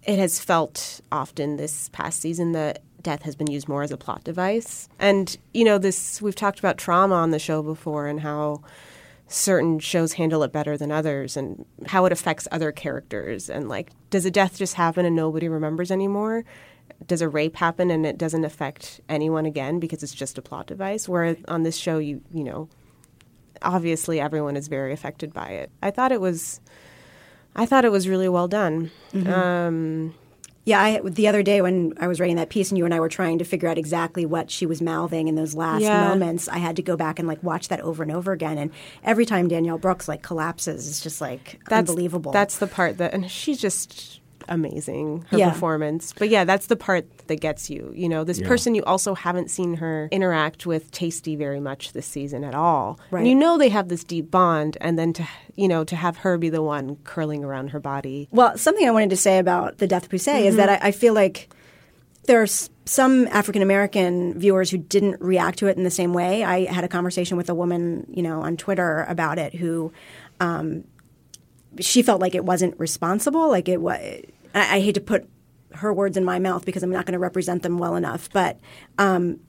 it 0.04 0.20
has 0.20 0.42
felt 0.42 1.00
often 1.10 1.56
this 1.56 1.88
past 1.94 2.20
season 2.20 2.52
that 2.52 2.84
death 3.02 3.22
has 3.22 3.34
been 3.34 3.50
used 3.50 3.70
more 3.70 3.82
as 3.82 3.92
a 3.92 3.98
plot 3.98 4.26
device. 4.26 4.90
And, 5.00 5.38
you 5.54 5.64
know, 5.64 5.78
this 5.78 6.22
we've 6.22 6.36
talked 6.36 6.60
about 6.60 6.78
trauma 6.78 7.16
on 7.16 7.32
the 7.32 7.40
show 7.40 7.64
before 7.64 8.08
and 8.08 8.20
how 8.20 8.62
certain 9.28 9.80
shows 9.80 10.14
handle 10.14 10.44
it 10.44 10.52
better 10.52 10.78
than 10.78 10.92
others 10.92 11.38
and 11.38 11.66
how 11.88 12.04
it 12.04 12.12
affects 12.12 12.46
other 12.52 12.74
characters 12.74 13.50
and 13.50 13.70
like 13.70 13.90
does 14.10 14.26
a 14.26 14.32
death 14.32 14.58
just 14.58 14.74
happen 14.74 15.06
and 15.06 15.16
nobody 15.16 15.48
remembers 15.48 15.92
anymore? 15.92 16.44
Does 17.08 17.22
a 17.22 17.30
rape 17.30 17.56
happen 17.56 17.92
and 17.92 18.06
it 18.06 18.18
doesn't 18.18 18.46
affect 18.46 19.02
anyone 19.10 19.46
again 19.46 19.80
because 19.80 20.04
it's 20.04 20.14
just 20.14 20.38
a 20.38 20.42
plot 20.42 20.68
device. 20.68 21.08
Where 21.10 21.36
on 21.48 21.64
this 21.64 21.78
show, 21.78 21.98
you 21.98 22.22
you 22.34 22.44
know, 22.44 22.70
obviously 23.62 24.20
everyone 24.20 24.56
is 24.58 24.68
very 24.68 24.94
affected 24.94 25.34
by 25.34 25.50
it. 25.50 25.72
I 25.82 25.92
thought 25.92 26.12
it 26.12 26.22
was, 26.22 26.60
I 27.56 27.66
thought 27.66 27.86
it 27.86 27.92
was 27.92 28.08
really 28.08 28.30
well 28.30 28.48
done. 28.48 28.92
Um, 29.14 30.16
Yeah, 30.64 30.80
I, 30.80 31.02
the 31.04 31.28
other 31.28 31.42
day 31.42 31.62
when 31.64 31.94
I 32.00 32.08
was 32.08 32.20
writing 32.20 32.36
that 32.36 32.50
piece 32.50 32.70
and 32.70 32.78
you 32.78 32.86
and 32.86 32.94
I 32.94 33.00
were 33.00 33.10
trying 33.10 33.40
to 33.40 33.46
figure 33.46 33.68
out 33.68 33.80
exactly 33.80 34.28
what 34.28 34.52
she 34.52 34.68
was 34.68 34.80
mouthing 34.80 35.28
in 35.28 35.34
those 35.34 35.56
last 35.56 35.82
Yeah. 35.82 36.00
moments, 36.00 36.48
I 36.48 36.60
had 36.60 36.76
to 36.76 36.84
go 36.84 36.96
back 36.96 37.18
and 37.18 37.28
like 37.28 37.42
watch 37.44 37.70
that 37.70 37.82
over 37.82 38.04
and 38.04 38.12
over 38.12 38.32
again. 38.32 38.60
And 38.60 38.70
every 39.04 39.26
time 39.26 39.48
Danielle 39.48 39.80
Brooks 39.80 40.08
like 40.08 40.22
collapses, 40.22 40.88
it's 40.88 41.02
just 41.02 41.20
like 41.20 41.60
that's 41.68 41.90
unbelievable. 41.90 42.32
That's 42.32 42.60
the 42.60 42.68
part 42.68 43.00
that, 43.00 43.12
and 43.14 43.30
she's 43.30 43.60
just 43.60 44.21
amazing 44.50 45.26
her 45.30 45.38
Yeah. 45.38 45.52
performance. 45.52 46.14
But 46.18 46.30
yeah, 46.30 46.44
that's 46.44 46.68
the 46.68 46.76
part 46.76 47.06
that 47.28 47.40
gets 47.40 47.70
you. 47.70 47.92
You 47.96 48.10
know, 48.10 48.24
this 48.24 48.40
Yeah. 48.40 48.48
person 48.48 48.76
you 48.76 48.84
also 48.84 49.14
haven't 49.16 49.50
seen 49.50 49.76
her 49.76 50.08
interact 50.12 50.66
with 50.66 50.92
Taystee 50.92 51.38
very 51.38 51.60
much 51.60 51.94
this 51.94 52.06
season 52.06 52.44
at 52.44 52.56
all. 52.56 53.00
Right. 53.12 53.20
And 53.22 53.30
you 53.30 53.36
know 53.36 53.58
they 53.58 53.70
have 53.70 53.90
this 53.90 54.04
deep 54.04 54.30
bond, 54.32 54.78
and 54.82 54.98
then 54.98 55.14
to 55.14 55.28
you 55.56 55.68
know 55.68 55.84
to 55.84 55.96
have 55.96 56.18
her 56.18 56.38
be 56.38 56.50
the 56.50 56.62
one 56.62 56.98
curling 57.04 57.44
around 57.44 57.70
her 57.70 57.80
body. 57.80 58.28
Well, 58.32 58.58
something 58.58 58.88
I 58.88 58.92
wanted 58.92 59.10
to 59.12 59.18
say 59.18 59.38
about 59.40 59.78
the 59.80 59.88
Death 59.88 60.10
Poussey 60.10 60.46
is 60.46 60.56
that 60.56 60.70
I, 60.70 60.88
I 60.88 60.92
feel 60.92 61.14
like 61.14 61.50
there's 62.28 62.70
some 62.86 63.28
African 63.28 63.62
American 63.62 64.38
viewers 64.40 64.70
who 64.70 64.78
didn't 64.78 65.20
react 65.22 65.60
to 65.60 65.68
it 65.68 65.78
in 65.78 65.84
the 65.84 65.90
same 65.92 66.14
way. 66.14 66.44
I 66.44 66.66
had 66.66 66.84
a 66.84 66.88
conversation 66.88 67.36
with 67.38 67.50
a 67.50 67.56
woman, 67.56 68.06
you 68.10 68.22
know, 68.22 68.42
on 68.42 68.58
Twitter 68.58 69.06
about 69.08 69.38
it 69.40 69.56
who 69.56 69.92
um, 70.40 70.84
she 71.80 72.02
felt 72.02 72.22
like 72.22 72.36
it 72.36 72.46
wasn't 72.46 72.80
responsible. 72.80 73.50
Like 73.50 73.70
it 73.70 73.82
was. 73.82 74.00
I, 74.54 74.78
I 74.78 74.80
hate 74.82 74.96
to 74.96 75.02
put 75.02 75.30
her 75.74 75.94
words 75.94 76.18
in 76.18 76.26
my 76.26 76.40
mouth 76.40 76.66
because 76.66 76.84
I'm 76.84 76.92
not 76.92 77.06
going 77.06 77.14
to 77.14 77.20
represent 77.20 77.64
them 77.64 77.78
well 77.78 77.96
enough, 77.96 78.30
but 78.32 78.60
um, 78.98 79.40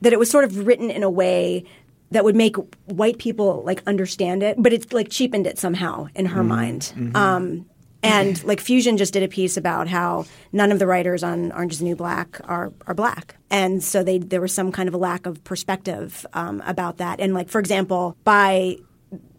that 0.00 0.12
it 0.12 0.18
was 0.18 0.30
sort 0.30 0.44
of 0.44 0.66
written 0.66 0.90
in 0.90 1.02
a 1.02 1.10
way 1.10 1.64
that 2.10 2.24
would 2.24 2.36
make 2.36 2.56
white 2.86 3.18
people 3.18 3.62
like 3.64 3.82
understand 3.86 4.42
it, 4.42 4.56
but 4.58 4.72
it's 4.72 4.92
like 4.92 5.08
cheapened 5.08 5.46
it 5.46 5.58
somehow 5.58 6.08
in 6.14 6.26
her 6.26 6.42
mind. 6.44 6.92
Um, 7.16 7.66
and 8.02 8.44
like 8.44 8.60
Fusion 8.60 8.98
just 8.98 9.14
did 9.14 9.22
a 9.22 9.28
piece 9.28 9.56
about 9.56 9.88
how 9.88 10.26
none 10.52 10.70
of 10.70 10.78
the 10.78 10.86
writers 10.86 11.22
on 11.22 11.50
Orange 11.52 11.72
Is 11.72 11.78
the 11.78 11.86
New 11.86 11.96
Black 11.96 12.38
are 12.44 12.72
are 12.86 12.92
black, 12.94 13.36
and 13.50 13.82
so 13.82 14.02
they 14.02 14.18
there 14.18 14.42
was 14.42 14.52
some 14.52 14.70
kind 14.72 14.88
of 14.88 14.94
a 14.94 14.98
lack 14.98 15.24
of 15.24 15.42
perspective 15.42 16.26
um, 16.34 16.62
about 16.66 16.98
that. 16.98 17.18
And 17.18 17.32
like 17.32 17.48
for 17.48 17.58
example, 17.58 18.16
by 18.22 18.76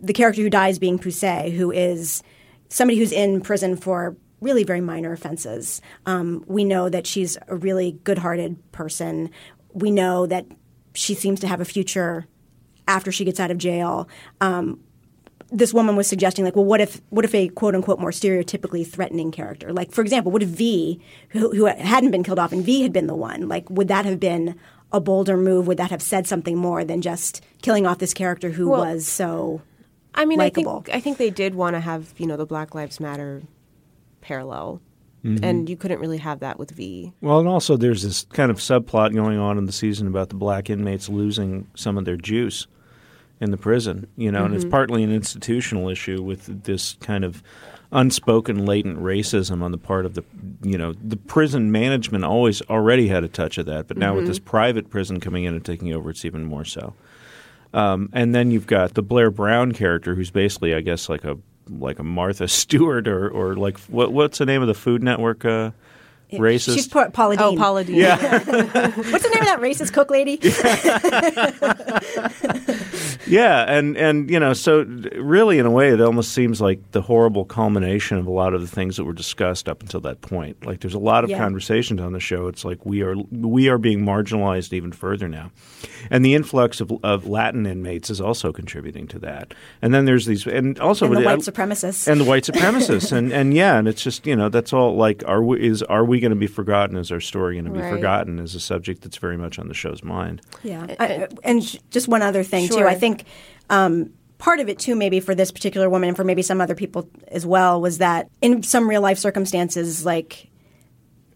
the 0.02 0.14
character 0.14 0.42
who 0.42 0.50
dies 0.50 0.80
being 0.80 1.00
Poussey, 1.00 1.52
who 1.52 1.72
is 1.72 2.24
somebody 2.70 2.98
who's 3.00 3.12
in 3.12 3.42
prison 3.42 3.78
for 3.78 4.16
really 4.42 4.64
very 4.64 4.82
minor 4.82 5.12
offenses. 5.12 5.82
Um, 6.06 6.44
we 6.48 6.64
know 6.66 6.90
that 6.90 7.08
she's 7.08 7.38
a 7.48 7.56
really 7.56 8.00
good-hearted 8.04 8.72
person. 8.72 9.30
We 9.74 9.92
know 9.92 10.26
that 10.28 10.46
she 10.94 11.14
seems 11.14 11.40
to 11.40 11.48
have 11.48 11.62
a 11.62 11.66
future 11.66 12.28
after 12.88 13.12
she 13.12 13.26
gets 13.26 13.40
out 13.40 13.52
of 13.52 13.58
jail. 13.58 14.08
Um, 14.42 14.80
this 15.52 15.74
woman 15.74 15.96
was 15.96 16.08
suggesting, 16.08 16.44
like, 16.44 16.56
well, 16.56 16.66
what 16.66 16.82
if, 16.82 17.02
what 17.10 17.24
if 17.24 17.34
a 17.34 17.50
quote 17.50 17.76
unquote 17.76 18.00
more 18.00 18.12
stereotypically 18.12 18.86
threatening 18.86 19.32
character, 19.32 19.72
like, 19.72 19.92
for 19.92 20.02
example, 20.02 20.32
what 20.32 20.44
if 20.44 20.50
V, 20.50 21.02
who, 21.30 21.52
who 21.56 21.66
hadn't 21.66 22.12
been 22.12 22.24
killed 22.24 22.40
off, 22.40 22.52
and 22.52 22.64
V 22.66 22.82
had 22.82 22.92
been 22.92 23.08
the 23.08 23.16
one, 23.16 23.48
like, 23.48 23.70
would 23.70 23.88
that 23.88 24.06
have 24.06 24.20
been 24.20 24.56
a 24.96 25.00
bolder 25.02 25.36
move? 25.38 25.68
Would 25.68 25.78
that 25.78 25.92
have 25.92 26.02
said 26.02 26.26
something 26.26 26.58
more 26.58 26.84
than 26.86 27.02
just 27.02 27.44
killing 27.62 27.86
off 27.86 27.98
this 28.00 28.14
character 28.14 28.50
who 28.50 28.70
Well, 28.70 28.86
was 28.86 29.06
so? 29.08 29.62
I 30.14 30.26
mean, 30.26 30.40
I 30.40 30.50
think 30.50 30.90
I 30.90 31.00
think 31.02 31.18
they 31.18 31.30
did 31.30 31.54
want 31.56 31.76
to 31.76 31.80
have 31.82 32.14
you 32.18 32.26
know 32.26 32.38
the 32.38 32.46
Black 32.46 32.74
Lives 32.74 33.00
Matter 33.00 33.44
parallel, 34.22 34.82
Mm-hmm. 35.24 35.44
and 35.44 35.68
you 35.68 35.76
couldn't 35.76 36.00
really 36.00 36.20
have 36.20 36.42
that 36.42 36.60
with 36.60 36.70
V. 36.70 37.12
Well, 37.20 37.40
and 37.40 37.48
also 37.50 37.78
there's 37.78 38.04
this 38.04 38.26
kind 38.34 38.52
of 38.52 38.58
subplot 38.60 39.12
going 39.16 39.40
on 39.40 39.58
in 39.58 39.66
the 39.66 39.72
season 39.72 40.06
about 40.06 40.30
the 40.30 40.36
black 40.36 40.70
inmates 40.70 41.10
losing 41.10 41.68
some 41.74 41.98
of 41.98 42.06
their 42.06 42.16
juice 42.16 42.68
in 43.42 43.50
the 43.50 43.58
prison, 43.58 44.06
you 44.18 44.32
know, 44.32 44.46
and 44.46 44.54
it's 44.54 44.64
partly 44.64 45.02
an 45.04 45.12
institutional 45.12 45.90
issue 45.90 46.22
with 46.22 46.64
this 46.66 46.96
kind 47.02 47.24
of 47.26 47.42
unspoken 47.92 48.66
latent 48.66 49.00
racism 49.00 49.62
on 49.62 49.72
the 49.72 49.78
part 49.78 50.06
of 50.06 50.16
the 50.16 50.24
you 50.64 50.78
know 50.78 50.94
the 50.94 51.16
prison 51.16 51.72
management 51.72 52.24
always 52.26 52.62
already 52.64 53.08
had 53.08 53.24
a 53.24 53.28
touch 53.28 53.58
of 53.58 53.66
that 53.68 53.88
but 53.88 53.96
now 53.98 54.16
with 54.16 54.26
this 54.28 54.40
private 54.40 54.90
prison 54.90 55.20
coming 55.20 55.44
in 55.44 55.54
and 55.54 55.64
taking 55.64 55.94
over 55.94 56.10
it's 56.10 56.26
even 56.26 56.44
more 56.46 56.66
so. 56.66 56.94
Um, 57.74 58.10
and 58.14 58.34
then 58.34 58.52
you've 58.52 58.68
got 58.68 58.94
the 58.94 59.02
Blair 59.02 59.30
Brown 59.30 59.72
character 59.74 60.16
who's 60.16 60.32
basically 60.32 60.74
I 60.74 60.82
guess 60.82 61.10
like 61.10 61.24
a 61.26 61.38
like 61.70 62.00
a 62.00 62.04
Martha 62.04 62.48
Stewart 62.60 63.08
or 63.08 63.30
or 63.30 63.56
like 63.56 63.78
what 63.82 64.14
what's 64.14 64.38
the 64.38 64.46
name 64.46 64.62
of 64.62 64.68
the 64.68 64.74
Food 64.74 65.04
Network 65.04 65.44
uh, 65.46 65.72
racist? 66.32 66.74
She's 66.76 66.88
Pa- 66.88 67.10
Paula 67.10 67.36
Oh, 67.40 67.56
Paula 67.56 67.84
Deen. 67.84 67.98
yeah. 67.98 68.18
What's 68.42 69.24
the 69.24 69.30
name 69.30 69.42
of 69.42 69.48
that 69.48 69.60
racist 69.62 69.94
cook 69.94 70.10
lady? 70.10 70.40
Yeah, 70.42 71.52
and 73.28 73.98
and 73.98 74.30
you 74.30 74.40
know, 74.40 74.54
so 74.54 74.84
really, 75.18 75.58
in 75.60 75.66
a 75.66 75.72
way, 75.72 75.90
it 75.90 76.02
almost 76.02 76.32
seems 76.34 76.62
like 76.62 76.92
the 76.92 77.02
horrible 77.02 77.46
culmination 77.46 78.18
of 78.18 78.28
a 78.28 78.32
lot 78.32 78.54
of 78.54 78.62
the 78.62 78.68
things 78.68 78.98
that 78.98 79.04
were 79.04 79.14
discussed 79.14 79.68
up 79.68 79.82
until 79.82 80.00
that 80.02 80.22
point. 80.22 80.66
Like, 80.66 80.82
there's 80.82 80.94
a 80.94 81.00
lot 81.00 81.24
of 81.24 81.30
Yeah. 81.30 81.38
conversations 81.38 82.00
on 82.02 82.14
the 82.14 82.20
show. 82.20 82.48
It's 82.48 82.64
like 82.66 82.86
we 82.86 83.02
are 83.02 83.16
we 83.32 83.68
are 83.70 83.78
being 83.78 84.02
marginalized 84.06 84.74
even 84.74 84.92
further 84.92 85.28
now, 85.28 85.52
and 86.12 86.24
the 86.24 86.36
influx 86.36 86.82
of, 86.82 86.92
of 87.04 87.28
Latin 87.28 87.66
inmates 87.66 88.10
is 88.10 88.22
also 88.22 88.52
contributing 88.52 89.08
to 89.08 89.20
that. 89.20 89.54
And 89.82 89.94
then 89.94 90.06
there's 90.06 90.26
these, 90.26 90.46
and 90.46 90.80
also 90.80 91.06
and 91.06 91.16
the 91.16 91.20
with- 91.20 91.26
white 91.26 91.40
supremacists. 91.40 92.08
and 92.08 92.20
the 92.22 92.26
white 92.26 92.44
supremacists, 92.44 93.12
and 93.18 93.32
and 93.34 93.54
yeah, 93.54 93.78
and 93.78 93.88
it's 93.88 94.04
just 94.04 94.26
you 94.28 94.36
know 94.36 94.50
that's 94.50 94.72
all 94.74 94.96
like 94.96 95.24
are 95.28 95.44
we 95.44 95.66
is 95.66 95.82
are 95.84 96.06
we 96.06 96.20
going 96.20 96.32
to 96.32 96.36
be 96.36 96.48
forgotten? 96.48 96.98
Is 96.98 97.12
our 97.12 97.20
story 97.20 97.56
going 97.56 97.66
to 97.66 97.72
be 97.72 97.80
Right. 97.80 97.90
forgotten? 97.94 98.40
Is 98.40 98.56
a 98.56 98.60
subject 98.60 99.02
that's 99.02 99.18
very 99.18 99.38
much 99.38 99.58
on 99.60 99.68
the 99.68 99.74
show's 99.74 100.04
mind. 100.04 100.42
Yeah, 100.64 100.86
I, 101.00 101.28
and 101.44 101.62
just 101.92 102.08
one 102.08 102.22
other 102.22 102.44
thing 102.44 102.68
too. 102.68 102.86
I 102.86 102.96
think 102.96 103.15
um, 103.70 104.12
part 104.38 104.60
of 104.60 104.70
it 104.70 104.80
too, 104.80 104.96
maybe 104.96 105.20
for 105.20 105.34
this 105.36 105.52
particular 105.52 105.90
woman 105.90 106.10
and 106.10 106.16
for 106.18 106.24
maybe 106.24 106.42
some 106.42 106.62
other 106.62 106.76
people 106.76 107.10
as 107.30 107.46
well, 107.46 107.82
was 107.82 108.00
that 108.00 108.30
in 108.42 108.64
some 108.64 108.90
real 108.90 109.02
life 109.02 109.18
circumstances, 109.18 110.06
like 110.06 110.50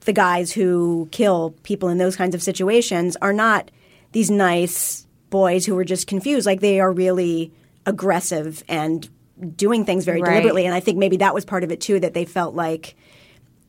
the 0.02 0.14
guys 0.14 0.52
who 0.52 1.08
kill 1.12 1.52
people 1.64 1.90
in 1.90 1.98
those 1.98 2.16
kinds 2.16 2.36
of 2.36 2.42
situations 2.42 3.16
are 3.22 3.34
not 3.34 3.72
these 4.12 4.32
nice 4.32 5.06
boys 5.30 5.66
who 5.66 5.78
are 5.78 5.84
just 5.86 6.08
confused. 6.08 6.46
Like 6.46 6.62
they 6.62 6.80
are 6.80 6.92
really 6.92 7.52
aggressive 7.86 8.64
and 8.68 9.08
doing 9.56 9.86
things 9.86 10.06
very 10.06 10.22
Right. 10.22 10.32
deliberately. 10.32 10.66
And 10.66 10.74
I 10.74 10.80
think 10.80 10.98
maybe 10.98 11.18
that 11.18 11.34
was 11.34 11.46
part 11.46 11.64
of 11.64 11.72
it 11.72 11.80
too, 11.82 12.00
that 12.00 12.14
they 12.14 12.26
felt 12.26 12.56
like 12.56 12.96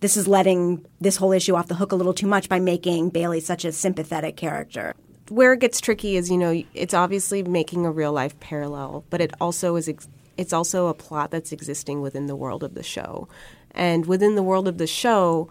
this 0.00 0.16
is 0.16 0.26
letting 0.26 0.84
this 1.00 1.16
whole 1.16 1.32
issue 1.32 1.54
off 1.54 1.68
the 1.68 1.74
hook 1.74 1.92
a 1.92 1.96
little 1.96 2.14
too 2.14 2.26
much 2.26 2.48
by 2.48 2.58
making 2.58 3.10
Bayley 3.10 3.40
such 3.40 3.64
a 3.64 3.72
sympathetic 3.72 4.36
character. 4.36 4.94
Where 5.30 5.52
it 5.52 5.60
gets 5.60 5.80
tricky 5.80 6.16
is 6.16 6.30
you 6.30 6.36
know 6.36 6.62
it's 6.74 6.94
obviously 6.94 7.42
making 7.42 7.86
a 7.86 7.90
real 7.90 8.12
life 8.12 8.38
parallel 8.40 9.04
but 9.10 9.20
it 9.20 9.32
also 9.40 9.76
is 9.76 9.88
ex- 9.88 10.08
it's 10.40 10.54
also 10.54 10.86
a 10.86 10.94
plot 10.94 11.30
that's 11.30 11.52
existing 11.52 12.00
within 12.00 12.24
the 12.24 12.34
world 12.34 12.64
of 12.64 12.72
the 12.72 12.82
show. 12.82 13.28
And 13.72 14.06
within 14.06 14.36
the 14.36 14.42
world 14.42 14.66
of 14.66 14.78
the 14.78 14.86
show 14.86 15.50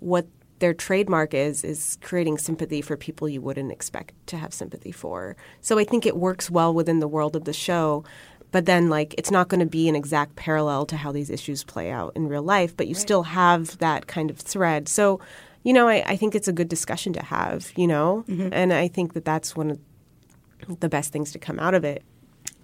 what 0.00 0.26
their 0.58 0.74
trademark 0.74 1.32
is 1.32 1.62
is 1.62 1.96
creating 2.02 2.38
sympathy 2.38 2.82
for 2.82 2.96
people 2.96 3.28
you 3.28 3.40
wouldn't 3.40 3.70
expect 3.70 4.14
to 4.26 4.36
have 4.36 4.52
sympathy 4.52 4.90
for. 4.90 5.36
So 5.60 5.78
i 5.78 5.84
think 5.84 6.04
it 6.04 6.16
works 6.16 6.50
well 6.50 6.74
within 6.74 6.98
the 6.98 7.08
world 7.08 7.36
of 7.36 7.44
the 7.44 7.52
show 7.52 8.04
but 8.50 8.66
then 8.66 8.88
like 8.88 9.14
it's 9.16 9.30
not 9.30 9.48
going 9.48 9.60
to 9.60 9.66
be 9.66 9.88
an 9.88 9.94
exact 9.94 10.34
parallel 10.34 10.86
to 10.86 10.96
how 10.96 11.12
these 11.12 11.30
issues 11.30 11.62
play 11.62 11.90
out 11.90 12.12
in 12.16 12.28
real 12.28 12.42
life 12.42 12.76
but 12.76 12.88
you 12.88 12.94
still 12.94 13.22
have 13.22 13.78
that 13.78 14.08
kind 14.08 14.28
of 14.28 14.38
thread. 14.38 14.88
So 14.88 15.20
you 15.66 15.72
know 15.76 15.86
I, 15.94 15.96
I 16.12 16.16
think 16.16 16.34
it's 16.38 16.48
a 16.48 16.52
good 16.60 16.68
discussion 16.76 17.12
to 17.18 17.22
have 17.22 17.72
you 17.76 17.86
know 17.88 18.24
and 18.60 18.72
i 18.72 18.86
think 18.88 19.12
that 19.14 19.24
that's 19.24 19.50
one 19.56 19.70
of 19.72 20.80
the 20.80 20.88
best 20.96 21.12
things 21.12 21.32
to 21.32 21.38
come 21.38 21.58
out 21.66 21.74
of 21.74 21.84
it 21.84 22.02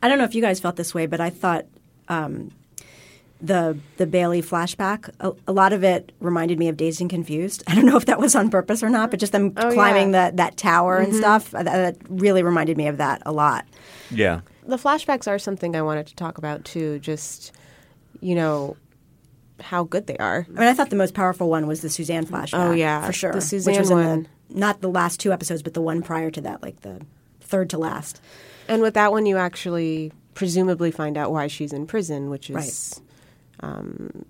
I 0.04 0.08
don't 0.08 0.18
know 0.18 0.24
if 0.30 0.34
you 0.34 0.42
guys 0.42 0.58
felt 0.58 0.74
this 0.76 0.92
way, 0.96 1.06
but 1.06 1.20
I 1.20 1.30
thought 1.30 1.64
um, 2.08 2.50
the 3.40 3.78
the 3.98 4.06
Bayley 4.06 4.42
flashback, 4.42 5.08
a, 5.20 5.32
a 5.46 5.52
lot 5.52 5.72
of 5.72 5.84
it 5.84 6.10
reminded 6.18 6.58
me 6.58 6.66
of 6.68 6.76
Dazed 6.76 7.00
and 7.00 7.08
Confused. 7.10 7.62
I 7.68 7.74
don't 7.76 7.86
know 7.86 7.96
if 7.96 8.06
that 8.06 8.18
was 8.18 8.34
on 8.34 8.50
purpose 8.50 8.82
or 8.82 8.90
not, 8.90 9.10
but 9.12 9.20
just 9.20 9.30
them 9.32 9.52
Oh, 9.56 9.70
climbing 9.72 10.12
yeah. 10.12 10.30
the, 10.30 10.36
that 10.38 10.56
tower 10.56 10.98
and 10.98 11.14
stuff, 11.14 11.54
uh, 11.54 11.62
that, 11.62 11.98
that 11.98 12.06
really 12.10 12.42
reminded 12.42 12.76
me 12.76 12.88
of 12.88 12.96
that 12.98 13.22
a 13.24 13.30
lot. 13.32 13.64
Yeah. 14.10 14.40
the 14.66 14.76
flashbacks 14.76 15.26
are 15.28 15.38
something 15.38 15.74
i 15.76 15.82
wanted 15.82 16.06
to 16.08 16.14
talk 16.16 16.36
about 16.38 16.64
too 16.64 16.98
just 16.98 17.52
you 18.20 18.34
know 18.34 18.76
how 19.62 19.84
good 19.84 20.06
they 20.06 20.16
are 20.18 20.46
I 20.48 20.52
mean, 20.52 20.68
I 20.68 20.74
thought 20.74 20.90
the 20.90 20.96
most 20.96 21.14
powerful 21.14 21.48
one 21.48 21.66
was 21.66 21.80
the 21.80 21.88
Suzanne 21.88 22.26
flashback. 22.26 22.68
Oh, 22.68 22.72
yeah. 22.72 23.04
for 23.06 23.12
sure. 23.12 23.32
The 23.32 23.36
which 23.38 23.44
Suzanne 23.44 23.78
was 23.78 23.90
in 23.90 23.96
one. 23.96 24.28
The, 24.50 24.58
not 24.58 24.80
the 24.80 24.88
last 24.88 25.20
two 25.20 25.32
episodes, 25.32 25.62
but 25.62 25.74
the 25.74 25.82
one 25.82 26.02
prior 26.02 26.30
to 26.30 26.40
that, 26.42 26.62
like 26.62 26.80
the 26.80 27.00
third 27.40 27.70
to 27.70 27.78
last. 27.78 28.20
And 28.68 28.82
with 28.82 28.94
that 28.94 29.12
one, 29.12 29.26
you 29.26 29.36
actually 29.36 30.12
presumably 30.34 30.90
find 30.90 31.16
out 31.16 31.32
why 31.32 31.46
she's 31.46 31.72
in 31.72 31.86
prison, 31.86 32.30
which 32.30 32.50
is 32.50 33.00
um, 33.60 34.24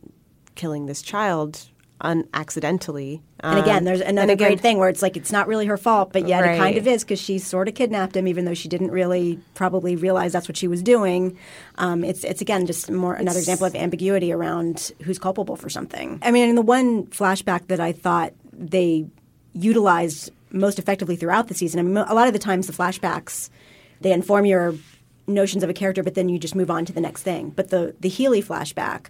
killing 0.55 0.87
this 0.87 1.03
child 1.03 1.67
un- 2.03 2.25
accidentally. 2.35 3.23
And 3.41 3.59
again, 3.59 3.79
Um, 3.79 3.85
there's 3.85 4.01
another 4.01 4.35
again- 4.35 4.49
great 4.49 4.61
thing 4.61 4.79
where 4.79 4.89
it's 4.89 5.01
like 5.03 5.17
it's 5.17 5.33
not 5.33 5.49
really 5.49 5.67
her 5.67 5.77
fault, 5.77 6.13
but 6.13 6.29
yet 6.29 6.45
it 6.45 6.59
kind 6.59 6.77
of 6.77 6.87
is 6.87 7.03
because 7.05 7.19
she 7.21 7.39
sort 7.39 7.69
of 7.69 7.75
kidnapped 7.75 8.17
him, 8.17 8.29
even 8.29 8.45
though 8.45 8.55
she 8.55 8.69
didn't 8.69 8.91
really 8.91 9.39
probably 9.55 9.97
realize 9.97 10.33
that's 10.33 10.49
what 10.49 10.57
she 10.57 10.69
was 10.69 10.83
doing. 10.83 11.37
Um, 11.79 12.05
it's 12.05 12.23
it's 12.25 12.41
again 12.43 12.67
just 12.67 12.91
more 12.91 13.15
another 13.15 13.39
example 13.39 13.67
of 13.67 13.75
ambiguity 13.75 14.33
around 14.33 14.93
who's 15.03 15.19
culpable 15.19 15.57
for 15.57 15.71
something. 15.71 16.19
I 16.23 16.31
mean, 16.31 16.49
in 16.51 16.55
the 16.57 16.63
one 16.63 17.05
flashback 17.07 17.69
that 17.69 17.81
I 17.81 17.93
thought 17.93 18.33
they 18.53 19.07
utilized 19.55 20.31
most 20.51 20.79
effectively 20.79 21.17
throughout 21.17 21.49
the 21.49 21.55
season. 21.55 21.81
I 21.81 21.83
mean, 21.83 21.97
a 21.97 22.15
lot 22.15 22.27
of 22.27 22.33
the 22.33 22.39
times 22.39 22.67
the 22.67 22.73
flashbacks 22.73 23.49
they 24.01 24.13
inform 24.13 24.45
your 24.47 24.75
notions 25.29 25.63
of 25.63 25.71
a 25.71 25.73
character, 25.73 26.03
but 26.03 26.15
then 26.15 26.29
you 26.29 26.37
just 26.39 26.57
move 26.57 26.71
on 26.71 26.85
to 26.85 26.93
the 26.93 27.01
next 27.01 27.23
thing. 27.23 27.53
But 27.55 27.71
the 27.71 27.95
the 28.01 28.09
Healy 28.09 28.43
flashback, 28.43 29.07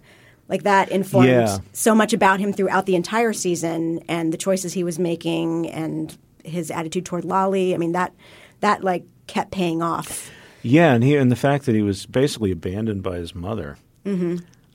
like 0.49 0.63
that, 0.63 0.89
informed 0.91 1.27
Yeah. 1.29 1.57
so 1.71 1.95
much 1.95 2.13
about 2.13 2.39
him 2.39 2.53
throughout 2.53 2.85
the 2.85 2.95
entire 2.95 3.33
season 3.33 3.99
and 4.07 4.31
the 4.33 4.37
choices 4.37 4.73
he 4.73 4.83
was 4.83 4.99
making 4.99 5.69
and 5.69 6.15
his 6.43 6.69
attitude 6.69 7.05
toward 7.05 7.23
Lolly. 7.25 7.73
I 7.73 7.77
mean 7.77 7.93
that 7.93 8.13
that 8.59 8.83
like 8.83 9.03
kept 9.27 9.51
paying 9.51 9.81
off. 9.81 10.29
Yeah, 10.61 10.93
and 10.93 11.03
he 11.03 11.15
and 11.15 11.31
the 11.31 11.35
fact 11.35 11.65
that 11.65 11.75
he 11.75 11.81
was 11.81 12.05
basically 12.05 12.51
abandoned 12.51 13.03
by 13.03 13.17
his 13.17 13.33
mother 13.35 13.77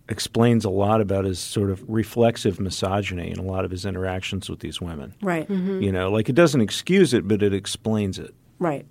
explains 0.09 0.65
a 0.65 0.71
lot 0.71 1.01
about 1.03 1.25
his 1.27 1.39
sort 1.39 1.69
of 1.71 1.85
reflexive 1.89 2.59
misogyny 2.59 3.29
and 3.31 3.39
a 3.39 3.43
lot 3.43 3.65
of 3.67 3.71
his 3.71 3.85
interactions 3.85 4.49
with 4.49 4.61
these 4.61 4.81
women. 4.81 5.13
Right. 5.21 5.49
You 5.51 5.93
know, 5.93 6.11
like 6.11 6.29
it 6.31 6.35
doesn't 6.35 6.63
excuse 6.63 7.13
it, 7.13 7.29
but 7.29 7.43
it 7.43 7.53
explains 7.53 8.19
it. 8.19 8.35
Right. 8.59 8.87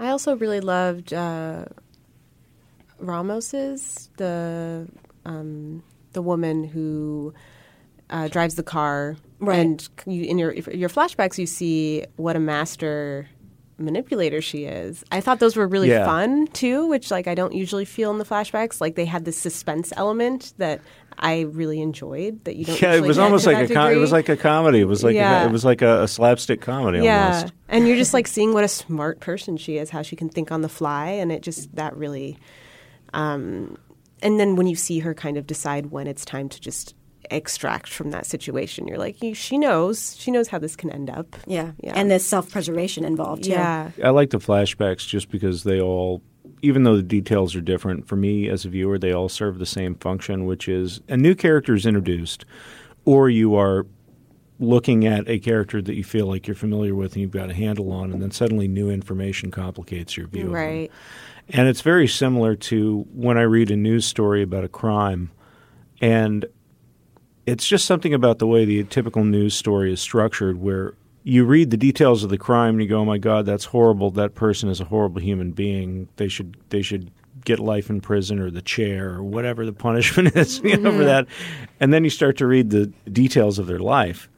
I 0.00 0.08
also 0.08 0.34
really 0.36 0.60
loved 0.60 1.12
uh, 1.14 1.66
Ramos's 2.98 4.10
the 4.16 4.88
um, 5.24 5.82
the 6.12 6.22
woman 6.22 6.64
who 6.64 7.32
uh, 8.10 8.28
drives 8.28 8.54
the 8.56 8.62
car, 8.62 9.16
Right. 9.38 9.58
and 9.58 9.88
you, 10.06 10.24
in 10.24 10.38
your 10.38 10.52
your 10.54 10.88
flashbacks, 10.88 11.38
you 11.38 11.46
see 11.46 12.04
what 12.16 12.36
a 12.36 12.40
master 12.40 13.28
manipulator 13.78 14.42
she 14.42 14.64
is. 14.64 15.02
I 15.10 15.20
thought 15.22 15.38
those 15.40 15.56
were 15.56 15.66
really 15.66 15.88
Yeah. 15.88 16.04
fun 16.04 16.48
too, 16.48 16.86
which 16.88 17.10
like 17.10 17.26
I 17.26 17.34
don't 17.34 17.54
usually 17.54 17.84
feel 17.86 18.10
in 18.10 18.18
the 18.18 18.24
flashbacks. 18.26 18.80
Like 18.80 18.94
they 18.96 19.06
had 19.06 19.24
this 19.24 19.38
suspense 19.38 19.90
element 19.96 20.52
that 20.58 20.80
I 21.18 21.42
really 21.42 21.80
enjoyed. 21.80 22.44
That 22.44 22.56
you 22.56 22.66
don't. 22.66 22.82
Yeah, 22.82 22.94
it 22.94 23.02
was 23.02 23.16
get 23.16 23.22
almost 23.22 23.44
to 23.44 23.52
like 23.52 23.70
a 23.70 23.72
com- 23.74 23.86
it 23.86 23.88
degree. 23.90 24.00
was 24.00 24.12
like 24.12 24.28
a 24.28 24.36
comedy. 24.36 24.80
It 24.80 24.84
was 24.88 25.02
like 25.02 25.14
Yeah. 25.14 25.44
a, 25.44 25.46
it 25.46 25.52
was 25.52 25.64
like 25.64 25.80
a, 25.80 26.02
a 26.02 26.08
slapstick 26.08 26.60
comedy 26.60 26.98
yeah 27.04 27.36
almost. 27.36 27.54
and 27.68 27.86
you're 27.88 27.96
just 27.96 28.12
like 28.12 28.26
seeing 28.26 28.52
what 28.52 28.64
a 28.64 28.68
smart 28.68 29.20
person 29.20 29.56
she 29.56 29.78
is 29.78 29.88
how 29.88 30.02
she 30.02 30.14
can 30.16 30.28
think 30.28 30.50
on 30.52 30.60
the 30.60 30.68
fly 30.68 31.06
and 31.08 31.30
it 31.32 31.40
just 31.42 31.74
that 31.76 31.96
really 31.96 32.36
um 33.14 33.76
and 34.22 34.38
then 34.40 34.56
when 34.56 34.66
you 34.66 34.76
see 34.76 34.98
her 35.00 35.14
kind 35.14 35.36
of 35.36 35.46
decide 35.46 35.86
when 35.86 36.06
it's 36.06 36.24
time 36.24 36.48
to 36.48 36.60
just 36.60 36.94
extract 37.30 37.88
from 37.88 38.10
that 38.10 38.26
situation 38.26 38.88
you're 38.88 38.98
like 38.98 39.16
she 39.34 39.56
knows 39.56 40.16
she 40.18 40.30
knows 40.30 40.48
how 40.48 40.58
this 40.58 40.74
can 40.74 40.90
end 40.90 41.08
up 41.08 41.36
Yeah. 41.46 41.72
Yeah. 41.80 41.92
And 41.94 42.10
there's 42.10 42.24
self 42.24 42.50
preservation 42.50 43.04
involved 43.04 43.44
too. 43.44 43.50
yeah 43.50 43.90
I 44.02 44.10
like 44.10 44.30
the 44.30 44.38
flashbacks 44.38 45.06
just 45.06 45.30
because 45.30 45.62
they 45.62 45.80
all, 45.80 46.22
even 46.62 46.82
though 46.82 46.96
the 46.96 47.02
details 47.02 47.54
are 47.54 47.60
different, 47.60 48.08
for 48.08 48.16
me 48.16 48.48
as 48.48 48.64
a 48.64 48.68
viewer, 48.68 48.98
they 48.98 49.12
all 49.12 49.28
serve 49.28 49.58
the 49.58 49.66
same 49.66 49.94
function, 49.94 50.44
which 50.46 50.68
is 50.68 51.00
a 51.08 51.16
new 51.16 51.34
character 51.34 51.74
is 51.74 51.86
introduced, 51.86 52.44
or 53.04 53.30
you 53.30 53.54
are 53.54 53.86
looking 54.58 55.06
at 55.06 55.26
a 55.28 55.38
character 55.38 55.80
that 55.80 55.94
you 55.94 56.04
feel 56.04 56.26
like 56.26 56.46
you're 56.46 56.54
familiar 56.54 56.94
with 56.94 57.12
and 57.14 57.22
you've 57.22 57.30
got 57.30 57.48
a 57.48 57.54
handle 57.54 57.92
on, 57.92 58.12
and 58.12 58.20
then 58.20 58.30
suddenly 58.30 58.68
new 58.68 58.90
information 58.90 59.50
complicates 59.50 60.16
your 60.16 60.26
view. 60.26 60.42
of 60.42 60.46
them. 60.48 60.54
right 60.54 60.90
And 61.52 61.68
it's 61.68 61.80
very 61.80 62.06
similar 62.06 62.54
to 62.56 63.06
when 63.12 63.36
I 63.36 63.42
read 63.42 63.70
a 63.70 63.76
news 63.76 64.06
story 64.06 64.42
about 64.42 64.64
a 64.64 64.68
crime, 64.68 65.30
and 66.00 66.44
it's 67.46 67.66
just 67.66 67.86
something 67.86 68.14
about 68.14 68.38
the 68.38 68.46
way 68.46 68.64
the 68.64 68.84
typical 68.84 69.24
news 69.24 69.54
story 69.54 69.92
is 69.92 70.00
structured 70.00 70.58
where 70.58 70.94
you 71.24 71.44
read 71.44 71.70
the 71.70 71.76
details 71.76 72.24
of 72.24 72.30
the 72.30 72.38
crime 72.38 72.74
and 72.74 72.82
you 72.82 72.88
go, 72.88 73.00
"Oh 73.00 73.04
my 73.04 73.18
God, 73.18 73.46
that's 73.46 73.66
horrible! 73.66 74.10
That 74.12 74.34
person 74.34 74.68
is 74.68 74.80
a 74.80 74.84
horrible 74.84 75.20
human 75.20 75.50
being. 75.50 76.08
They 76.16 76.28
should 76.28 76.56
they 76.70 76.82
should 76.82 77.10
get 77.44 77.58
life 77.58 77.90
in 77.90 78.00
prison 78.00 78.38
or 78.38 78.50
the 78.50 78.62
chair 78.62 79.14
or 79.14 79.22
whatever 79.22 79.66
the 79.66 79.72
punishment 79.72 80.36
is 80.36 80.60
you 80.60 80.76
know, 80.76 80.90
for 80.90 80.98
mm-hmm. 80.98 81.04
that." 81.06 81.26
And 81.80 81.92
then 81.92 82.04
you 82.04 82.10
start 82.10 82.36
to 82.38 82.46
read 82.46 82.70
the 82.70 82.86
details 83.10 83.58
of 83.58 83.66
their 83.66 83.80
life, 83.80 84.30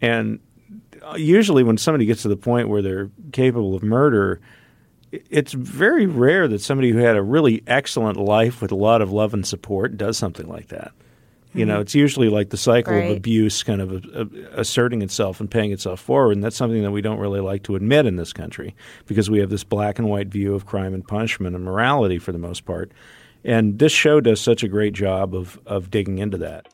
and 0.00 0.40
uh, 1.02 1.14
usually 1.16 1.62
when 1.62 1.78
somebody 1.78 2.06
gets 2.06 2.22
to 2.22 2.28
the 2.28 2.36
point 2.36 2.68
where 2.68 2.82
they're 2.82 3.10
capable 3.32 3.74
of 3.74 3.82
murder, 3.82 4.40
it's 5.12 5.52
very 5.52 6.06
rare 6.06 6.48
that 6.48 6.60
somebody 6.60 6.90
who 6.90 6.98
had 6.98 7.16
a 7.16 7.22
really 7.22 7.62
excellent 7.66 8.16
life 8.18 8.60
with 8.60 8.72
a 8.72 8.76
lot 8.76 9.00
of 9.02 9.10
love 9.12 9.34
and 9.34 9.46
support 9.46 9.96
does 9.96 10.18
something 10.18 10.48
like 10.48 10.68
that. 10.68 10.92
You 11.54 11.64
know, 11.64 11.80
it's 11.80 11.94
usually 11.94 12.28
like 12.28 12.50
the 12.50 12.58
cycle 12.58 12.92
Right. 12.92 13.10
of 13.10 13.16
abuse 13.16 13.62
kind 13.62 13.80
of 13.80 14.04
uh, 14.14 14.26
asserting 14.52 15.00
itself 15.02 15.40
and 15.40 15.50
paying 15.50 15.72
itself 15.72 15.98
forward, 15.98 16.32
and 16.32 16.44
that's 16.44 16.54
something 16.56 16.82
that 16.82 16.90
we 16.90 17.00
don't 17.00 17.18
really 17.18 17.40
like 17.40 17.62
to 17.64 17.74
admit 17.74 18.04
in 18.06 18.16
this 18.16 18.32
country 18.34 18.76
because 19.06 19.30
we 19.30 19.38
have 19.38 19.48
this 19.48 19.64
black 19.64 19.98
and 19.98 20.08
white 20.08 20.28
view 20.28 20.54
of 20.54 20.66
crime 20.66 20.92
and 20.94 21.08
punishment 21.08 21.56
and 21.56 21.64
morality 21.64 22.18
for 22.18 22.32
the 22.32 22.38
most 22.38 22.64
part. 22.66 22.92
And 23.44 23.78
this 23.78 23.92
show 23.92 24.20
does 24.20 24.40
such 24.40 24.62
a 24.62 24.68
great 24.68 24.92
job 24.92 25.34
of 25.34 25.58
of 25.66 25.90
digging 25.90 26.18
into 26.18 26.36
that. 26.38 26.68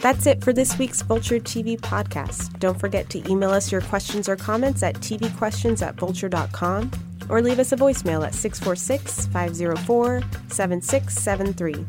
That's 0.00 0.24
it 0.24 0.42
for 0.42 0.54
this 0.54 0.78
week's 0.78 1.02
Vulture 1.02 1.38
TV 1.38 1.78
podcast. 1.78 2.58
Don't 2.58 2.80
forget 2.80 3.10
to 3.10 3.30
email 3.30 3.50
us 3.50 3.70
your 3.70 3.82
questions 3.82 4.30
or 4.30 4.36
comments 4.36 4.82
at 4.82 4.94
tvquestions 4.94 5.86
at 5.86 5.96
vulture.com 5.96 6.90
or 7.28 7.42
leave 7.42 7.58
us 7.58 7.72
a 7.72 7.76
voicemail 7.76 8.26
at 8.26 8.34
646 8.34 9.26
504 9.26 10.22
7673. 10.48 11.86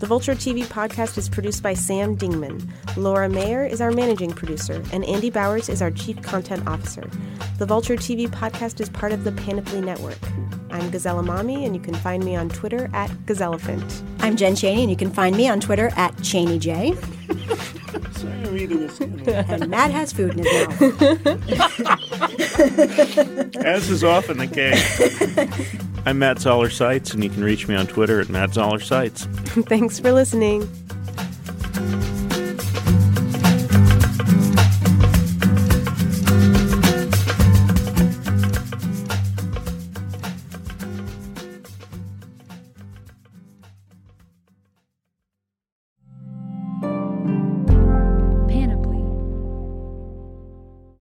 The 0.00 0.06
Vulture 0.06 0.34
TV 0.34 0.64
podcast 0.64 1.16
is 1.18 1.28
produced 1.28 1.62
by 1.62 1.72
Sam 1.72 2.16
Dingman. 2.16 2.68
Laura 2.96 3.28
Mayer 3.28 3.64
is 3.64 3.80
our 3.80 3.92
managing 3.92 4.32
producer, 4.32 4.82
and 4.92 5.04
Andy 5.04 5.30
Bowers 5.30 5.68
is 5.68 5.80
our 5.80 5.92
chief 5.92 6.20
content 6.22 6.66
officer. 6.66 7.08
The 7.58 7.66
Vulture 7.66 7.96
TV 7.96 8.28
podcast 8.28 8.80
is 8.80 8.88
part 8.88 9.12
of 9.12 9.22
the 9.22 9.30
Panoply 9.30 9.80
Network. 9.80 10.18
I'm 10.76 10.90
Gazelle 10.90 11.22
Emami, 11.22 11.64
and 11.64 11.74
you 11.74 11.80
can 11.80 11.94
find 11.94 12.22
me 12.22 12.36
on 12.36 12.50
Twitter 12.50 12.90
at 12.92 13.08
Gazellephant. 13.24 14.02
I'm 14.20 14.36
Jen 14.36 14.54
Chaney, 14.54 14.82
and 14.82 14.90
you 14.90 14.96
can 14.96 15.10
find 15.10 15.34
me 15.34 15.48
on 15.48 15.58
Twitter 15.58 15.90
at 15.96 16.14
ChaneyJ. 16.16 16.92
and 19.50 19.68
Matt 19.70 19.90
has 19.90 20.12
food 20.12 20.32
in 20.32 20.44
his 20.44 20.52
mouth. 20.52 20.82
As 23.64 23.88
is 23.88 24.04
often 24.04 24.36
the 24.36 24.46
case. 24.46 25.80
I'm 26.04 26.18
Matt 26.18 26.40
Zoller 26.40 26.68
Seitz, 26.68 27.14
and 27.14 27.24
you 27.24 27.30
can 27.30 27.42
reach 27.42 27.66
me 27.68 27.74
on 27.74 27.86
Twitter 27.86 28.20
at 28.20 28.28
Matt 28.28 28.52
Zoller 28.52 28.78
Seitz. 28.78 29.24
Thanks 29.68 29.98
for 29.98 30.12
listening. 30.12 30.68